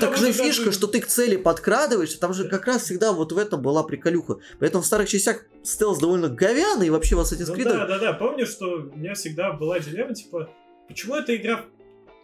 [0.00, 3.32] так же даже- фишка, что ты к цели подкрадываешься, там же как раз всегда вот
[3.32, 4.38] в этом была приколюха.
[4.60, 7.64] Поэтому в старых частях стелс довольно говяный, и вообще в Assassin's Ну Creed...
[7.64, 8.12] да, да, да.
[8.12, 10.50] Помню, что у меня всегда была дилемма, типа,
[10.88, 11.64] почему эта игра,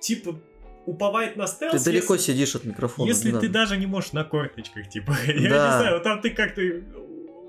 [0.00, 0.38] типа,
[0.86, 3.06] уповает на стелс, ты далеко если, сидишь от микрофона.
[3.08, 5.14] если ты даже не можешь на корточках, типа.
[5.26, 5.78] Я не Да.
[5.80, 6.62] знаю, там ты как-то...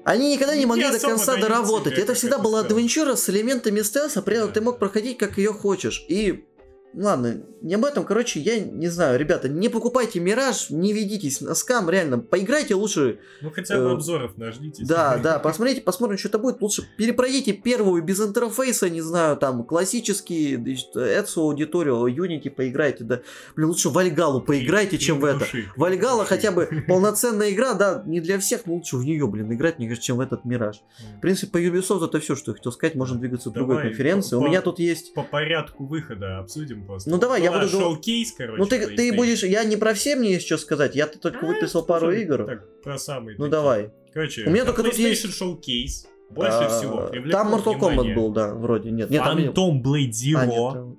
[0.06, 1.98] Они никогда не не могли до конца доработать.
[1.98, 4.54] Это всегда была адвенчура с элементами стелса, при этом Да.
[4.56, 6.04] ты мог проходить как ее хочешь.
[6.10, 6.46] И
[6.94, 11.54] Ладно, не об этом, короче, я не знаю, ребята, не покупайте Мираж, не ведитесь на
[11.54, 14.88] скам, реально, поиграйте лучше, Ну хотя бы Э, обзоров наждитесь.
[14.88, 19.64] да, да, посмотрите, посмотрим, что это будет, лучше перепройдите первую без интерфейса, не знаю, там,
[19.66, 23.22] классический, Эцу аудиторию, Unity поиграйте, да,
[23.56, 25.46] блин, лучше Вальгалу поиграйте, чем в это.
[25.76, 29.78] Вальгала хотя бы полноценная игра, да, не для всех, но лучше в нее, блин, играть,
[29.78, 30.82] мне кажется, чем в этот Мираж.
[31.18, 34.36] В принципе, по Ubisoft это все, что я хотел сказать, можем двигаться к другой конференции.
[34.36, 35.14] У меня тут есть...
[35.14, 37.10] По порядку выхода обсудим просто.
[37.10, 38.60] Ну, давай, я Была буду шоу-кейс, короче.
[38.62, 41.46] Ну ты, ты будешь, я не про все мне есть что сказать, я только А,
[41.46, 42.46] выписал пару игр.
[42.46, 43.92] Так, про самые Ну давай.
[44.14, 48.32] Короче, У меня только тут есть- шоу-кейс больше А, всего Там Mortal внимание Kombat был,
[48.32, 48.92] да, вроде.
[48.92, 50.48] Нет, нет, там не- Phantom Blade А, Zero.
[50.48, 50.99] нет, там,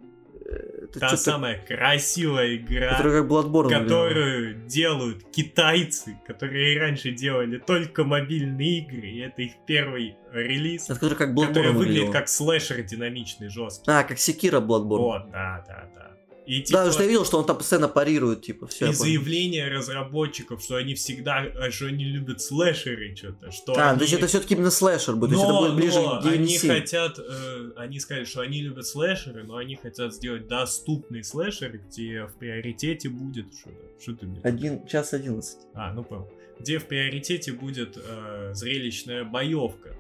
[0.91, 3.83] это Та самая красивая игра, которая как Bloodborne выглядела.
[3.85, 10.85] которую делают китайцы, которые и раньше делали только мобильные игры, и это их первый релиз,
[10.85, 12.13] Это который как который Bloodborne выглядит выглядел.
[12.13, 13.91] как слэшер динамичный, жесткий.
[13.91, 14.99] А, как Секира Bloodborne.
[14.99, 16.10] Вот, да, да, да.
[16.47, 18.91] И Да, типа, потому что я видел, что он там постоянно парирует, типа, все.
[18.91, 23.99] и заявление разработчиков, что они всегда, а, что они любят слэшеры что-то, что А, они...
[23.99, 26.27] то есть это все-таки именно слэшер будет, то есть это Но, будет ближе но к
[26.27, 31.79] они хотят, э, они сказали, что они любят слэшеры, но они хотят сделать доступный слэшер,
[31.79, 34.01] где в приоритете будет что-то.
[34.01, 34.41] Что ты мне?
[34.43, 35.59] Один, час одиннадцать.
[35.75, 36.29] А, ну понял.
[36.59, 39.95] Где в приоритете будет э, зрелищная боевка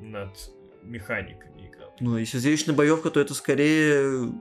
[0.00, 0.30] над
[0.82, 1.84] механиками игры.
[2.00, 4.32] Ну, если зрелищная боевка, то это скорее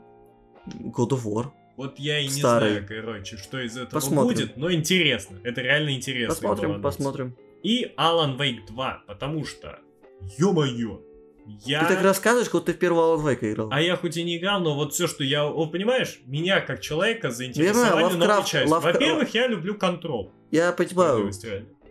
[0.68, 1.48] God of War.
[1.78, 2.70] Вот я и не Старый.
[2.70, 4.28] знаю, короче, что из этого Посмотрим.
[4.38, 5.40] будет, но интересно.
[5.44, 6.34] Это реально интересно.
[6.36, 7.36] Посмотрим, посмотрим.
[7.64, 9.80] И Alan Wake 2, потому что,
[10.38, 11.02] ё-моё,
[11.66, 11.84] я...
[11.86, 13.70] Ты так рассказываешь, как ты в первого Alan Wake играл.
[13.72, 15.46] А я хоть и не играл, но вот все, что я...
[15.46, 18.66] Вот понимаешь, меня как человека заинтересовали Я понимаю, Lovecraft-.
[18.66, 20.32] Lovecraft- Во-первых, я люблю контрол.
[20.52, 21.30] Я понимаю,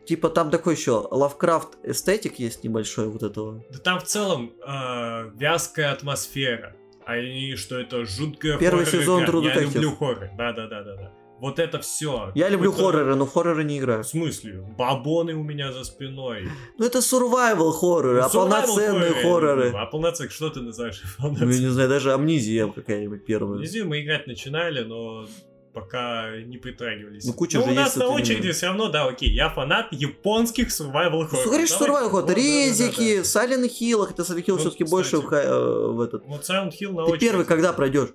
[0.06, 3.62] типа там такой еще Lovecraft эстетик есть небольшой вот этого.
[3.70, 6.74] Да там в целом э, вязкая атмосфера.
[7.06, 9.32] Не что это жуткая Первый сезон игра.
[9.32, 9.74] True Я Detective.
[9.74, 10.30] люблю хоррор.
[10.36, 11.12] Да-да-да-да-да.
[11.40, 12.32] Вот это все.
[12.34, 14.02] Я люблю хорроры, но в хорроры не играю.
[14.02, 14.64] В смысле?
[14.78, 16.48] Бабоны у меня за спиной.
[16.78, 19.72] Ну это survival хорроры, Ну, а survival полноценные хорроры.
[19.74, 23.60] А полноценных что ты называешь Ну, я не знаю, даже амнезия какая-нибудь первая.
[23.60, 25.26] Не знаю, мы играть начинали, но
[25.74, 27.24] пока не притрагивались.
[27.24, 29.88] Ну, куча Но же у нас на вот очереди все равно, да, окей, я фанат
[29.90, 31.44] японских survival Ну, horror.
[31.44, 33.22] говоришь, survival Вот, horror, да, да, да, резики, да.
[33.22, 36.24] Silent Hill, хотя Silent Hill Ну, все-таки больше в, э, в этот.
[36.26, 37.20] Вот Silent Hill на Ты очереди.
[37.26, 38.10] первый когда пройдешь?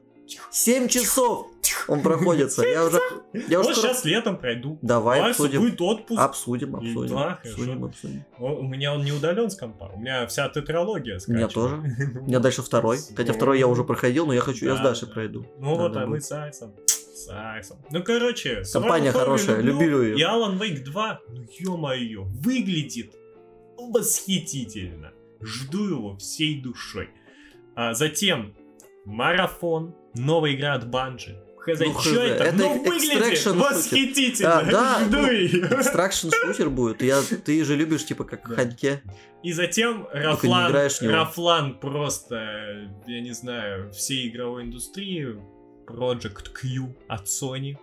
[0.51, 1.47] 7 часов
[1.87, 2.63] он проходится.
[2.63, 2.99] Я уже.
[3.33, 4.77] Я уже Вот скоро- сейчас летом пройду.
[4.83, 5.61] Давай Максу обсудим.
[5.61, 6.19] будет отпуск.
[6.21, 7.15] Обсудим, обсудим.
[7.15, 8.23] да, Обсудим, обсудим.
[8.37, 9.89] У меня он не удален с компа.
[9.95, 11.81] У меня вся тетралогия У меня скачана.
[11.81, 12.19] тоже.
[12.21, 12.99] У меня дальше второй.
[13.15, 15.13] Хотя второй я уже проходил, но я хочу, я с Да, Дашей да.
[15.15, 15.45] пройду.
[15.57, 16.73] Ну вот, а мы с Айсом.
[17.19, 17.77] С Айсом.
[17.91, 20.15] Ну, короче, Компания хорошая, люблю её.
[20.15, 23.13] И Alan Wake 2, ну ё-моё, выглядит
[23.77, 25.11] восхитительно.
[25.41, 27.09] Жду его всей душой.
[27.75, 28.53] А затем
[29.05, 31.41] Марафон, новая игра от Банжи.
[31.57, 32.43] Хз, Ну, хз, это?
[32.45, 34.59] это Ну, выглядит экстракшн восхитительно.
[34.59, 35.67] А, да, Жду ну, её.
[35.67, 37.01] Extraction шутер будет.
[37.01, 38.55] Я, ты же любишь, типа, как Да.
[38.55, 39.01] Ханьке.
[39.43, 40.73] И затем Рафлан.
[41.01, 45.37] Рафлан просто, я не знаю, всей игровой индустрии,
[45.89, 47.77] Project Q от Sony,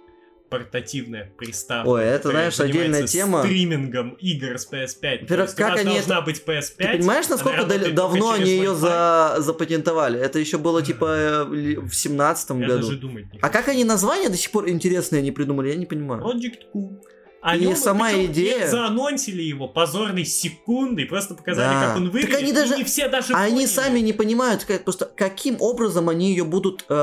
[0.49, 1.89] портативная приставка.
[1.89, 3.43] Ой, это, знаешь, отдельная тема.
[3.43, 5.01] стримингом игр с PS5.
[5.01, 6.77] То Во-первых, как они должна быть PS5.
[6.79, 9.37] Ты понимаешь, насколько дали- давно они ее за...
[9.39, 10.21] запатентовали?
[10.21, 12.83] Это еще было, типа, э, в семнадцатом Я году.
[12.87, 15.87] даже думать не А как они название до сих пор интересное не придумали, я не
[15.87, 16.23] понимаю.
[16.23, 17.01] Project Q.
[17.43, 21.87] О И нём, сама идея- Заанонсили его позорной секундой, просто показали, Да.
[21.89, 22.37] как он Так выглядит.
[22.39, 23.69] они и даже- не все даже А они поняли.
[23.69, 26.95] сами не понимают, как, просто каким образом они ее будут э,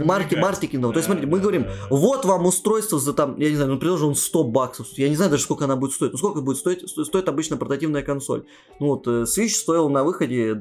[0.00, 0.38] марки Продвигать.
[0.42, 0.92] маркетингом.
[0.92, 1.96] То есть, Да, смотрите, мы да, говорим, да, да.
[1.96, 4.88] вот вам устройство за там, я не знаю, ну предложим 100 баксов.
[4.98, 6.12] Я не знаю даже, сколько она будет стоить.
[6.12, 6.86] Ну, сколько будет стоить?
[6.88, 8.44] Сто- Стоит обычно портативная консоль.
[8.80, 10.54] Ну, вот, э, Switch стоил на выходе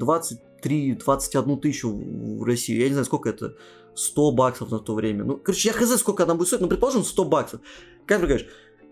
[0.61, 2.77] 23-21 тысячу в России.
[2.77, 3.55] Я не знаю, сколько это.
[3.95, 5.23] 100 баксов на то время.
[5.23, 6.61] Ну, короче, я хз, сколько она будет стоить.
[6.61, 7.61] Ну, предположим, 100 баксов.
[8.05, 8.47] Как ты говоришь?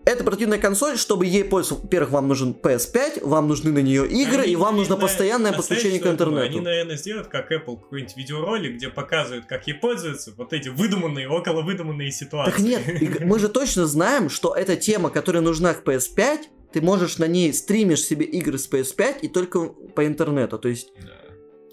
[0.06, 1.82] Это портативная консоль, чтобы ей пользоваться.
[1.82, 5.50] Во-первых, вам нужен PS5, вам нужны на нее игры, Они, и вам нужно наверное, постоянное
[5.50, 6.46] а подключение к интернету.
[6.46, 11.28] Они, наверное, сделают, как Apple, какой-нибудь видеоролик, где показывают, как ей пользуются, вот эти выдуманные,
[11.28, 12.52] около выдуманные ситуации.
[12.52, 16.38] Так нет, мы же точно знаем, что эта тема, которая нужна к PS5,
[16.72, 20.60] ты можешь на ней стримишь себе игры с PS5 и только по интернету.
[20.60, 21.25] То есть, Да.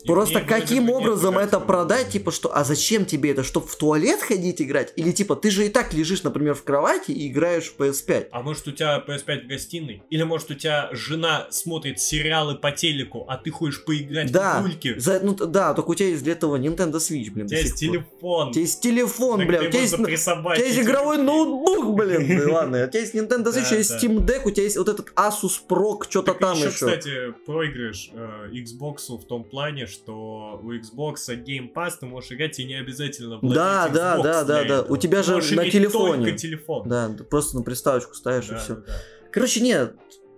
[0.05, 4.21] Просто мне каким образом это продать, типа, что, а зачем тебе это, чтобы в туалет
[4.21, 4.93] ходить играть?
[4.95, 8.27] Или типа, ты же и так лежишь, например, в кровати и играешь в PS5.
[8.31, 10.03] А может у тебя PS5 в гостиной?
[10.09, 14.63] Или может у тебя жена смотрит сериалы по телеку, а ты хочешь поиграть Да, в
[14.63, 14.97] гульки?
[14.99, 17.75] За, ну, да, только у тебя есть для этого Nintendo Switch, блин, У тебя есть
[17.75, 18.49] телефон.
[18.49, 20.63] У тебя есть телефон, Так бля, ты у тебя есть, можно у присобачить.
[20.63, 22.39] тебя есть игровой ноутбук, блин.
[22.45, 23.91] Да ладно, у тебя есть Nintendo Switch, у тебя есть.
[23.93, 26.73] Steam Deck, у тебя есть вот этот Asus PROG, что-то там еще, еще.
[26.85, 31.15] кстати, проигрыш э, Xbox в том плане, что у Xbox
[31.45, 34.61] Game Pass ты можешь играть и не обязательно владеть Да, да, Xbox да, да, да.
[34.63, 34.93] этого.
[34.93, 36.23] У тебя же можешь на телефоне.
[36.25, 36.89] только телефон.
[36.89, 38.75] Да, просто на приставочку ставишь и Да, все.
[38.75, 38.93] да, да.
[39.31, 39.95] Короче, нет.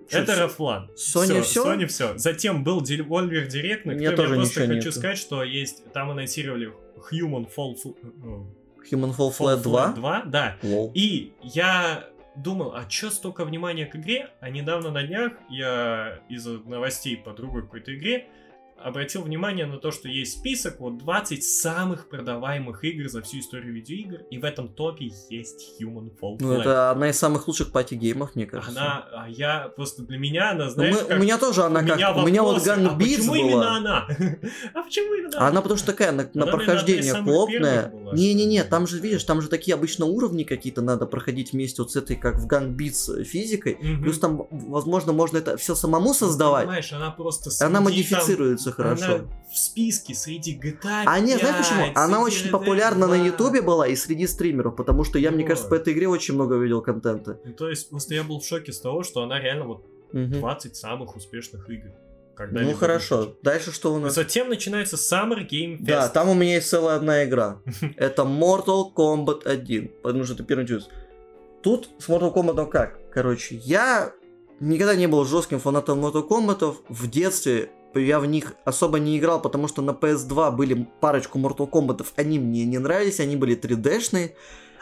[0.09, 0.35] Чё, Это?
[0.35, 0.91] Рафлан.
[0.95, 1.65] Sony всё?
[1.65, 2.15] Sony все.
[2.17, 4.91] Затем был Devolver Direct, на котором тоже я просто хочу нету.
[4.91, 5.91] сказать, что есть...
[5.93, 6.71] Там анонсировали
[7.11, 9.87] Human Fall, э, Human Fall Fall Flat 2?
[9.93, 10.57] 2, да.
[10.61, 10.91] Лол.
[10.93, 14.29] И я думал, а чё столько внимания к игре?
[14.41, 18.27] А недавно на днях я из новостей по другой какой-то игре
[18.77, 23.73] обратил внимание на то, что есть список вот 20 самых продаваемых игр за всю историю
[23.73, 26.59] видеоигр, и в этом топе есть Human Fall Ну, Flat.
[26.61, 28.79] это одна из самых лучших party game ов, мне кажется.
[28.79, 31.79] Она, а я просто для меня она, Ну, знаешь, мы- как- у меня тоже она
[31.79, 31.97] у как...
[31.97, 33.77] меня у меня вот вопросы, Gang а Beats почему именно была.
[33.77, 34.07] она?
[34.73, 37.91] а почему именно А Она потому что такая, на, на прохождение плотная.
[38.13, 41.95] Не-не-не, там же, видишь, там же такие обычно уровни какие-то надо проходить вместе вот с
[41.95, 43.77] этой, как в Gang Beats физикой.
[43.81, 44.03] Мгм.
[44.03, 46.65] Плюс там, возможно, можно это все самому Ну, создавать.
[46.65, 49.15] Понимаешь, она просто Она модифицируется там- хорошо.
[49.15, 51.85] Она в списке среди GTA А не, знаешь 5, почему?
[51.95, 53.25] Она очень популярна на 2.
[53.25, 55.49] Ютубе была и среди стримеров, потому что я, мне Вот.
[55.49, 57.39] кажется, по этой игре очень много видел контента.
[57.45, 59.85] Ну, то есть, просто я был в шоке с того, что она реально вот.
[60.13, 61.87] 20 самых успешных игр.
[61.87, 63.17] Ну когда-либо хорошо.
[63.17, 63.37] выпущено.
[63.43, 64.13] Дальше что у нас?
[64.13, 65.85] Затем начинается Summer Game Fest.
[65.85, 67.61] Да, там у меня есть целая одна игра.
[67.97, 69.91] Это Mortal Kombat 1.
[70.03, 70.89] Потому что это первый джуз.
[71.63, 72.99] Тут с Mortal Kombat как?
[73.11, 74.11] Короче, я
[74.59, 76.75] никогда не был жестким фанатом Mortal Kombat.
[76.89, 77.69] В детстве
[77.99, 82.05] я в них особо не играл, потому что на PS2 были парочку Mortal Kombat.
[82.15, 84.31] Они мне не нравились, они были 3D-шные.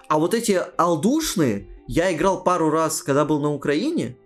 [0.07, 4.17] А вот эти алдушные я играл пару раз, когда был на Украине.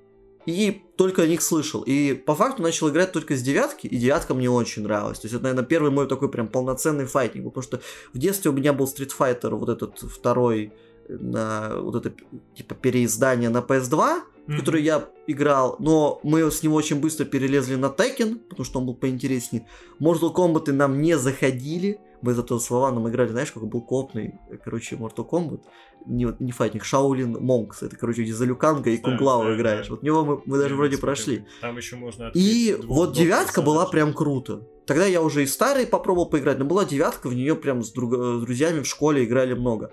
[0.46, 1.82] И только о них слышал.
[1.82, 5.20] И по факту начал играть только с девятки, и девятка мне очень нравилась.
[5.20, 7.46] То есть это, наверное, первый мой такой прям полноценный файтинг.
[7.46, 7.82] Потому что
[8.14, 10.72] в детстве у меня был Street Fighter, вот этот второй,
[11.10, 12.14] на вот это
[12.56, 14.60] типа переиздание на PS2, в Мгм.
[14.60, 18.86] который я играл, но мы с него очень быстро перелезли на Tekken, потому что он
[18.86, 19.68] был поинтереснее.
[20.02, 22.00] Mortal Kombat нам не заходили.
[22.22, 25.62] Мы зато с Вованом играли, знаешь, как был копный, короче, Mortal Kombat.
[26.06, 27.84] Не, не файтинг, Shaolin Монкс.
[27.84, 29.88] Это, короче, где за Люканга и Да, Кунглау да, играешь.
[29.88, 29.92] да.
[29.94, 31.46] Вот него мы, мы даже Я вроде прошли.
[31.60, 34.62] Там еще можно И вот девятка была прям круто.
[34.86, 38.16] Тогда я уже и старый попробовал поиграть, но была девятка, в нее прям с, друг-
[38.16, 39.92] с друзьями в школе играли много.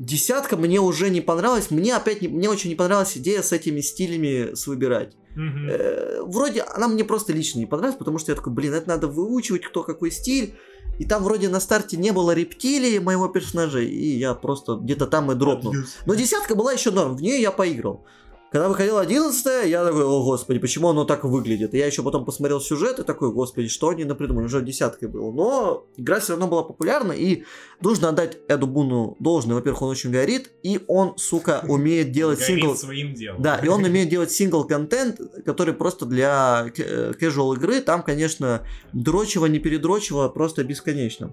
[0.00, 3.82] Десятка мне уже не понравилась, мне опять не, мне очень не понравилась идея с этими
[3.82, 5.12] стилями с выбирать.
[5.36, 5.68] Мгм.
[5.68, 9.08] Э, вроде она мне просто лично не понравилась, потому что я такой, блин, это надо
[9.08, 10.54] выучивать, кто какой стиль.
[10.98, 15.30] И там вроде на старте не было рептилии моего персонажа, и я просто где-то там
[15.32, 15.74] и дропнул.
[16.06, 18.06] Но десятка была еще норм, в нее я поиграл.
[18.50, 21.72] Когда выходила одиннадцатая, я такой, о господи, почему оно так выглядит?
[21.72, 25.30] И я еще потом посмотрел сюжет и такой, господи, что они напридумали, уже десяткой было.
[25.30, 27.44] Но игра все равно была популярна, и
[27.80, 29.54] нужно отдать Эду Буну должное.
[29.54, 32.74] Во-первых, он очень горит, и он, сука, умеет делать сингл...
[32.74, 33.40] своим делом.
[33.40, 39.46] Да, и он умеет делать сингл-контент, который просто для э, casual игры, там, конечно, дрочево,
[39.46, 41.32] не передрочево, просто бесконечно.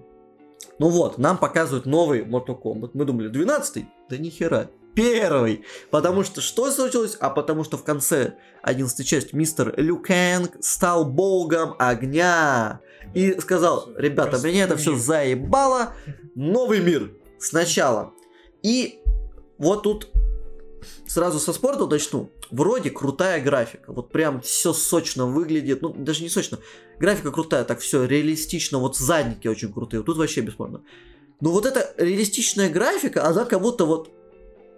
[0.78, 2.90] Ну вот, нам показывают новый Mortal Kombat.
[2.94, 3.86] Мы думали, 12-й?
[4.08, 4.70] Да нихера.
[4.98, 5.64] Первый.
[5.92, 7.16] Потому что что случилось?
[7.20, 12.80] А потому что в конце 11 части мистер Лю Кэнг стал богом огня.
[13.14, 15.94] И сказал, ребята, меня это все заебало.
[16.34, 17.12] Новый мир.
[17.38, 18.12] Сначала.
[18.64, 18.98] И
[19.56, 20.08] вот тут
[21.06, 22.32] сразу со спорта начну.
[22.50, 23.92] Вроде крутая графика.
[23.92, 25.80] Вот прям все сочно выглядит.
[25.80, 26.58] Ну, даже не сочно.
[26.98, 28.78] Графика крутая, так все реалистично.
[28.78, 30.00] Вот задники очень крутые.
[30.00, 30.82] Вот тут вообще бесспорно.
[31.40, 34.17] Но вот эта реалистичная графика, она как будто вот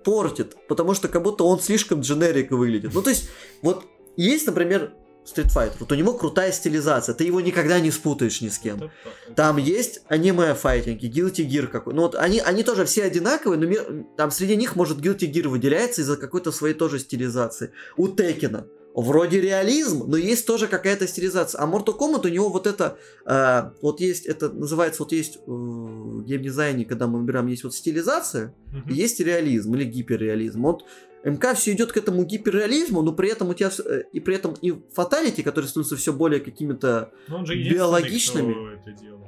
[0.02, 0.56] портит.
[0.68, 2.92] Потому что как будто он слишком дженерик выглядит.
[2.94, 3.28] Ну, то есть,
[3.62, 3.84] вот
[4.16, 4.92] есть, например,
[5.24, 5.74] Street Fighter.
[5.80, 7.14] Вот у него крутая стилизация.
[7.14, 8.90] Ты его никогда не спутаешь ни с кем.
[9.36, 11.94] Там есть аниме-файтинги, Guilty Gear какой.
[11.94, 15.48] Ну вот они, они тоже все одинаковые, но ми- там среди них, может, Guilty Gear
[15.48, 17.72] выделяется из-за какой-то своей тоже стилизации.
[17.96, 21.60] У Текина вроде реализм, но есть тоже какая-то стилизация.
[21.60, 25.40] А Mortal Kombat у него вот это, э, вот есть, это называется, вот есть э,
[25.46, 28.54] в геймдизайне, когда мы выбираем, есть вот стилизация,
[28.88, 30.62] и есть реализм или гиперреализм.
[30.62, 30.84] Вот
[31.24, 34.54] МК все идет к этому гиперреализму, но при этом у тебя э, и при этом
[34.60, 38.52] и фаталити, которые становятся все более какими-то биологичными.
[38.52, 39.19] кто это сути.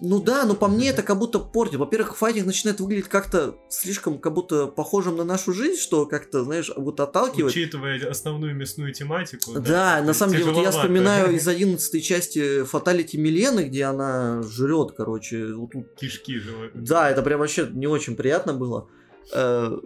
[0.00, 1.76] Ну да, но по мне это как будто портит.
[1.76, 6.70] Во-первых, файтинг начинает выглядеть как-то слишком как будто похожим на нашу жизнь, что как-то, знаешь,
[6.76, 7.54] вот отталкивает.
[7.54, 9.52] Учитывая основную мясную тематику.
[9.60, 14.92] Да, на самом деле, вот я вспоминаю из 11 части Фаталити Милены, где она жрет,
[14.96, 16.70] короче, вот тут Кишки живут.
[16.74, 18.88] Да, это прям вообще не очень приятно было.
[19.32, 19.76] Э,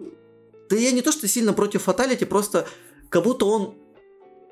[0.69, 2.65] Да я не то, что сильно против фаталити, просто
[3.09, 3.75] как будто он,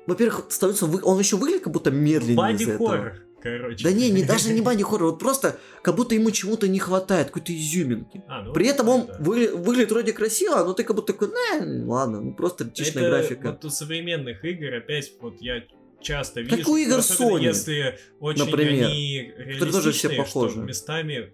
[0.06, 3.12] во-первых, становится, вы- он еще выглядит как будто медленнее Бади хоррор,
[3.58, 3.84] короче.
[3.84, 7.28] Да не, не даже не бади хоррор, вот просто как будто ему чему-то не хватает,
[7.28, 8.22] какой-то изюминки.
[8.28, 9.16] А, ну, При этом он да.
[9.20, 13.16] вы- выглядит вроде красиво, но ты как будто такой, «Не, ладно, ну просто чистая Это
[13.18, 13.46] графика.
[13.52, 15.62] Вот у современных игр опять вот я
[16.00, 20.60] часто вижу, Как у игр Sony, если очень например, они которые тоже все реалистичные, похожи.
[20.60, 21.32] местами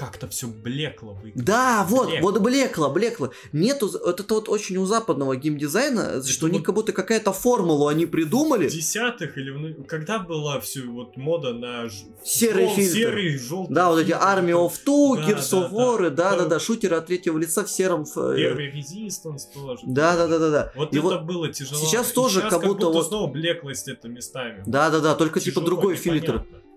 [0.00, 1.44] как-то все блекло выглядит.
[1.44, 2.30] Да, вот, Блекло.
[2.30, 3.30] вот блекло, блекло.
[3.52, 7.86] Нету, вот это вот очень у западного геймдизайна, что они вот- как будто какая-то формулу
[7.86, 8.66] они придумали.
[8.68, 11.92] В десятых или ну- когда была все вот мода на ж-
[12.24, 12.94] Серый жёл- фильтр.
[12.96, 15.76] серый желтый Да, вот эти фильтр, Army of Two, Да, Gears да, of да.
[15.76, 18.04] War, да, да, Там- да, шутеры от третьего лица в сером.
[18.16, 19.82] э, Первый Resistance тоже.
[19.84, 20.72] Да, да, да, да, да.
[20.76, 21.78] Вот И это вот- было тяжело.
[21.78, 24.62] сейчас тоже щас как будто вот- снова блеклость это местами.
[24.66, 26.32] Да, да, да, только типа Тяжело, другой фильтр.
[26.34, 26.58] непонятно.
[26.58, 26.69] А,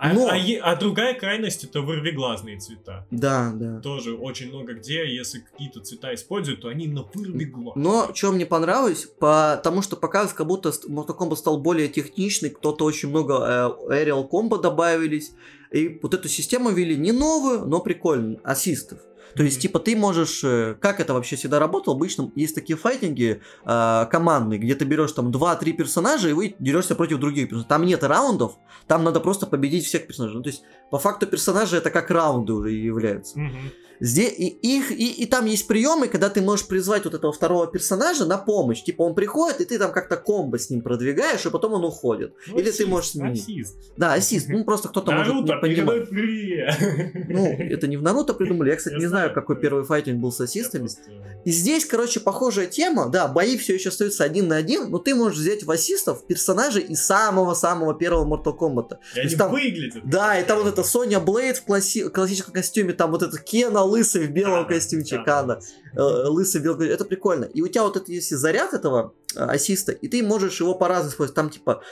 [0.00, 3.06] Но- а е- а другая крайность это вырвиглазные цвета.
[3.10, 3.80] Да, да.
[3.80, 7.74] Тоже очень много где, если какие-то цвета используют, то они на вырвиглаз.
[7.76, 12.84] Но что мне понравилось, потому что показывает, как будто Mortal Kombat стал более техничный, кто-то
[12.84, 15.32] очень много э, aerial комбо добавились,
[15.72, 18.98] и вот эту систему ввели не новую, но прикольную, ассистов.
[19.36, 20.42] То есть, типа, ты можешь...
[20.44, 21.96] э, Как это вообще всегда работало?
[21.96, 26.94] Обычно есть такие файтинги э, командные, где ты берешь там 2-3 персонажа, и вы дерешься
[26.94, 27.68] против других персонажей.
[27.68, 28.56] Там нет раундов,
[28.86, 30.36] там надо просто победить всех персонажей.
[30.36, 33.38] Ну, то есть, по факту персонажи это как раунды уже являются.
[33.38, 33.70] Мгм.
[34.00, 37.66] Здесь и, их, и, и там есть приемы, когда ты можешь призвать вот этого второго
[37.66, 38.82] персонажа на помощь.
[38.82, 42.34] Типа он приходит, и ты там как-то комбо с ним продвигаешь, и потом он уходит.
[42.46, 43.42] Ну, Или ты ассист, можешь сменить.
[43.42, 43.76] ассист.
[43.96, 44.48] Да, ассист.
[44.48, 46.08] Ну просто кто-то может не понимать.
[47.28, 48.70] Ну, это не в Наруто придумали.
[48.70, 49.62] Я, кстати, Я не знаю, какой да.
[49.62, 50.82] первый файтинг был с ассистами.
[50.82, 51.02] Просто-
[51.44, 53.08] И здесь, короче, похожая тема.
[53.08, 56.82] Да, бои все еще остаются один на один, но ты можешь взять в ассистов персонажей
[56.82, 58.98] из самого-самого первого Mortal Kombat.
[59.16, 60.02] И они там- выглядят.
[60.08, 63.82] Да, и там вот это Соня Блейд в класси- классическом костюме, там вот этот Кена
[63.88, 65.60] лысый в белом Да, костюмчике, да, Анна.
[65.96, 67.44] э, лысый белый, это прикольно.
[67.44, 71.10] И у тебя вот это есть заряд этого э, ассиста, и ты можешь его по-разному
[71.10, 71.34] использовать.
[71.34, 71.82] Там типа,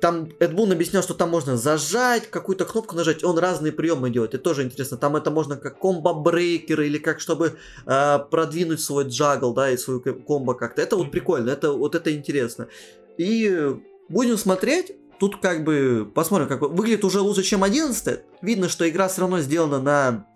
[0.00, 4.34] там Эд Бун объяснял, что там можно зажать, какую-то кнопку нажать, он разные приемы делает.
[4.34, 4.96] Это тоже интересно.
[4.98, 7.54] Там это можно как комбо-брейкер или как чтобы
[7.86, 10.82] э, продвинуть свой джагл, да, и свою ко- комбо как-то.
[10.82, 12.68] Это вот прикольно, это вот это интересно.
[13.16, 13.76] И
[14.08, 14.96] будем смотреть.
[15.20, 18.20] Тут как бы посмотрим, как выглядит уже лучше, чем 11.
[18.42, 20.26] Видно, что игра все равно сделана на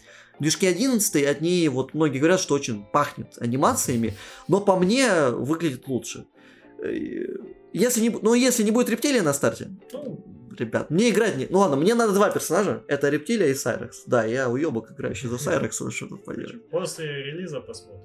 [0.40, 4.14] движке 11, от ней вот многие говорят, что очень пахнет анимациями,
[4.48, 6.26] но по мне выглядит лучше.
[6.82, 6.90] Э,
[7.72, 10.24] Если не, ну, если не будет рептилия на старте, Ну,
[10.58, 11.46] ребят, мне играть не...
[11.50, 14.04] Ну ладно, мне надо два персонажа, это рептилия и Сайрекс.
[14.06, 16.68] Да, я уебок играющий за Сайрекса, что тут поделать.
[16.70, 18.02] После релиза посмотрим.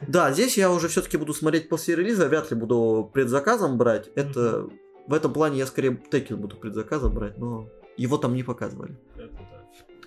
[0.08, 4.10] Да, здесь я уже все-таки буду смотреть после релиза, вряд ли буду предзаказом брать.
[4.14, 4.68] Это
[5.08, 8.96] в этом плане я скорее Теkken буду предзаказом брать, но его там не показывали.
[9.16, 9.55] Это да.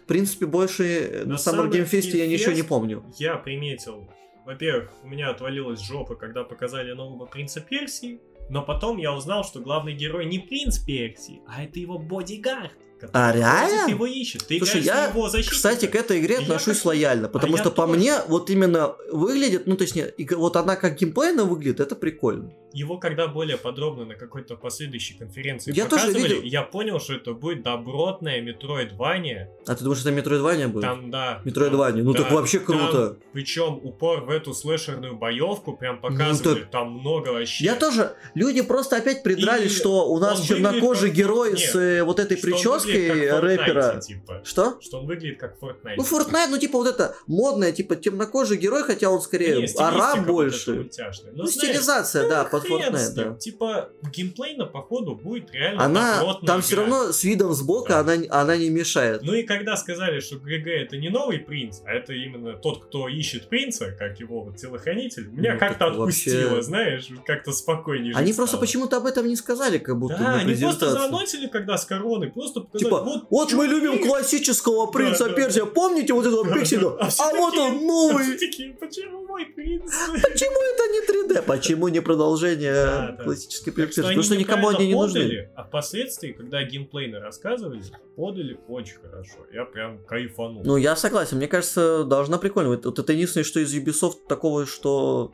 [0.10, 3.03] В принципе, больше э, на На Summer Game Fest я ничего не помню.
[3.19, 4.10] Я приметил,
[4.44, 8.19] во-первых, у меня отвалилась жопа, когда показали нового принца Персии,
[8.49, 12.73] но потом я узнал, что главный герой не принц Персии, а это его бодигард.
[13.14, 13.90] А, ходит, реально?
[13.92, 14.46] его ищет.
[14.48, 15.56] Ты Слушай, я, его защитника.
[15.56, 17.98] Кстати, к этой игре И отношусь как- лояльно, потому а что по тоже.
[17.98, 22.52] мне вот именно выглядит, ну точнее, вот она как геймплейно выглядит, это прикольно.
[22.72, 26.44] Его когда более подробно на какой-то последующей конференции Я тоже показывали, видел.
[26.44, 28.42] я понял, что это будет добротная
[28.84, 29.50] метроидвания.
[29.66, 30.84] А ты думаешь, это Metroidvania будет?
[30.84, 31.42] Там, да.
[31.46, 33.18] Metroidvania, ну да, так вообще круто.
[33.34, 37.64] причем упор в эту слэшерную боевку прям показывали, Ну так- там много вообще.
[37.66, 41.76] Я тоже, люди просто опять придрались, И что у нас чернокожий выглядит герой Нет, с
[41.76, 43.99] э, вот этой прической в рэпера.
[43.99, 44.41] Типа.
[44.44, 44.78] Что?
[44.82, 45.95] Что он выглядит как Fortnite.
[45.98, 49.88] Ну, Fortnite, ну, типа, вот это модное, типа, темнокожий герой, хотя он скорее Не, стилистика
[49.88, 50.74] араб вот эта больше.
[50.74, 51.32] мультяшная.
[51.34, 53.36] Ну, знаешь, стилизация, ну, да, под Fortnite, да.
[53.36, 57.99] Типа, геймплейно, походу, будет реально Она, там все равно с видом сбока, Да.
[57.99, 59.22] она, она не мешает.
[59.24, 63.07] Ну и когда сказали, что ГГ это не новый принц, а это именно тот, кто
[63.07, 68.34] ищет принца, как его вот телохранитель, меня Ну, как-то отпустило, вообще- знаешь, как-то спокойнее Они
[68.34, 72.30] просто почему-то об этом не сказали, как будто Да, они просто заносили, когда с короны,
[72.32, 76.60] просто Типа, вот, вот мы любим классического принца да, Персия, помните вот этого Да, да.
[76.60, 76.88] пикселя?
[76.99, 78.23] А А вот такие- он а новый.
[78.23, 79.91] все такие, почему мой принц?
[80.22, 81.41] Почему это не 3D?
[81.43, 83.23] Почему не продолжение Да, да.
[83.23, 84.03] классический принц Персия?
[84.03, 85.49] Потому что никому они не нужны.
[85.56, 87.81] А впоследствии, когда геймплейно рассказывали,
[88.15, 89.38] подали очень хорошо.
[89.53, 90.64] Я прям кайфанул.
[90.65, 91.38] Ну, я согласен.
[91.38, 92.69] Мне кажется, должна прикольно.
[92.69, 95.31] Вот, вот это единственное, что из Ubisoft такого, что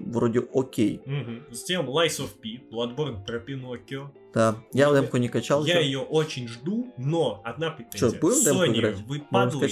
[0.00, 1.00] вроде окей.
[1.06, 1.44] Мгм.
[1.50, 4.10] Затем Lies of P, Bloodborne про Пиноккио.
[4.34, 5.64] Да, я Я- демку не качал.
[5.64, 8.10] Я ее очень жду, но одна претензия.
[8.10, 8.96] Чё, будем демку Sony, играть?
[9.06, 9.68] вы падлы,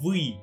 [0.00, 0.34] вы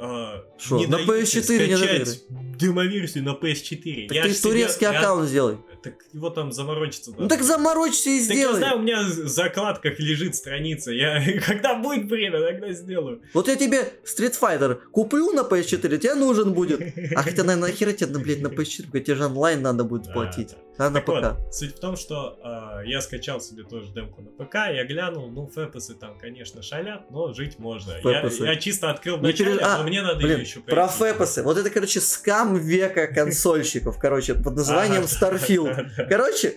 [0.00, 2.24] э, Шо, не на даёте PS4 не скачать
[2.56, 4.06] демоверсию на PS4.
[4.08, 5.56] Так Я ты себе- турецкий я- аккаунт сделай.
[5.90, 8.58] Так его там заморочиться Ну так заморочься и Так я сделай.
[8.58, 10.92] знаю, у меня в закладках лежит страница.
[10.92, 13.20] Я когда будет время, тогда сделаю.
[13.34, 16.80] Вот я тебе Street Fighter куплю на PS4, тебе нужен будет.
[17.16, 20.54] А хотя, наверное, нахера тебе, ну, блядь, на PS4, тебе же онлайн надо будет платить.
[20.78, 20.90] Да.
[20.90, 21.52] На Так вот, ПК.
[21.52, 22.38] суть в том, что
[22.82, 27.10] э, я скачал себе тоже демку на ПК, я глянул, ну, фэпасы там, конечно, шалят,
[27.10, 27.92] но жить можно.
[27.92, 28.44] Я, Фэпасы.
[28.44, 30.86] я чисто открыл в Не начале, пере- а, но мне надо Блин, ее еще про
[30.88, 31.42] фэпасы.
[31.42, 35.90] Вот это, короче, скам века консольщиков, короче, под названием Starfield.
[36.08, 36.54] Короче,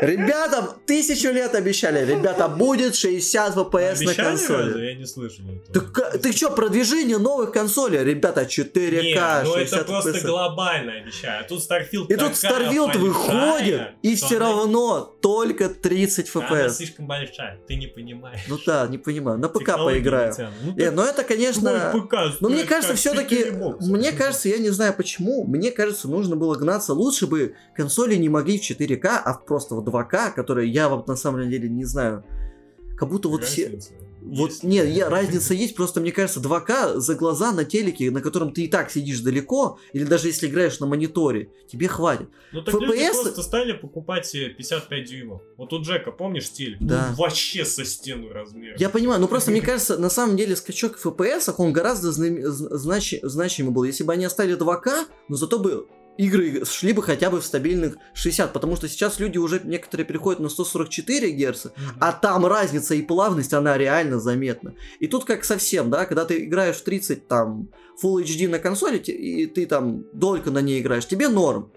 [0.00, 2.04] ребятам тысячу лет обещали.
[2.04, 4.84] Ребята, будет 60 FPS на консоли.
[4.86, 5.72] Я не слышал этого.
[5.72, 8.02] Так, ка- ты что, продвижение новых консолей?
[8.04, 9.14] Ребята, 4К, Не,
[9.44, 10.26] ну это 60 просто FPS.
[10.26, 11.40] глобально обещаю.
[11.40, 16.70] А тут Starfield И тут Starfield выходит, и все она- равно только 30 Она FPS.
[16.70, 18.40] слишком большая, ты не понимаешь.
[18.48, 19.38] Ну да, не понимаю.
[19.38, 20.34] На ПК Технологии поиграю.
[20.64, 21.92] Ну, Не, так ну это, конечно...
[21.94, 23.90] ПК Ну, мне кажется, все-таки, 4 бокса.
[23.90, 26.92] мне кажется, я не знаю почему, мне кажется, нужно было гнаться.
[26.94, 31.08] Лучше бы консоли не могли в 4К, а в просто в 2К, которые я вот
[31.08, 32.24] на самом деле не знаю.
[32.96, 33.64] Как будто вот все...
[33.64, 34.62] Разница Вот есть.
[34.62, 38.64] нет, я, разница есть, просто мне кажется, 2К за глаза на телеке, на котором ты
[38.64, 42.28] и так сидишь далеко, или даже если играешь на мониторе, тебе хватит.
[42.52, 45.40] Ну так люди FPS просто стали покупать себе 55 дюймов.
[45.56, 46.76] Вот у Джека, помнишь телек?
[46.80, 47.08] Да.
[47.16, 48.76] Ну, вообще со стену размером.
[48.78, 52.36] Я понимаю, но просто мне кажется, на самом деле скачок в FPS, он гораздо знам-
[52.44, 53.84] зн- значи- значимый был.
[53.84, 55.86] Если бы они оставили 2К, но зато бы
[56.16, 60.40] игры шли бы хотя бы в стабильных 60, потому что сейчас люди уже некоторые переходят
[60.40, 61.74] на 144 Гц, Мгм.
[62.00, 64.74] а там разница и плавность, она реально заметна.
[64.98, 67.68] И тут как совсем, да, когда ты играешь в 30 там
[68.02, 71.72] Full HD на консоли, и ты там только на ней играешь, тебе норм.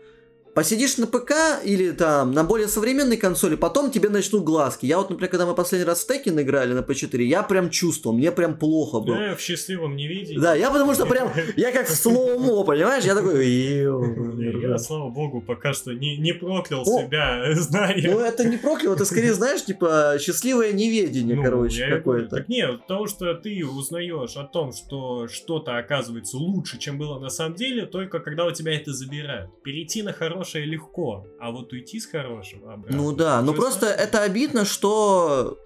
[0.53, 1.31] Посидишь на ПК
[1.63, 4.85] или там на более современной консоли, потом тебе начнут глазки.
[4.85, 8.15] Я вот, например, когда мы последний раз в Tekken играли на P4, я прям чувствовал,
[8.15, 9.17] мне прям плохо было.
[9.17, 10.38] Да, в счастливом невидении.
[10.38, 13.03] Да, я потому что прям, я как слоумо, понимаешь?
[13.03, 13.47] Я такой.
[13.47, 18.11] Я, слава богу, пока что не, не проклял себя знанием.
[18.11, 22.35] Ну это не проклял, это скорее, знаешь, типа счастливое неведение, Ну, короче, какое-то.
[22.35, 27.30] Так нет, потому что ты узнаешь о том, что что-то оказывается лучше, чем было на
[27.30, 29.49] самом деле, только когда у тебя это забирают.
[29.63, 32.97] Перейти на хорошее легко, а вот уйти с хорошего обратно.
[32.97, 34.01] Ну да, ну просто сложно.
[34.01, 35.57] это обидно, что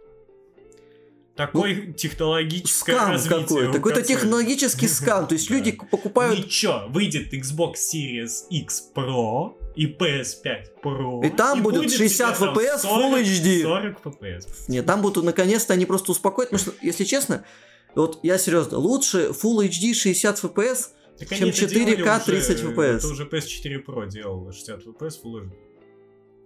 [1.38, 5.28] Такое технологическое скам развитие какой-то, какой-то технологический скам.
[5.28, 11.26] То есть люди покупают Ничего, выйдет Xbox Series X Pro и PS5 Pro.
[11.26, 13.62] И там будет 60 тебе там FPS Full HD.
[13.62, 14.46] 40 FPS.
[14.68, 17.46] Нет, там будут наконец-то они просто успокоят, потому что, если честно,
[17.94, 20.88] вот я серьезно, лучше Full HD 60 FPS,
[21.20, 22.98] Так чем они это 4К делали 30 уже, FPS.
[22.98, 25.50] Это уже PS4 Pro делал 60 FPS Full HD.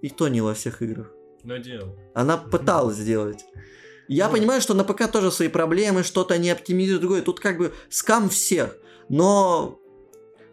[0.01, 1.11] и то не во всех играх.
[1.43, 1.95] Но делал.
[2.13, 3.45] Она пыталась сделать.
[4.07, 4.33] Я Ну.
[4.33, 7.21] понимаю, что на ПК тоже свои проблемы, что-то не оптимизирует другое.
[7.21, 8.77] Тут как бы скам всех.
[9.09, 9.79] Но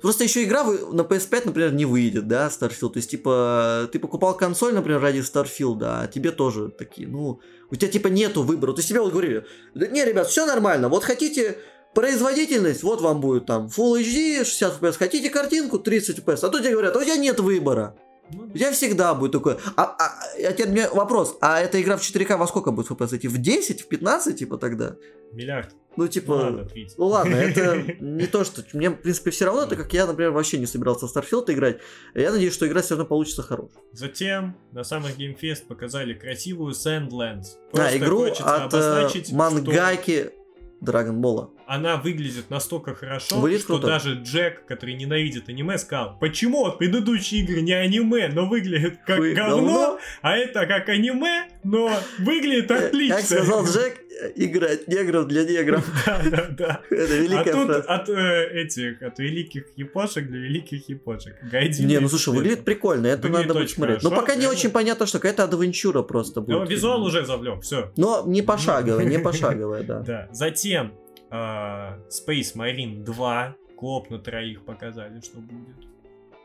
[0.01, 2.90] просто еще игра на PS5, например, не выйдет, да, Starfield.
[2.90, 7.40] То есть, типа, ты покупал консоль, например, ради Starfield, а тебе тоже такие, ну,
[7.70, 8.73] у тебя типа нету выбора.
[8.73, 11.59] То есть тебе вот говорили, «Да не, ребят, все нормально, вот хотите
[11.99, 16.61] производительность, вот вам будет там Full HD, 60 FPS, хотите картинку, 30 FPS, а тут
[16.62, 17.97] тебе говорят, «А у тебя нет выбора.
[18.31, 19.59] Ну, тебя всегда будет такое.
[19.75, 23.16] А, а, а теперь мне вопрос, а эта игра в 4К во сколько будет FPS
[23.16, 23.27] идти?
[23.27, 24.95] В 10, в 15, типа тогда?
[25.33, 25.75] миллиард.
[25.97, 26.33] Ну, Ну, типа...
[26.33, 26.95] ладно, Твить.
[26.97, 28.62] Ну ладно, это не то, что...
[28.73, 31.79] Мне, в принципе, все равно, так как я, например, вообще не собирался в Starfield играть.
[32.15, 33.79] Я надеюсь, что игра все равно получится хорошей.
[33.93, 37.57] Затем на самых Game Fest показали красивую Sandlands.
[37.73, 40.31] А, Просто игру хочется от э, обозначить, мангаки
[40.80, 41.50] Драгонбола.
[41.66, 43.86] она выглядит настолько хорошо, Выглядит что круто.
[43.88, 49.18] даже Джек, который ненавидит аниме, сказал, почему вот предыдущие игры не аниме, но выглядят как
[49.18, 49.98] Вы говно, говно?
[50.22, 51.90] а это как аниме, но
[52.20, 53.16] выглядит отлично.
[53.16, 54.00] Как сказал Джек,
[54.35, 55.85] играть негров для негров.
[56.07, 56.81] Да, да, да.
[56.90, 57.82] Это А великая тут фраза.
[57.82, 61.36] от э, этих, от великих япошек для великих япошек.
[61.43, 64.03] Гайдин Не, ну слушай, выглядит прикольно, это Выглядит надо будет смотреть.
[64.03, 66.70] Но хорошо, пока не очень понятно, что какая-то адвенчура просто Но будет.
[66.70, 67.93] визуал уже завлек, все.
[67.97, 70.01] Но не пошаговая, не пошаговая, да.
[70.07, 70.28] Да.
[70.32, 70.93] Затем
[71.31, 73.57] э, Space Marine 2.
[73.77, 75.77] Клоп на троих показали, что будет.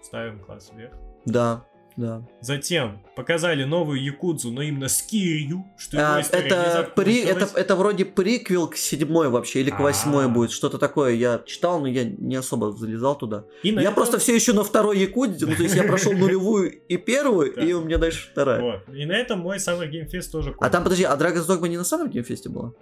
[0.03, 0.93] Ставим класс вверх.
[1.25, 2.23] Да, да.
[2.41, 8.05] Затем показали новую Якудзу, но именно с Кирью, что А, это, при, это, это вроде
[8.05, 10.29] приквел к седьмой вообще, или к восьмой А.
[10.29, 11.13] будет, что-то такое.
[11.13, 13.45] Я читал, но я не особо залезал туда.
[13.63, 16.71] И я этом- просто все еще на второй Якудзе, ну то есть я прошел нулевую
[16.87, 18.83] и первую, и у меня дальше вторая.
[18.93, 21.83] И на этом мой Game Fest тоже А там, подожди, а Dragon's Dogma не на
[21.83, 22.73] самом геймфесте была?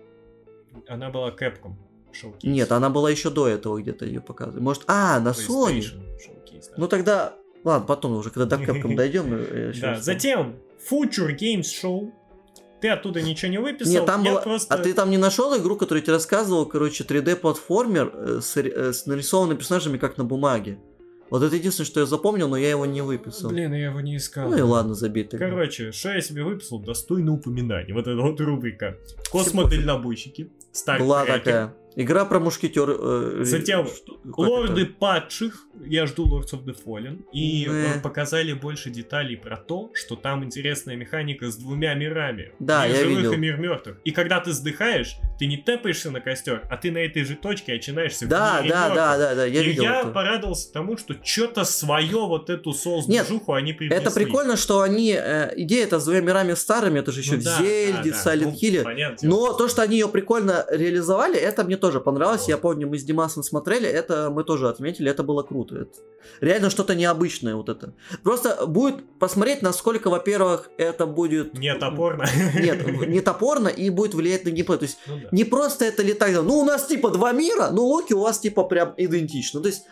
[0.88, 1.75] Она была Capcom
[2.11, 2.39] Showcase.
[2.43, 4.61] Нет, она была еще до этого где-то ее показывали.
[4.61, 5.79] Может, а, на Sony.
[5.79, 6.73] PlayStation Showcase, да.
[6.77, 7.33] Ну тогда,
[7.63, 9.73] Ладно, потом уже, когда до Capcom дойдем.
[9.73, 10.55] щас Да, затем
[10.89, 12.11] Future Games Show.
[12.81, 13.93] Ты оттуда ничего не выписал.
[13.93, 14.41] Нет, там я было...
[14.41, 14.73] просто...
[14.73, 18.91] А ты там не нашел игру, которую я тебе рассказывал, короче, 3D-платформер э, с, э,
[18.91, 20.79] с нарисованными персонажами, как на бумаге.
[21.29, 23.51] Вот это единственное, что я запомнил, но я его не выписал.
[23.51, 24.49] Блин, я его не искал.
[24.49, 25.38] Ну и ладно, тогда.
[25.38, 27.93] Короче, что я себе выписал, достойно упоминания.
[27.93, 28.97] Вот эта вот рубрика.
[29.31, 30.51] Космодальнобойщики.
[30.73, 31.07] Стартрек.
[31.07, 31.73] Была такая.
[31.95, 32.89] Игра про мушкетер.
[32.89, 34.93] э, Затем что- как Лорды это?
[34.93, 37.97] падших, я жду Lords of the Fallen, и Не.
[37.97, 42.51] э, показали больше деталей про то, что там интересная механика с двумя мирами.
[42.59, 43.31] Да, мир я живых видел.
[43.34, 43.97] и мир мертвых.
[44.05, 47.73] И когда ты сдыхаешь, ты не тэпаешься на костер, а ты на этой же точке
[47.73, 50.09] очинаешься Да, да, да, да, да, я и видел я это.
[50.09, 53.99] порадовался тому, что что-то свое вот эту соус движуху они привнесли.
[53.99, 55.18] Это прикольно, что они...
[55.18, 58.18] э, идея это с двумя мирами старыми, это же еще Ну да, Зельде, да.
[58.23, 58.84] Silent Ну, Hill'е.
[58.84, 59.31] понятное дело.
[59.31, 62.41] Но то, что они ее прикольно реализовали, это мне тоже понравилось.
[62.41, 62.49] Вот.
[62.49, 65.76] Я помню, мы с Димасом смотрели, это мы тоже отметили, это было круто.
[65.76, 65.97] Это
[66.39, 67.93] реально что-то необычное вот это.
[68.23, 71.57] Просто будет посмотреть, насколько, во-первых, это будет...
[71.57, 72.26] Не топорно.
[72.55, 74.77] Нет, не топорно и будет влиять на геймплей.
[74.77, 75.30] То есть Ну да.
[75.31, 78.63] Не просто это летать, ну у нас типа два мира, ну Локи у вас типа
[78.63, 79.61] прям идентично.
[79.61, 79.83] То есть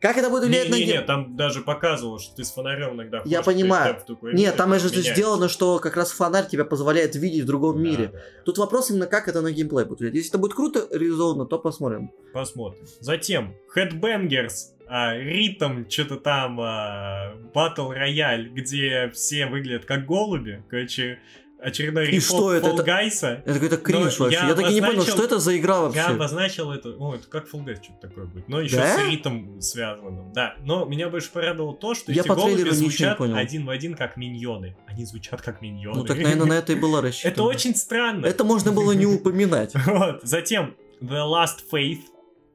[0.00, 1.06] как это будет влиять на Не-не-не, геймплей?
[1.06, 3.96] там даже показывало, что ты с фонарем иногда Я понимаю.
[4.06, 5.14] такой Нет, там же меняется.
[5.14, 8.06] сделано, что как раз фонарь тебя позволяет видеть в другом Да, мире.
[8.08, 8.24] да, да.
[8.44, 10.14] Тут вопрос именно, как это на геймплей будет влиять.
[10.14, 12.10] Если это будет круто реализовано, то посмотрим.
[12.34, 12.84] Посмотрим.
[13.00, 14.52] Затем Headbangers,
[14.86, 20.62] а, ритм, что-то там, а, Battle Royale, где все выглядят как голуби.
[20.68, 21.18] Короче,
[21.64, 22.68] очередной И что это?
[22.68, 23.42] Fall Это- Guy'са.
[23.44, 24.36] Это какой-то кринж вообще.
[24.38, 26.00] я Я, так и не понял, что это за игра Я вообще.
[26.02, 28.96] обозначил это, о, это как Fall Guys что-то такое будет, но еще Да?
[28.96, 30.54] с ритм связанным, да.
[30.60, 34.76] Но меня больше порадовало то, что Я эти голуби звучат один в один как миньоны.
[34.86, 35.96] Они звучат как миньоны.
[35.98, 37.32] Ну так, наверное, на это и было рассчитано.
[37.32, 38.26] Это очень странно.
[38.26, 39.72] Это можно было не упоминать.
[39.86, 40.20] Вот.
[40.22, 42.00] Затем The Last Faith.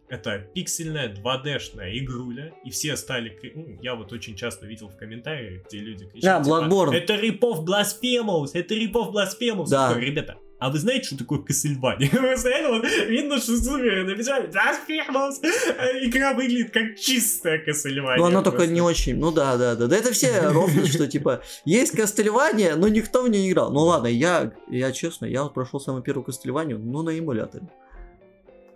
[0.09, 3.37] Это пиксельная 2D-шная игруля, и все стали...
[3.53, 6.93] ну, я вот очень часто видел в комментариях, где люди кричат, А, типа, Bloodborne.
[6.95, 9.67] это Ripov Blasphemous, это Ripov Blasphemous.
[9.69, 9.89] Да.
[9.91, 12.09] Говорю, Ребята, а вы знаете, что такое Castlevania?
[12.33, 15.35] Постоянно вот видно, что супер написали Blasphemous.
[15.77, 18.17] А Игра выглядит как чистая Castlevania.
[18.17, 19.15] Но она только не очень.
[19.17, 19.87] Ну да, да, да.
[19.87, 23.71] Да это все рофлят, что типа есть Кастельвания, но никто в нее не играл.
[23.71, 27.69] Ну ладно, я, я честно, я вот прошел самую первую Кастельванию, ну на эмуляторе.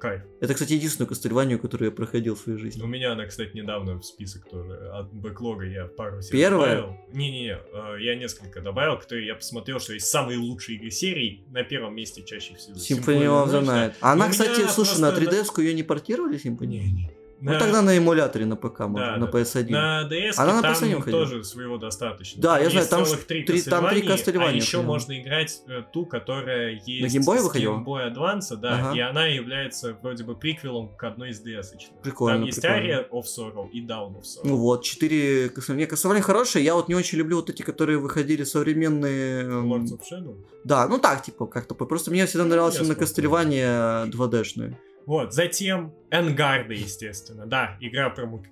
[0.04, 0.22] Кайф.
[0.42, 2.82] Это, кстати, единственную Кастельванию, которую я проходил в своей жизни.
[2.82, 4.74] У меня она, кстати, недавно в список тоже.
[4.90, 6.76] От бэклога я пару себе Первая?
[6.76, 6.98] добавил.
[7.14, 11.46] Не-не-не, э, я несколько добавил, которые я посмотрел, что есть самые лучшие игры серии.
[11.52, 12.76] На первом месте чаще всего.
[12.76, 13.94] Symphony of the Night.
[14.02, 16.38] Она, кстати, слушай, на просто, 3DS-ку ее не портировали.
[16.38, 16.66] Symphony?
[16.66, 17.23] Не-не.
[17.45, 19.38] Ну На- тогда на эмуляторе на ПК можно, Да, на да.
[19.38, 19.70] PS1.
[19.70, 21.26] На DS Она на там PS1 выходила.
[21.26, 22.41] тоже своего достаточно.
[22.41, 27.14] Да, я знаю, там три там три А еще можно играть э, ту, которая есть
[27.18, 27.76] Game Boy выходила?
[27.80, 28.98] Game Boy Advance, да, Ага.
[28.98, 31.74] и она является вроде бы приквелом к одной из DS.
[31.76, 32.02] -очных.
[32.02, 32.88] Прикольно, Там есть прикольно.
[33.02, 34.41] Aria of Sorrow и Down of Sorrow.
[34.45, 35.90] Ну вот, четыре Castlevania.
[35.90, 39.44] Castlevania хорошие, я вот не очень люблю вот эти, которые выходили современные...
[39.44, 40.38] эм, Lords of Shadow.
[40.64, 41.76] Да, ну так, типа, как-то.
[41.76, 42.94] Просто мне всегда нравилось Я именно.
[42.94, 44.76] Castlevania 2D-шные.
[45.06, 48.44] Вот, затем Энгарда, естественно, да, игра про му-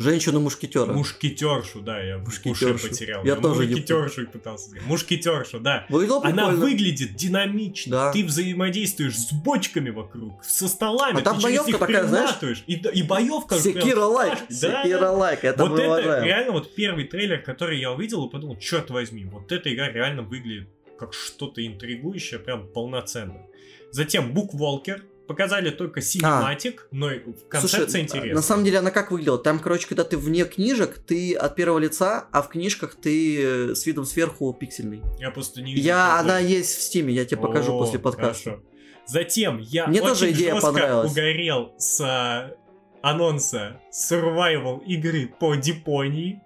[0.00, 0.92] Женщину-мушкетера.
[0.92, 2.74] мушкетершу, да, я Мушкетершу.
[2.76, 3.24] уши потерял.
[3.24, 4.86] Я тоже не Мушкетершу пытался сказать.
[4.86, 5.86] Мушкетершу, да.
[5.88, 6.60] Выглядело Она прикольно.
[6.60, 7.90] выглядит динамично.
[7.90, 8.12] Да.
[8.12, 12.62] Ты взаимодействуешь с бочками вокруг, со столами, А там ты них такая, знаешь.
[12.68, 16.24] И, и боевка Секира лайк, Да, Секира лайк, это вот это уважаем.
[16.24, 20.22] реально вот первый трейлер, который я увидел и подумал, черт возьми, вот эта игра реально
[20.22, 23.47] выглядит как что-то интригующее, прям полноценно.
[23.90, 25.04] Затем Bookwalker.
[25.26, 27.20] Показали только синематик, но и
[27.50, 28.34] концепция Слушай, интересная.
[28.34, 29.36] на самом деле она как выглядела?
[29.36, 33.74] Там, короче, когда ты вне книжек, ты от первого лица, а в книжках ты э,
[33.74, 35.02] с видом сверху пиксельный.
[35.18, 35.86] Я просто не видел.
[35.86, 38.42] Я, она есть в Steam е, я тебе покажу О, после подкаста.
[38.52, 38.64] хорошо.
[39.06, 41.12] Затем я Мне очень тоже идея жестко понравилась.
[41.12, 42.54] угорел с а,
[43.02, 46.40] анонса survival игры по Дипонии.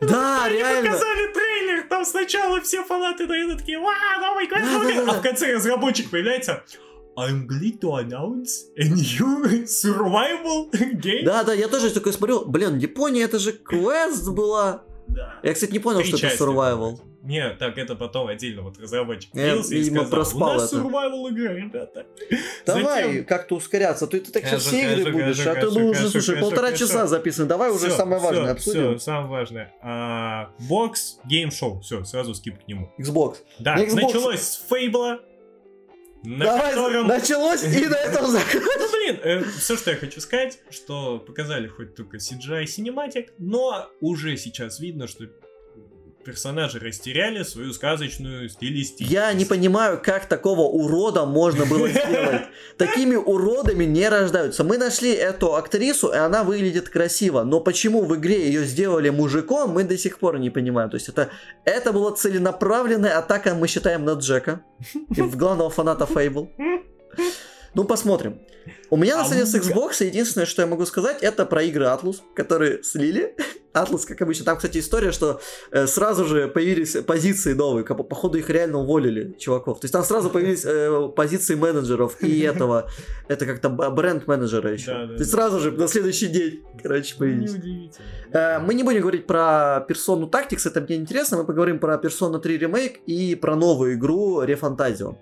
[0.00, 0.90] Да, Они реально.
[0.90, 6.10] показали трейлер, там сначала все фанаты наверное, такие, ва, новый квест, а в конце разработчик
[6.10, 6.62] появляется,
[7.16, 11.24] I'm glad to announce a new survival game.
[11.24, 14.84] Да, да, я тоже такой смотрю, блин, Япония, это же квест была.
[15.14, 15.34] Да.
[15.42, 16.90] Я, кстати, не понял, Три что это части survival.
[16.92, 17.02] будет.
[17.22, 20.82] Не, так это потом отдельно вот разработчик Я, и видимо, сказал, проспал у нас это».
[20.82, 22.06] survival игра, ребята.
[22.66, 25.60] Давай Затем- как-то ускоряться, ты, ты так сейчас все игры кажу, будешь, кажу, а ты
[25.60, 26.78] кажу, ну уже, слушай, полтора кажу.
[26.86, 28.90] часа записано, давай уже Всё, самое важное всё, обсудим.
[28.90, 29.72] всё, самое важное.
[29.82, 31.80] А, бокс, Game Show.
[31.80, 32.90] Все, сразу skip к нему.
[32.98, 33.36] Xbox.
[33.60, 33.94] Да, Xbox.
[33.94, 35.20] началось с Fable а,
[36.24, 37.06] на Давай, котором...
[37.08, 38.76] началось и на этом закончилось.
[38.78, 44.36] Ну, блин, все, что я хочу сказать, что показали хоть только CGI Cinematic, но уже
[44.36, 45.26] сейчас видно, что
[46.24, 49.10] персонажи растеряли свою сказочную стилистику.
[49.10, 52.42] Я не понимаю, как такого урода можно было сделать.
[52.76, 54.64] Такими уродами не рождаются.
[54.64, 57.42] Мы нашли эту актрису, и она выглядит красиво.
[57.42, 60.90] Но почему в игре ее сделали мужиком, мы до сих пор не понимаем.
[60.90, 61.30] То есть это,
[61.64, 64.62] это была целенаправленная атака, мы считаем, на Джека.
[65.16, 66.50] И в главного фаната Фейбл.
[67.74, 68.40] Ну, посмотрим.
[68.90, 71.86] У меня на самом деле с Xbox единственное, что я могу сказать, это про игры
[71.86, 73.34] Atlus, которые слили.
[73.74, 74.44] Atlus, как обычно.
[74.44, 75.40] Там, кстати, история, что
[75.70, 77.84] э, сразу же появились позиции новые.
[77.84, 79.80] Как, походу, их реально уволили, чуваков.
[79.80, 82.90] То есть там сразу появились э, позиции менеджеров и этого.
[83.28, 84.92] Это как-то бренд-менеджера еще.
[84.92, 85.38] Да, да, То есть да.
[85.38, 87.52] сразу же на следующий день, короче, появились.
[87.52, 88.06] Неудивительно.
[88.32, 91.38] Э, Мы не будем говорить про Persona Tactics, это мне интересно.
[91.38, 95.16] Мы поговорим про Persona 3 Remake и про новую игру Refantasio.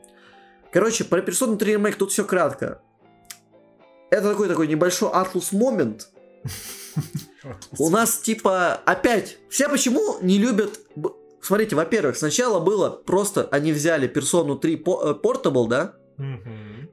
[0.73, 2.81] Короче, про Persona 3 Remake тут все кратко.
[4.11, 6.09] Это такой такой небольшой Atlus момент.
[7.79, 10.81] У нас типа опять все почему не любят.
[11.41, 15.95] Смотрите, во-первых, сначала было просто они взяли Persona 3 по- э, Portable, да,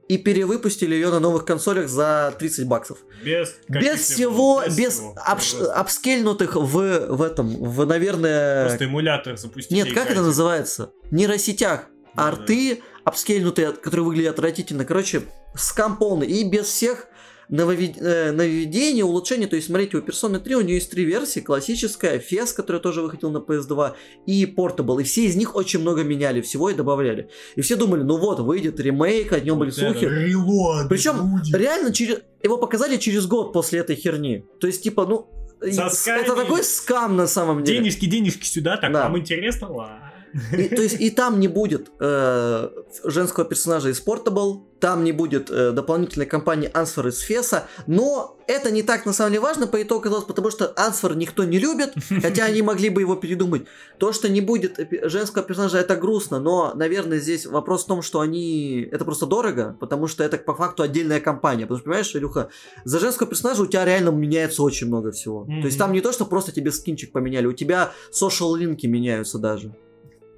[0.08, 2.98] и перевыпустили ее на новых консолях за 30 баксов.
[3.22, 5.14] Без, Без всего, без всего.
[5.28, 8.68] обш- апскельнутых в, в этом, в, наверное...
[8.68, 9.80] Просто эмулятор запустили.
[9.80, 10.92] Нет, как это называется?
[11.10, 11.88] Нейросетях.
[12.14, 14.84] Да, Арты апскельнутые, которые выглядят отвратительно.
[14.84, 15.22] Короче,
[15.54, 16.26] скам полный.
[16.26, 17.06] И без всех
[17.50, 17.54] э,
[18.32, 19.46] нововведений, улучшений.
[19.46, 21.40] То есть, смотрите, у Persona 3 у нее есть три версии.
[21.40, 23.94] Классическая, FES, который тоже выходил на PS2,
[24.26, 25.00] и Portable.
[25.00, 27.30] И все из них очень много меняли всего и добавляли.
[27.56, 30.04] И все думали, ну вот, выйдет ремейк, о нем были слухи.
[30.04, 31.54] reload Причем будет.
[31.54, 34.44] реально через его показали через год после этой херни.
[34.60, 35.26] То есть типа ну
[35.72, 36.20] Сосками.
[36.20, 37.78] это такой скам на самом деле.
[37.80, 39.04] Денежки, денежки сюда, так Да.
[39.04, 39.72] вам интересно?
[39.72, 40.07] Ладно.
[40.52, 42.68] И, то есть и там не будет э,
[43.04, 48.70] женского персонажа из Portable, там не будет э, дополнительной кампании Answer из Феса, но это
[48.70, 52.44] не так на самом деле важно по итогу потому что Answer никто не любит, хотя
[52.44, 53.62] они могли бы его передумать.
[53.98, 58.20] То, что не будет женского персонажа, это грустно, но, наверное, здесь вопрос в том, что
[58.20, 58.88] они...
[58.90, 61.64] Это просто дорого, потому что это по факту отдельная компания.
[61.64, 62.48] Потому что, понимаешь, Илюха,
[62.84, 65.44] за женского персонажа у тебя реально меняется очень много всего.
[65.44, 69.38] То есть там не то, что просто тебе скинчик поменяли, у тебя social линки меняются
[69.38, 69.74] даже.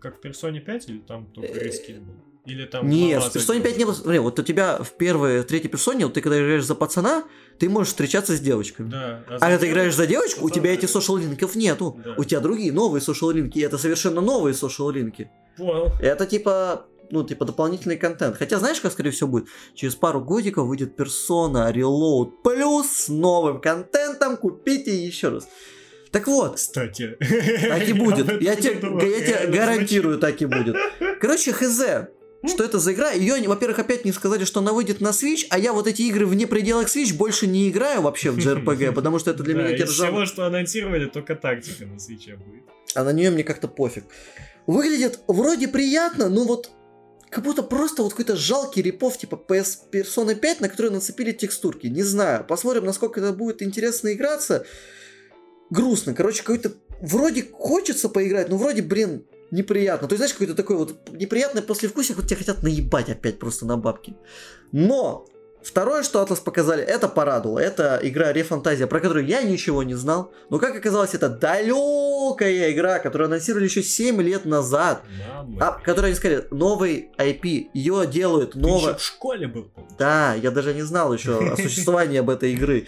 [0.01, 2.15] Как в Персоне 5 или там только Э, рескин был?
[2.47, 2.89] Или там...
[2.89, 3.93] Нет, в персоне 5 не было.
[3.93, 7.25] Смотри, вот у тебя в первой, в третьей персоне, вот ты когда играешь за пацана,
[7.59, 8.91] ты можешь встречаться с девочками.
[8.91, 9.23] Да.
[9.29, 12.01] А когда ты играешь за девочку, у тебя эти social линков нету.
[12.03, 12.15] Да.
[12.17, 15.31] У тебя другие новые social линки, и это совершенно новые social линки.
[15.59, 15.93] Понял.
[16.01, 18.37] Это типа, ну, типа дополнительный контент.
[18.39, 19.49] Хотя знаешь, как скорее всего будет?
[19.75, 25.49] Через пару годиков выйдет персона Reload Plus с новым контентом, купите еще раз.
[26.11, 27.17] Так вот, Кстати.
[27.69, 28.43] так и будет.
[28.43, 29.01] Я тебе, думал.
[29.01, 30.77] я тебе Реально гарантирую, так и будет.
[31.21, 31.81] Короче, хз.
[32.47, 33.11] Что это за игра?
[33.11, 36.25] Ее, во-первых, опять не сказали, что она выйдет на Switch, а я вот эти игры
[36.25, 39.79] вне пределах Switch больше не играю вообще в JRPG, потому что это для меня из
[39.81, 40.07] держал.
[40.07, 42.65] всего, что анонсировали, только тактика на свече будет.
[42.95, 44.05] а на нее мне как-то пофиг.
[44.67, 46.71] Выглядит вроде приятно, но вот
[47.29, 51.89] как будто просто вот какой-то жалкий репов типа PS Persona 5, на который нацепили текстурки.
[51.89, 54.65] Не знаю, посмотрим, насколько это будет интересно играться.
[55.71, 60.09] Грустно, короче, какой-то вроде хочется поиграть, но вроде, блин, неприятно.
[60.09, 63.77] То есть, знаешь, какой-то такой вот неприятное послевкусие, вот тебя хотят наебать опять просто на
[63.77, 64.17] бабки.
[64.73, 65.27] Но
[65.63, 67.59] Второе, что Атлас показали, это порадовало.
[67.59, 70.33] Это игра Рефантазия, про которую я ничего не знал.
[70.49, 75.03] Но как оказалось, это далекая игра, которую анонсировали еще 7 лет назад.
[75.29, 75.67] Мама.
[75.67, 77.71] А, которую они сказали, новый IP.
[77.75, 78.95] Ее делают новое...
[78.95, 79.71] в школе был.
[79.99, 82.87] Да, я даже не знал еще о существовании об этой игры.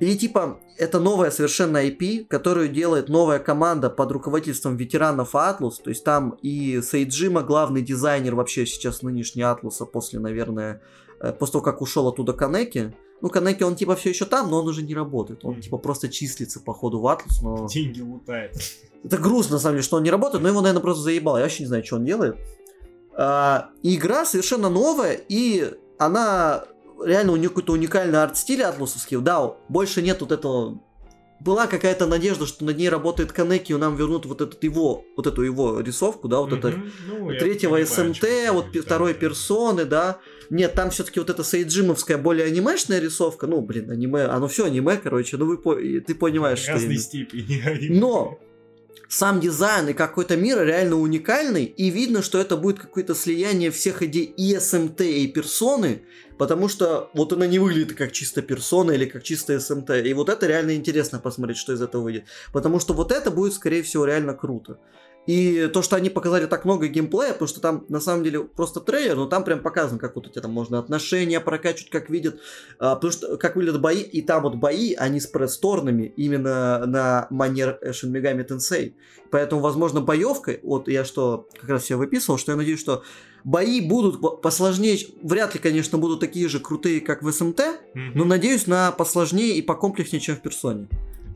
[0.00, 5.78] И типа, это новая совершенно IP, которую делает новая команда под руководительством ветеранов Атлус.
[5.78, 10.80] То есть там и Сейджима, главный дизайнер вообще сейчас нынешний Атлуса, после, наверное,
[11.38, 12.94] после того, как ушел оттуда Канеки.
[13.20, 15.44] Ну, Канеки, он типа все еще там, но он уже не работает.
[15.44, 17.66] Он типа просто числится по ходу в Атлус, но...
[17.66, 18.54] Деньги лутает.
[19.02, 21.38] Это грустно, на самом деле, что он не работает, но его, наверное, просто заебало.
[21.38, 22.36] Я вообще не знаю, что он делает.
[23.16, 26.64] А, игра совершенно новая, и она
[27.02, 29.18] реально у нее какой-то уникальный арт-стиль атлусовский.
[29.18, 30.80] Да, больше нет вот этого...
[31.40, 35.26] Была какая-то надежда, что над ней работает Канеки, и нам вернут вот этот его, вот
[35.26, 36.90] эту его рисовку, да, вот это Мгм.
[37.08, 39.18] Ну, третьего понимаю, СМТ, вот второй да.
[39.18, 40.18] персоны, да.
[40.50, 43.46] Нет, там все-таки вот эта сейджимовская более анимешная рисовка.
[43.46, 47.00] Ну, блин, аниме, оно все аниме, короче, ну вы по- ты понимаешь, что Разной имею.
[47.00, 47.98] степени.
[47.98, 48.38] Но
[49.08, 54.02] сам дизайн и какой-то мир реально уникальный, и видно, что это будет какое-то слияние всех
[54.02, 56.02] идей и СМТ, и персоны,
[56.38, 59.90] потому что вот она не выглядит как чисто персона или как чисто СМТ.
[60.04, 62.24] И вот это реально интересно посмотреть, что из этого выйдет.
[62.52, 64.78] Потому что вот это будет, скорее всего, реально круто.
[65.26, 68.80] И то, что они показали так много геймплея, потому что там на самом деле просто
[68.80, 72.40] трейлер, но там прям показано, как вот у тебя там можно отношения прокачивать, как видят,
[72.78, 77.26] а, потому что как выглядят бои, и там вот бои, они с пресс-торнами именно на
[77.30, 78.94] манер Shin Megami Tensei.
[79.30, 83.02] Поэтому, возможно, боевка, вот я что как раз все выписывал, что я надеюсь, что
[83.44, 87.60] бои будут по- посложнее, вряд ли, конечно, будут такие же крутые, как в СМТ,
[88.14, 90.88] но надеюсь на посложнее и покомплекснее, чем в персоне.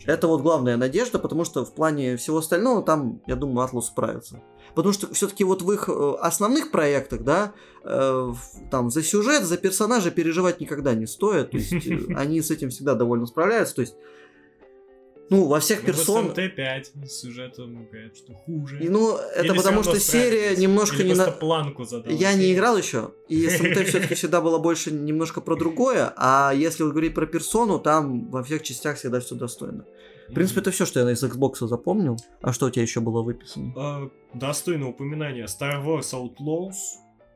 [0.06, 4.42] Это вот главная надежда, потому что в плане всего остального там, я думаю, Атлус справится.
[4.74, 7.52] Потому что все-таки вот в их э, основных проектах, да,
[7.84, 8.32] э,
[8.70, 11.50] там за сюжет, за персонажа переживать никогда не стоит.
[11.50, 13.74] То есть э, они с этим всегда довольно справляются.
[13.76, 13.96] То есть,
[15.30, 16.30] ну, во всех персон...
[16.30, 18.82] ТМТ-5 с сюжетом, говорят, что хуже.
[18.82, 21.30] И, ну, это Или потому что серия немножко Или не на...
[21.30, 22.12] планку задала.
[22.12, 22.54] Я не серия?
[22.54, 27.26] играл еще, и СМТ все-таки всегда было больше немножко про другое, а если говорить про
[27.26, 29.84] персону, там во всех частях всегда все достойно.
[30.28, 32.16] В принципе, это все, что я из Xbox запомнил.
[32.42, 33.72] А что у тебя еще было выписано?
[33.76, 36.74] А, Достойно упоминания Star Wars Outlaws.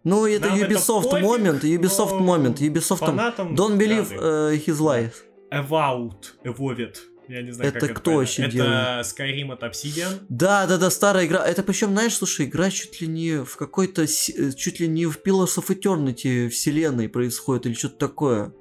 [0.05, 4.78] Ну, это Нам это Ubisoft пофиг, момент, Ubisoft момент, Ubisoft там Don't believe э, his
[4.78, 5.12] life.
[5.51, 6.97] Avowed, Evolved.
[7.28, 8.20] Я не знаю, Это как кто правильно.
[8.20, 9.07] вообще Это делает?
[9.07, 10.27] Skyrim от Obsidian.
[10.28, 11.47] Да, да, да, старая игра.
[11.47, 15.19] Это причем, знаешь, слушай, игра чуть ли не в какой-то, э, чуть ли не в
[15.24, 18.53] Pillars of Eternity вселенной происходит или что-то такое.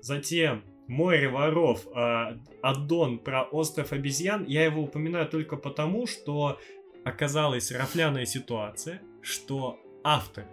[0.00, 6.58] Затем Море воров, а, аддон про остров обезьян, я его упоминаю только потому, что
[7.04, 10.44] оказалась рафляная ситуация, что автор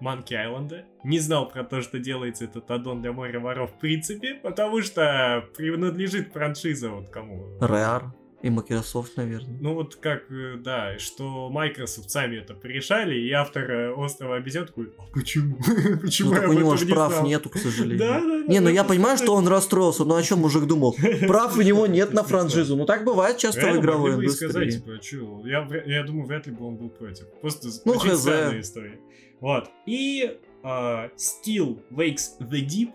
[0.00, 4.34] Манки Айленда не знал про то, что делается этот аддон для моря воров в принципе,
[4.34, 7.58] потому что принадлежит франшиза вот кому.
[7.60, 8.04] Rare
[8.40, 9.58] и Microsoft, наверное.
[9.60, 14.64] Ну вот как, э, да, что Microsoft сами это порешали, и автор э, Острова обезьян
[14.66, 15.58] такой, а почему?
[16.00, 17.98] почему Ну, я так у него же не прав знал?» нету, к сожалению.
[17.98, 18.44] Да, да, да.
[18.46, 20.94] Не, ну да, я это понимаю, что он расстроился, но о чем мужик думал?
[21.26, 22.76] Прав у него нет на франшизу.
[22.76, 24.80] Ну так бывает часто в игровой могли бы и сказать, индустрии.
[24.92, 27.26] типа, чё, я, я думаю, вряд ли бы он был против.
[27.40, 28.20] Просто Ну, очень хз.
[28.20, 29.00] странная история.
[29.40, 29.70] Вот.
[29.86, 32.92] И а, Still Wakes the Deep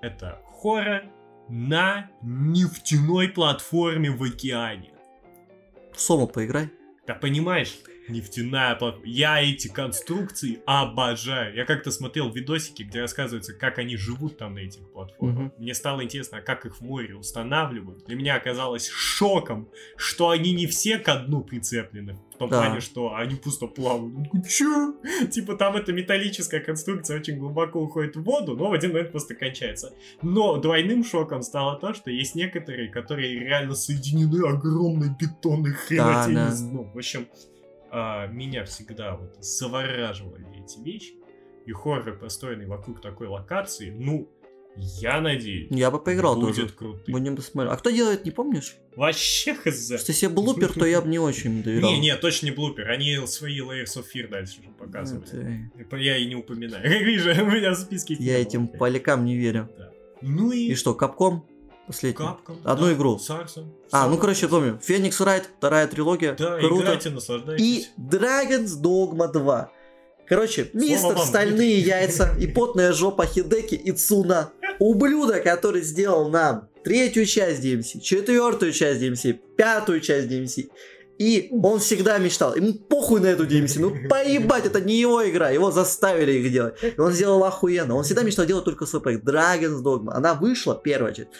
[0.00, 1.04] это хоррор
[1.48, 4.92] на нефтяной платформе в океане.
[5.92, 6.70] В Сому поиграй.
[7.06, 7.78] Да понимаешь,
[8.08, 9.06] нефтяная платформа.
[9.06, 11.54] Я эти конструкции обожаю.
[11.54, 15.52] Я как-то смотрел видосики, где рассказывается, как они живут там на этих платформах.
[15.58, 18.04] Мне стало интересно, а как их в море устанавливают.
[18.06, 22.18] Для меня оказалось шоком, что они не все ко дну прицеплены.
[22.34, 22.62] В том Да.
[22.62, 24.14] плане, что они просто плавают.
[24.24, 24.94] Такой, Чё?
[25.30, 29.34] Типа там эта металлическая конструкция очень глубоко уходит в воду, но в один момент просто
[29.34, 29.92] кончается.
[30.22, 36.50] Но двойным шоком стало то, что есть некоторые, которые реально соединены огромной бетонной хренотенью да.
[36.52, 36.92] с дном.
[36.92, 37.26] В общем,
[37.90, 41.14] а, меня всегда вот завораживали эти вещи.
[41.66, 44.28] И хоррор, построенный вокруг такой локации, ну,
[44.76, 46.68] я надеюсь, Я бы поиграл будет тоже.
[46.68, 47.12] крутым.
[47.12, 47.74] Будем посмотреть.
[47.74, 48.76] А кто делает, не помнишь?
[48.96, 49.90] Вообще хз.
[49.90, 51.90] Если себе блупер, то я бы не очень доверял.
[51.90, 52.88] Не, не, точно не блупер.
[52.90, 55.70] Они свои Layers of Fear дальше уже показывали.
[55.78, 56.82] Это- Я и не упоминаю.
[56.82, 59.68] Как вижу, у меня в списке Я этим полякам не верю.
[60.22, 60.68] Ну и...
[60.68, 61.44] И что, Капком?
[61.88, 62.24] Последний.
[62.24, 62.60] Капком.
[62.64, 63.18] Одну да, игру.
[63.18, 63.74] с Арсом.
[63.90, 64.78] А, ну короче, я помню.
[64.82, 66.34] Феникс Райт, вторая трилогия.
[66.38, 66.82] Да, Круто.
[66.84, 67.90] играйте, И наслаждайтесь.
[67.98, 69.72] Dragon's Dogma 2.
[70.28, 74.52] Короче, мистер вам, Стальные яйца и потная жопа Хидеки Ицуна.
[74.78, 80.68] Ублюдок, который сделал нам третью часть DMC, четвертую часть DMC, пятую часть DMC.
[81.18, 82.54] И он всегда мечтал.
[82.54, 83.80] Ему похуй на эту DMC.
[83.80, 85.50] Ну поебать, это не его игра.
[85.50, 86.76] Его заставили их делать.
[86.82, 87.96] И он сделал охуенно.
[87.96, 89.24] Он всегда мечтал делать только свой проект.
[89.24, 90.12] Dragon's Dogma.
[90.12, 91.30] Она вышла, первая часть.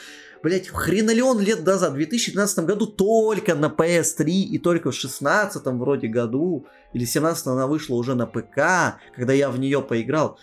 [0.43, 6.09] Блять, хренолеон лет назад, в 2012 году только на PS3 и только в 16 вроде
[6.09, 10.39] году или 17 она вышла уже на ПК, когда я в нее поиграл.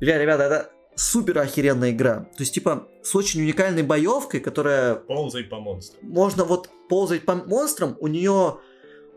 [0.00, 2.20] Бля, ребята, это супер охеренная игра.
[2.36, 5.98] То есть, типа, с очень уникальной боевкой, которая Ползай по монстру.
[6.02, 8.58] можно вот ползать по монстрам, у нее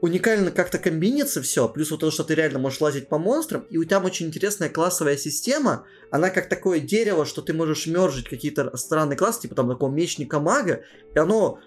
[0.02, 3.78] уникально как-то комбинится все, плюс вот то, что ты реально можешь лазить по монстрам, и
[3.78, 8.76] у тебя очень интересная классовая система, она как такое дерево, что ты можешь мержить какие-то
[8.76, 10.82] странные классы, типа там такого мечника-мага,
[11.14, 11.60] и оно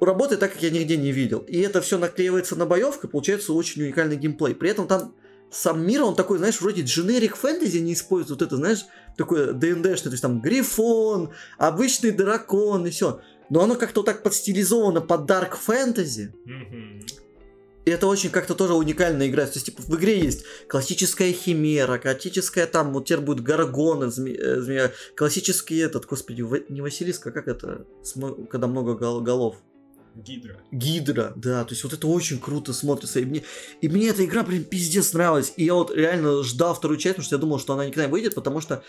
[0.00, 1.40] работает так, как я нигде не видел.
[1.40, 4.54] И это все наклеивается на боевку, и получается очень уникальный геймплей.
[4.54, 5.14] При этом там
[5.50, 9.94] сам мир, он такой, знаешь, вроде дженерик фэнтези не использует, вот это, знаешь, такое ДНДшное,
[9.94, 13.20] то есть там грифон, обычный дракон и все.
[13.50, 16.34] Но оно как-то так подстилизовано под дарк фэнтези.
[16.46, 17.02] Мгм.
[17.84, 19.52] И это очень как-то тоже уникально играть.
[19.52, 24.36] То есть, типа, в игре есть классическая химера, классическая там, вот теперь будет гаргона, зме-
[24.36, 27.86] э, змея, классический этот, господи, не Василиск, а как это,
[28.50, 29.56] когда много гол- голов?
[30.14, 30.58] Гидра.
[30.70, 33.18] Гидра, да, то есть вот это очень круто смотрится.
[33.18, 33.42] И мне,
[33.80, 35.54] и мне эта игра, блин, пиздец нравилась.
[35.56, 38.12] И я вот реально ждал вторую часть, потому что я думал, что она никогда не
[38.12, 38.82] выйдет, потому что Э,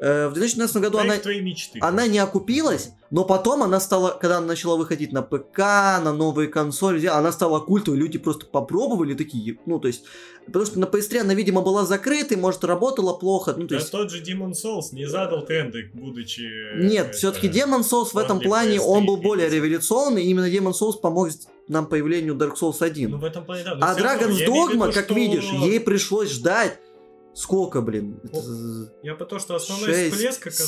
[0.00, 1.78] в 2012 году Проект она, твоей мечты.
[1.82, 6.48] она не окупилась, но потом она стала, когда она начала выходить на ПК, на новые
[6.48, 10.04] консоли, она стала культовой, люди просто попробовали такие, ну, то есть,
[10.46, 13.90] потому что на PS3 она, видимо, была закрытой, может, работала плохо, ну, то Да есть...
[13.90, 16.48] тот же Demon Souls не задал тренды, будучи...
[16.82, 20.46] Нет, э, все-таки э, Demon Souls в этом плане, PS3 он был более революционный, именно
[20.50, 21.28] Demon Souls помог
[21.68, 23.10] нам появлению Dark Souls 1.
[23.10, 23.72] Ну, в этом плане, да.
[23.80, 26.78] а Dragon's Dogma, виду, как что- видишь, ей пришлось ждать
[27.34, 28.20] сколько, блин?
[28.24, 30.66] Это- Я по то, что основной Шесть, всплеск оказал.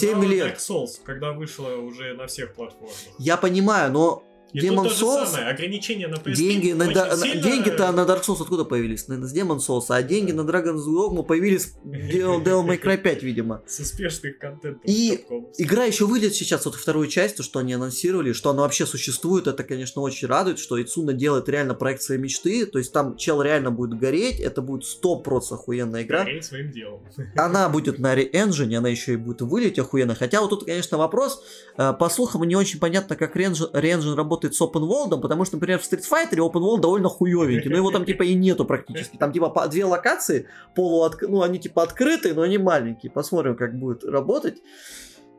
[0.48, 2.94] Dark Souls, когда вышло уже на всех платформах.
[3.18, 7.90] Я понимаю, но И Demon Souls, самое, ограничения на PS3 деньги, на, да- сильно- деньги-то
[7.92, 9.08] на Dark Souls откуда появились?
[9.08, 12.98] Наверное, с Demon Souls, а деньги на Dragon's Dogma появились в Devil Devil May Cry
[12.98, 13.62] 5, видимо.
[13.66, 14.82] с успешных контентов.
[14.84, 15.24] И.
[15.58, 19.46] Игра еще выйдет сейчас, вот вторую часть, то, что они анонсировали, что она вообще существует,
[19.46, 23.40] это, конечно, очень радует, что Ицуна делает реально проект своей мечты, то есть там чел
[23.42, 26.24] реально будет гореть, это будет 100% охуенная игра.
[26.24, 27.00] Гореть своим делом.
[27.36, 30.14] Она будет на Re-Engine, она еще и будет вылететь охуенно.
[30.14, 31.42] Хотя вот тут, конечно, вопрос.
[31.78, 35.56] э, По слухам, не очень понятно, как Re-Engine Re-Engine работает с Open World, потому что,
[35.56, 37.70] например, в Street Fighter Open World довольно хуевенький.
[37.70, 39.16] Но его там типа и нету практически.
[39.16, 41.22] Там типа две локации, полуотк...
[41.22, 43.10] ну они типа открытые, но они маленькие.
[43.12, 44.62] Посмотрим, как будет работать.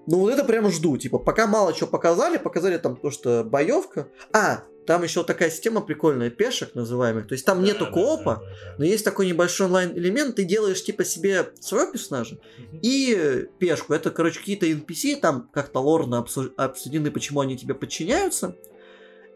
[0.08, 0.98] Ну вот это прямо жду.
[0.98, 4.08] Типа, пока мало чего показали, показали там то, что боевка.
[4.34, 7.26] А, там еще такая система прикольная, пешек называемых.
[7.28, 8.76] То есть там нету Да, да, коопа, да, да, да.
[8.80, 12.80] но есть такой небольшой онлайн-элемент, ты делаешь типа себе своего персонажа Мгм.
[12.82, 13.94] и пешку.
[13.94, 18.58] Это, короче, какие-то NPC, там как-то лорно обсу- обсуждены, почему они тебе подчиняются.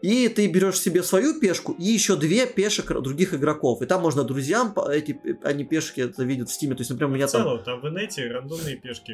[0.02, 3.82] И ты берешь себе свою пешку и еще две пешек других игроков.
[3.82, 6.74] И там можно друзьям эти они пешки это видят в стиме.
[6.74, 9.12] То есть, например, у меня там целом, там в инете рандомные пешки.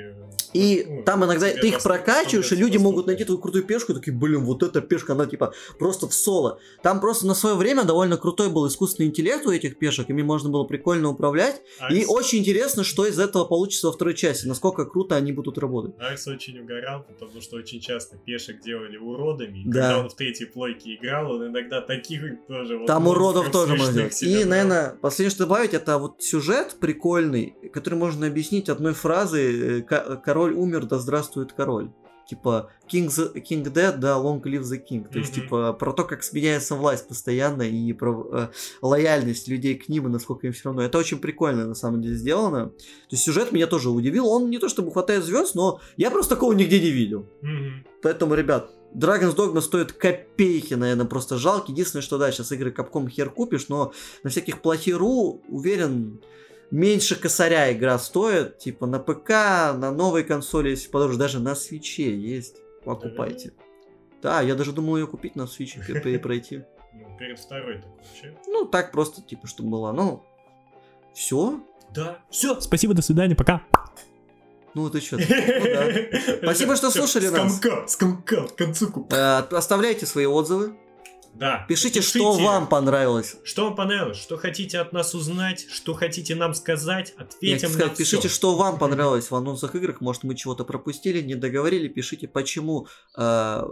[0.52, 3.92] и ну, там иногда тебе ты их прокачиваешь, и люди могут найти твою крутую пешку,
[3.92, 6.58] и такие, блин, вот эта пешка, она типа просто в соло.
[6.82, 10.50] Там просто на свое время довольно крутой был искусственный интеллект у этих пешек, ими можно
[10.50, 11.62] было прикольно управлять.
[11.90, 15.58] И Арс- очень интересно, что из этого получится во второй части, насколько круто они будут
[15.58, 15.94] работать.
[15.98, 19.60] Арс очень угорал, потому что очень часто пешек делали уродами.
[19.60, 19.80] И Да.
[19.80, 23.76] когда он в третьей плойке играл, он иногда таких тоже вот Там уродов монстров тоже
[23.76, 24.48] можно И, брал.
[24.48, 30.20] наверное, последнее, что добавить, это вот сюжет прикольный, который можно объяснить одной фразой э, «Ко-
[30.24, 31.90] «Король умер, да здравствует король».
[32.28, 35.06] Типа King, the- King dead, да long live the king.
[35.10, 35.42] То есть, Мгм.
[35.42, 38.48] типа, про то, как сменяется власть постоянно и про э,
[38.80, 40.82] лояльность людей к ним и насколько им все равно.
[40.82, 42.68] Это очень прикольно, на самом деле, сделано.
[42.68, 42.74] То
[43.10, 44.26] есть, сюжет меня тоже удивил.
[44.28, 47.26] Он не то чтобы хватает звезд, но я просто такого нигде не видел.
[47.42, 47.84] Мгм.
[48.02, 51.72] Поэтому, ребят, Dragon's Dogma стоит копейки, наверное, просто жалко.
[51.72, 53.92] Единственное, что да, сейчас игры Capcom хер купишь, но
[54.22, 56.20] на всяких плохиру, уверен,
[56.74, 58.58] меньше косаря игра стоит.
[58.58, 62.56] Типа на ПК, на новой консоли, если подороже, даже на свече есть.
[62.84, 63.52] Покупайте.
[64.22, 66.62] Да, я даже думал ее купить на свече и пройти.
[66.96, 68.38] Ну, перед второй так вообще.
[68.46, 69.90] Ну, так просто, типа, чтобы было.
[69.90, 70.22] Ну,
[71.12, 71.60] все.
[71.92, 72.60] Да, все.
[72.60, 73.64] Спасибо, до свидания, пока.
[74.74, 75.18] Ну, это что?
[76.42, 77.56] Спасибо, что слушали нас.
[77.56, 80.76] Скомкал, скомкал, к концу куп- Оставляйте свои отзывы.
[81.34, 81.64] Да.
[81.68, 83.36] Пишите, что вам понравилось.
[83.44, 87.74] Что вам понравилось, что хотите от нас узнать, что хотите нам сказать, Я ответим на
[87.74, 90.00] сказать, пишите, что вам понравилось в анонсах играх.
[90.00, 91.88] Может, мы чего-то пропустили, не договорили.
[91.88, 92.86] Пишите, почему,
[93.16, 93.62] э,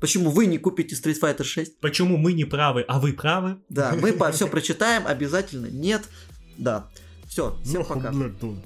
[0.00, 1.80] почему вы не купите Street Fighter 6.
[1.80, 3.58] Почему мы не правы, а вы правы?
[3.68, 5.66] Да, мы все прочитаем обязательно.
[5.66, 6.02] Нет,
[6.58, 6.88] да.
[7.28, 8.10] Все, всем пока.
[8.10, 8.58] Black Dawn.